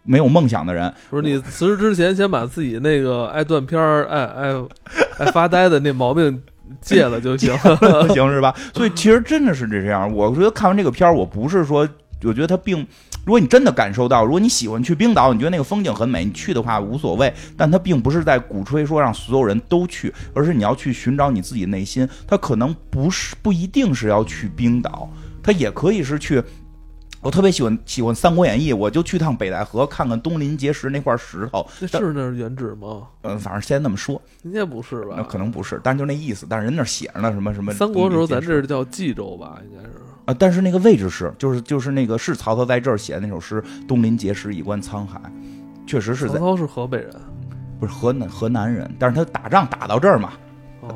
[0.03, 0.91] 没有梦想的人。
[1.09, 4.65] 不是你辞职之前，先把自己那个爱断片儿、爱爱
[5.19, 6.41] 爱发呆的那毛病
[6.79, 7.53] 戒了就行。
[8.15, 8.55] 行是吧？
[8.73, 10.09] 所以其实真的是这样。
[10.13, 11.85] 我觉得看完这个片儿，我不是说，
[12.23, 12.87] 我觉得他并，
[13.27, 17.33] 如果你真的感受到，如果你喜欢去冰岛，你觉得那个风景很美，你去的话无所谓。
[17.57, 22.07] 但它并不是在鼓吹说让所有人都去，而是你要去寻找你自己内心。
[22.25, 25.11] 它可能不是不一定是要去冰岛，
[25.43, 26.41] 它也可以是去。
[27.27, 31.67] 我特别喜欢喜欢《三国演义》，我就去趟北戴河看看东临碣石那块石头。
[31.81, 33.05] 那是那是原址吗？
[33.23, 35.15] 嗯，反正先那么说，应该不是吧？
[35.17, 36.47] 那可能不是，但是就那意思。
[36.49, 37.73] 但是人那写着呢，什么什么。
[37.73, 39.59] 三国时候咱这这叫冀州吧？
[39.69, 39.89] 应该是。
[40.23, 45.19] 啊，但是那个位置是，就是就是那个是曹操在这儿写的那首诗“东临碣石，以观沧海”，
[45.85, 47.13] 确实是在曹操是河北人，
[47.77, 50.46] 不是河南河南人，但是他打仗打到这儿嘛，哦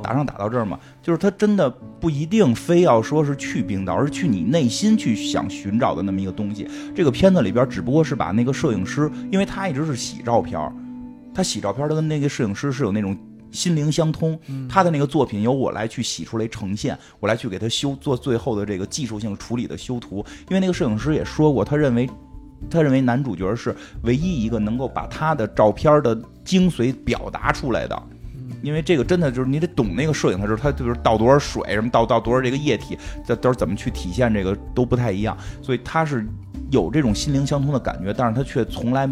[0.02, 1.70] 打仗打到这儿嘛，就是他真的
[2.00, 6.68] 不一定非要说是去冰岛，而是去你内心去想寻找的那么一个东西。
[6.96, 10.74] 这个片子里边只不过是把那个摄影师，因为他一直是洗照片儿，
[11.34, 13.18] 他洗照片儿他跟那个摄影师是有那种
[13.52, 14.40] 心灵相通，
[14.70, 20.26] 他的那个作品由我来去洗出来呈现，我来去给他修做最后的这个技术性处理的修图。
[20.50, 22.10] 因为那个摄影师也说过，他认为
[22.70, 28.04] 他认为男主角是唯一一个能够把他的照片的精髓表达出来的。
[28.62, 36.26] 因为这个真的就是你得懂那个摄影的时候，它就是倒多少水，什么倒倒多少这个液体，这都是怎么去体现这个都不太一样，所以他是
[36.70, 39.10] 有这种心灵相通的感觉，但是他却从来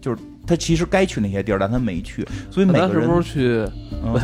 [0.00, 3.72] 就是他其实该去那些地儿，但他没去，所以每个人咱是不是去？
[4.04, 4.20] 嗯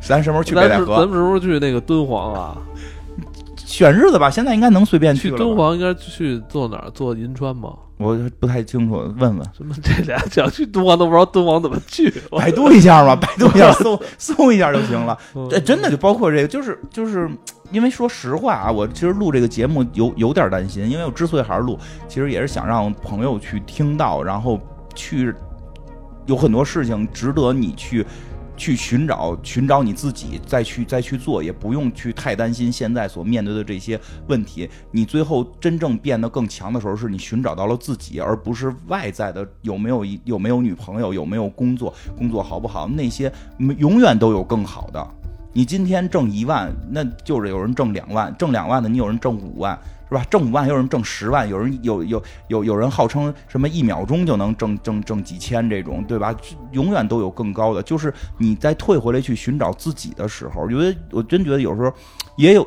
[0.00, 2.58] 咱什么时候去咱北戴河是咱们是不是去那个敦煌啊？
[3.66, 4.30] 选日子吧？
[4.30, 6.90] 现在应该能随便去了吧敦煌应该去坐哪儿？
[6.90, 7.74] 坐银川吗？
[7.98, 9.40] 我不太清楚，问问。
[9.56, 12.10] 什么这俩想去敦煌都不知道敦煌怎么去？
[12.30, 15.18] 百度一下嘛， 百度一下搜搜一下就行了。
[15.34, 17.28] 嗯这真的就包括这个，就是就是，
[17.70, 24.60] 因为说实话啊，我其实录这个节目有有点担心，因为我之所以还是录，其实也是想让朋友去听到，然后
[24.94, 25.34] 去
[26.26, 28.06] 有很多事情值得你去
[28.58, 34.68] 去寻找寻找你自己，再去再去做，也不用去太担心现在所面对的这些问题。
[34.90, 43.32] 你最后真正变得更强的时候，是你寻找到了自己，而不是外在的有没有一有没有女朋友，有没有工作，工作好不好，那些
[43.78, 45.08] 永远都有更好的。
[45.52, 49.78] 你今天挣一万，那就是有人挣两万，挣两万的你有人挣五万，
[50.08, 50.24] 是吧？
[50.30, 56.34] 挣五万有人挣十万，有人有有有有人号称什么一秒钟就能挣挣挣几千这种，对吧？
[56.72, 57.82] 永远都有更高的。
[57.82, 61.92] 就是你再退回来去寻找自己的时候，因为我真觉得有时候
[62.36, 62.66] 也有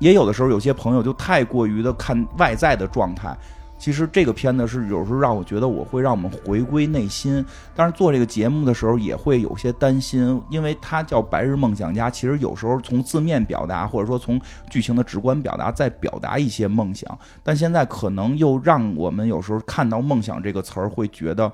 [0.00, 3.36] 也有的时候有些朋友就太过于的看外在的状态。
[3.82, 7.44] 其实这个片子是有时候让我觉得我会让我们回归内心，
[7.74, 14.40] 但是做这个节目的时候也会有些担心，因为它叫《白日梦想家》，其实有时候从字面表达或者说从
[14.70, 21.50] 剧情的直观表达，在表达一些梦想，但现在可能又让我们有时候看到“梦想”这个词儿，会觉得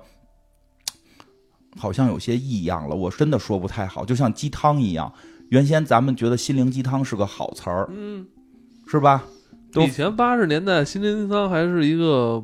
[1.78, 2.94] 好像有些异样了。
[2.94, 5.10] 我真的说不太好，就像鸡汤一样，
[5.48, 8.26] 原先咱们觉得心灵鸡汤是个好词儿，嗯，
[8.86, 9.24] 是吧？
[9.72, 12.42] 都以前八十年代心灵鸡汤还是一个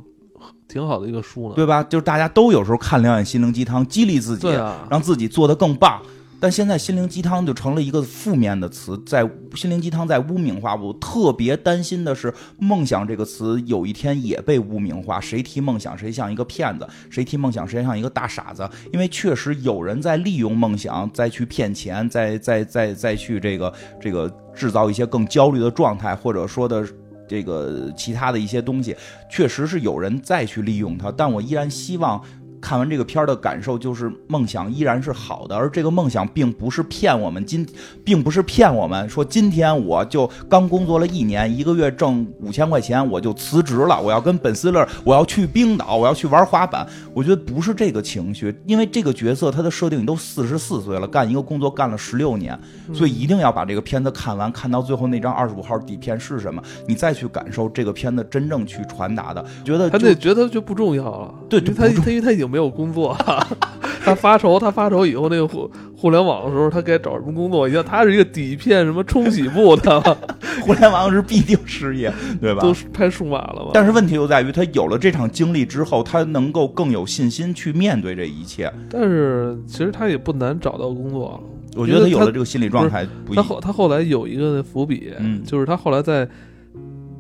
[0.69, 1.55] 挺好的一个书呢。
[1.55, 1.83] 对吧？
[1.83, 4.49] 就是大家都有时候看两眼心灵鸡汤，激励自己，
[4.91, 6.01] 让自己做得更棒。
[6.41, 10.75] 但现在心灵鸡汤就成了一个负面的词，在心灵鸡汤在污名化。
[10.75, 15.19] 我特别担心的是，梦想这个词有一天也被污名化。
[15.19, 18.69] 谁提梦想，谁像一个骗子；谁提梦想，谁像一个大傻子。
[18.93, 26.87] 因为确实有人在利用梦想，再去骗钱，再再再再去这个这个制造一些更焦虑的状态，或者说的。
[27.27, 28.97] 这个其他的一些东西，
[29.29, 32.23] 确实是有人再去利用它，但我依然希望
[32.65, 37.67] 看完这个片儿的感受就是，梦想依然是好的，而这个梦想并不是骗我们今，
[38.03, 46.87] 并不是骗我们说今天我就刚工作了一年，一个月挣五千块钱，我就辞职了，我要跟本斯勒，我要去冰岛，我要去玩滑板。
[47.13, 52.59] 我觉得不是这个情绪，因为这个角色他的设定你都四十四岁了，干一个工作干了十六年，
[52.95, 59.45] 所以一定要把这个片子看完，看到最后那张二十五号底片是什么，你再去感受这个片子真正去传达的。
[59.63, 63.47] 觉得他那觉得就不重要了，对他他因为他已经没有工作了，
[64.05, 67.67] 他发愁，他发愁以后那个互互联网的时候，他该找什么工作？
[67.67, 70.01] 你像他是一个底片什么冲洗部的，
[70.63, 72.63] 互联网是必定失业，对吧？
[72.63, 73.71] 都是拍数码了嘛。
[73.75, 78.73] 但是问题就在于，他有了这场经历之后，他能够更有信心去面对这一切。
[78.89, 81.43] 但是其实他也不难找到工作。
[81.77, 86.29] 我觉得他有了这个心理状态不一他后他后来有一个伏笔，嗯就是他后来在，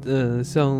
[0.06, 0.72] 呃，像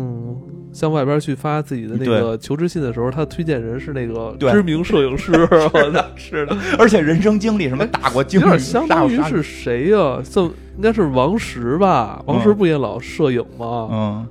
[0.75, 5.31] 向外边去发自己的那个求职信的时候，他的推荐人是那个知名摄影师，
[6.17, 12.21] 是的，而且人生经历什么打过经历，有点相当于是谁呀、这应该是王石吧？
[12.25, 13.87] 王石嗯不也老摄影吗？
[13.89, 14.27] 嗯，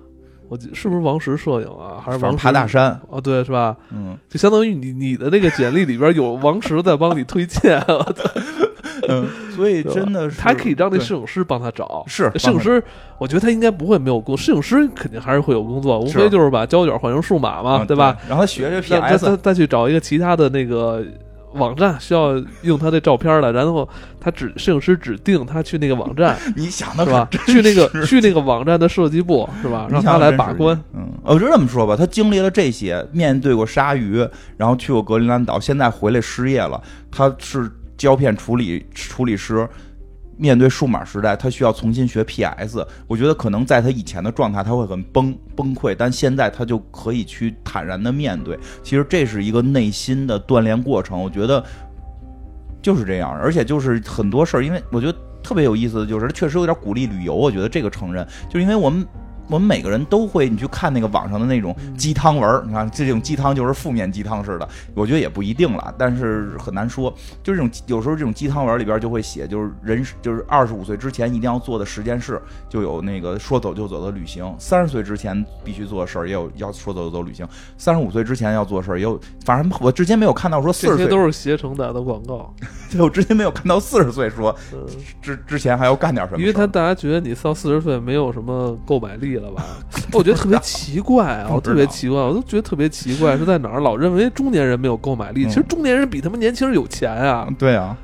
[0.51, 1.97] 我记是不是王石摄影啊？
[2.05, 3.75] 还是王石爬大山，哦，对，是吧？
[3.91, 7.83] 嗯就相当于你你的那个简历里边有王石在帮你推荐，
[9.09, 12.05] 嗯，所以真的是他可以让那摄影师帮他找。
[12.07, 12.83] 是摄影师，
[13.19, 18.17] 我觉得他应该不会没有工，摄影师肯定还是会有工作，无非就是把胶卷换成数码嘛，嗯对吧？？
[18.29, 21.05] 然后他学学 PS， 再再去找一个其他的那个
[21.55, 23.89] 网站需要用他的照片了，然后
[24.21, 27.29] 他指摄影师指定他去那个网站 你想的是吧？
[27.47, 29.87] 去那个去那个网站的设计部是吧？
[29.89, 30.77] 让他来把关。。
[30.95, 34.27] 嗯，我就这么说吧，他经历了这些，面对过鲨鱼，
[34.57, 36.81] 然后去过格陵兰岛，现在回来失业了。
[37.13, 37.71] 他是
[38.05, 39.67] 胶片处理处理师，
[40.37, 42.87] 面对数码时代，他需要重新学 PS。
[43.07, 48.59] 我觉得可能在他以前的状态，他会很崩崩溃，但现在他就可以去坦然的面对。
[48.83, 51.65] 其实这是一个内心的锻炼过程，我觉得
[52.83, 53.31] 就是这样。
[53.31, 57.35] 而且就是很多事儿，因为我觉得特别有意思的就是，确实有点鼓励旅游。
[57.35, 59.07] 我觉得这个承认，就是因为我们。
[59.49, 67.13] 我们每个人都会，你去看那个网上的那种鸡汤文儿，你看这种鸡汤就是负面鸡汤似的，我觉得也不一定了，但是很难说。
[67.43, 77.47] 就是这种有时候这种鸡汤文里边就会写，就是人就是二十五岁之前一定要做的十件事，就有那个说走就走的旅行；三十岁之前必须做的事儿也有要说走就走旅行；
[77.77, 82.67] 三十五岁之前要做的事儿也有，反正我之前没有看到说四十岁，这些都是携程打的广告，对
[83.03, 84.87] 我之前没有看到四十岁说嗯，
[85.21, 89.63] 之之前还要干点什么，因为他大家觉得你到四十岁没有什么购买力了吧？
[90.13, 93.81] 我觉得特别奇怪啊， 我特别奇怪，我都觉得特别奇怪是在哪儿？
[93.81, 97.49] 老认为中年人没有购买力，嗯其实中年人比他们年轻人有钱啊。
[97.59, 97.97] 对啊，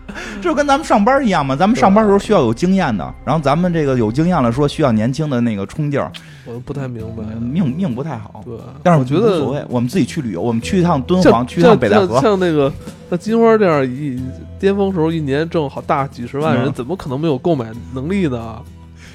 [0.42, 1.56] 这就跟咱们上班一样嘛。
[1.56, 6.10] 咱们上班的时候需要有经验的，然后咱们这个有经验了，说需要年轻的那个冲劲儿，
[6.46, 8.42] 我不太明白，命命不太好。
[8.44, 12.72] 对，但是我觉得无所谓，我们自己去旅游，我们去一趟敦煌，去一趟北戴河，像那个
[13.08, 14.20] 像金花这样一
[14.58, 18.60] 巅峰时候一年挣好大几十万人，嗯怎么可能没有购买能力呢？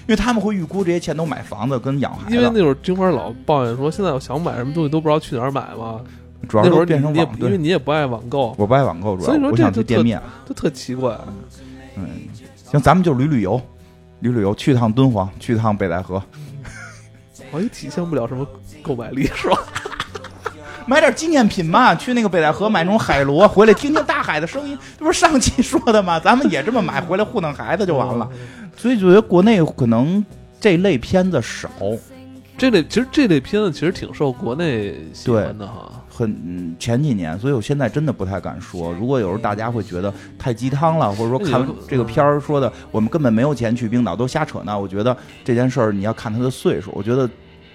[0.07, 5.99] 因为他们会预估这些钱都买房子跟养孩子，因为那会儿金花老抱怨说，现在我想买什么东西都不知道去哪儿买嘛。
[6.47, 7.39] 主要那会儿变成你你也网。
[7.39, 10.21] 因为你也不爱网购，我不爱网购，主要所以说这就特想去店面。
[10.47, 11.17] 就特奇怪。
[11.97, 12.05] 嗯，
[12.69, 13.59] 行，咱们就旅旅游，
[14.19, 16.21] 旅旅游，去趟敦煌，去趟北戴河，
[17.55, 18.45] 好像体现不了什么
[18.81, 19.57] 购买力，是吧？
[20.85, 21.95] 买点纪念品嘛。
[21.95, 26.19] 去那个北戴河买那种海螺，回来听听大海的声音，这不是上期说的吗？
[26.19, 28.29] 咱们也这么买，回来糊弄孩子就完了。
[28.75, 30.23] 所以觉得国内可能
[30.59, 31.69] 这类片子少，
[32.57, 35.89] 这类其实这类片子其实挺受国内喜欢的哈。
[36.07, 38.93] 很嗯前几年，所以我现在真的不太敢说。
[38.93, 44.79] 如果有时候大家会觉得太鸡汤了，或者说看这个片儿说的我们根本没有钱去冰岛，都瞎扯呢。
[44.79, 46.89] 我觉得这件事儿你要看他的岁数。
[46.93, 47.29] 我觉得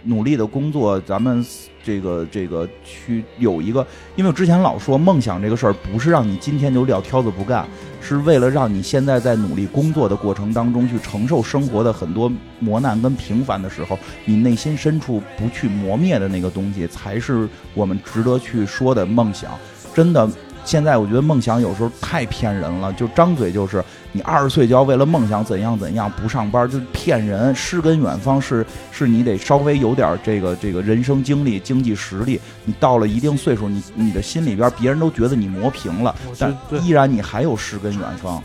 [0.04, 1.44] 努力的工作，咱们
[1.82, 3.86] 这个这个去有一个，
[4.16, 7.66] 因为我之前老说梦想这个事儿不是让你今天就撂挑子不干，
[8.00, 19.50] 是为了让你现在在努力工作的过程当中去承受生活的很多磨难跟平凡的时候，你内心深处不去磨灭的那个东西，才是我们值得去说的梦想。
[19.92, 20.28] 真的，
[20.64, 23.82] 现在我觉得梦想有时候太骗人了，就张嘴就是
[24.12, 27.54] 你二十岁就要为了梦想怎样怎样不上班，就是骗人。
[27.54, 38.42] 诗跟远方是是你得稍微有点这个这个人生经历、经济实力，你到了一定岁数，你你的心里边别人都觉得你磨平了但依然你还有诗跟远方。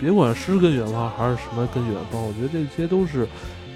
[0.00, 3.26] 别管诗跟远方还是什么跟远方，我觉得这些都是，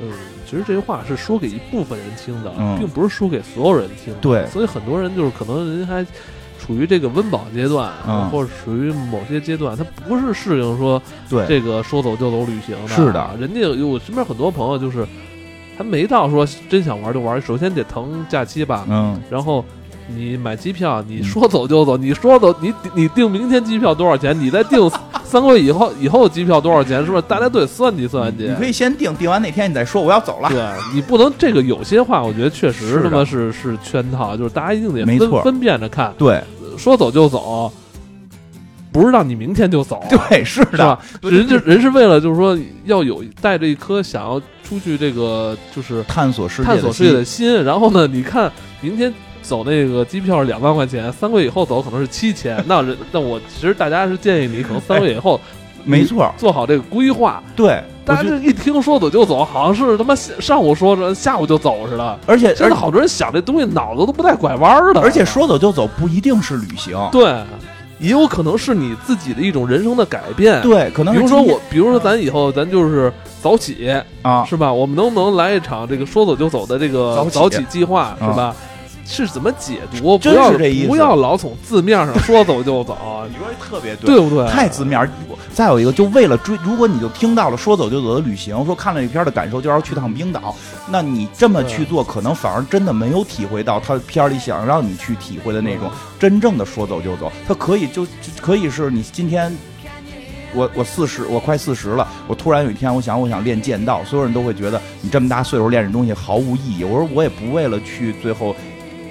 [0.01, 0.13] 嗯，
[0.49, 4.21] 其实这些话是说给一部分人听的，嗯并不是说给所有人听的。
[4.21, 6.07] 对所以很多人就是可能人还
[6.63, 12.89] 处于这个温饱阶段，嗯或者属于某些阶段，他不是适应说对，这个说走就走旅行的。
[12.89, 15.05] 是的人家有我身边很多朋友就是，
[15.77, 19.65] 他没到说真想玩就玩，首先得腾假期吧，嗯，然后。
[20.09, 24.39] 你买机票，你说走就走，你说走，你你订明天机票多少钱？
[24.39, 24.91] 你再订
[25.25, 27.05] 三个月以后以后机票多少钱？
[27.05, 27.23] 是不是？
[27.23, 28.45] 大家都得算计算计。
[28.45, 30.49] 你可以先订，订完那天你再说我要走了。
[30.51, 30.63] 对
[30.95, 36.43] 你不能这个有些话，我觉得确实是的他妈是是圈套，就是大家一定得没分分辨着看，对
[36.77, 37.73] 说走就走，
[38.93, 41.31] 不是让你明天就走， 对，是的是，？
[41.31, 48.53] 人就人是为了就是说要有带着一颗想要出去这个就是探索世界探索世界的心，然后呢，你看
[48.83, 49.13] 明天
[49.43, 55.39] 走那个机票是两万块钱，三个月以后走可能是七千， 那人那我其实大家是建议你可能三个月以后
[55.85, 57.43] 没错，做好这个规划。
[57.57, 62.19] 对，大家这一听说走就走，好像是他妈上午说着下午就走似的。
[62.25, 67.25] 而且真的好多人想这东西脑子都不带拐弯的，而且说走就走不一定是旅行，对，
[67.99, 73.13] 也有可能是你自己的一种人生的改变。，对，可能比如说我，比如说咱以后咱就是
[73.43, 73.93] 早起，
[74.23, 74.73] 啊，是吧？
[74.73, 78.55] 我们能不能来一场这个说走就走的这个早起早起计划，是吧？
[79.13, 80.17] 是怎么解读？
[80.17, 82.97] 不真要是这意思不要老从字面上说走就走，
[83.29, 84.49] 你说特别对对不对？
[84.49, 85.09] 太字面儿。
[85.53, 90.55] 再有一个，就为了追，如果你就听到了说走就走的旅行，说看了一片儿的感受就要去趟冰岛，
[90.89, 97.31] 那你这么去做，可能反而真的没有体会到他片儿里想让你去体会的那种真正的说走就走。
[97.47, 99.55] 他可以就就可以是你今天。
[100.55, 102.07] 我我四十，我快四十了。
[102.29, 106.85] 我突然有一天，我想我想练剑道，所有人都会觉得你这么大岁数练这东西毫无意义。
[106.85, 108.55] 我说我也不为了去最后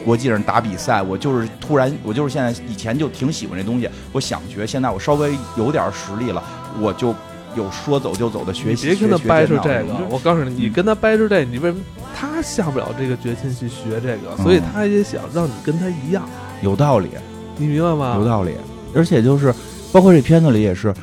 [0.05, 6.43] 国际上打比赛，我就是突然，我就是现在以前就挺喜欢这东西，我想学，现在我稍微有点实力了，
[6.79, 7.13] 我就
[7.55, 8.89] 有说走就走的学习。
[8.89, 11.81] 你别跟他掰扯这个我告诉你，你跟他掰扯这，你为什么
[12.15, 14.35] 他下不了这个决心去学这个？
[14.43, 16.27] 所以嗯他也想让你跟他一样，
[16.61, 17.09] 有道理，
[17.57, 18.15] 你明白吗？
[18.17, 18.53] 有道理。
[18.93, 19.53] 而且就是，
[19.91, 20.93] 包括这片子里也是，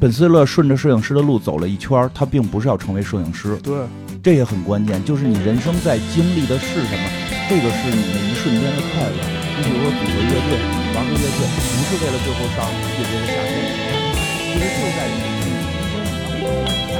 [0.00, 3.76] 本斯勒顺着摄影师的路走了一圈，他并不是要成为摄影师，对，
[4.20, 5.02] 这也很关键。
[5.04, 7.08] 就是你人生在经历的是什么，
[7.48, 9.14] 这个是你一瞬间的快乐。
[9.58, 10.58] 你比如说组个乐队，
[10.94, 12.58] 玩个乐队，不是为了最后上
[12.90, 13.54] 世界的夏天，
[14.52, 15.16] 其实就在你。
[16.42, 16.50] 嗯
[16.90, 16.95] 嗯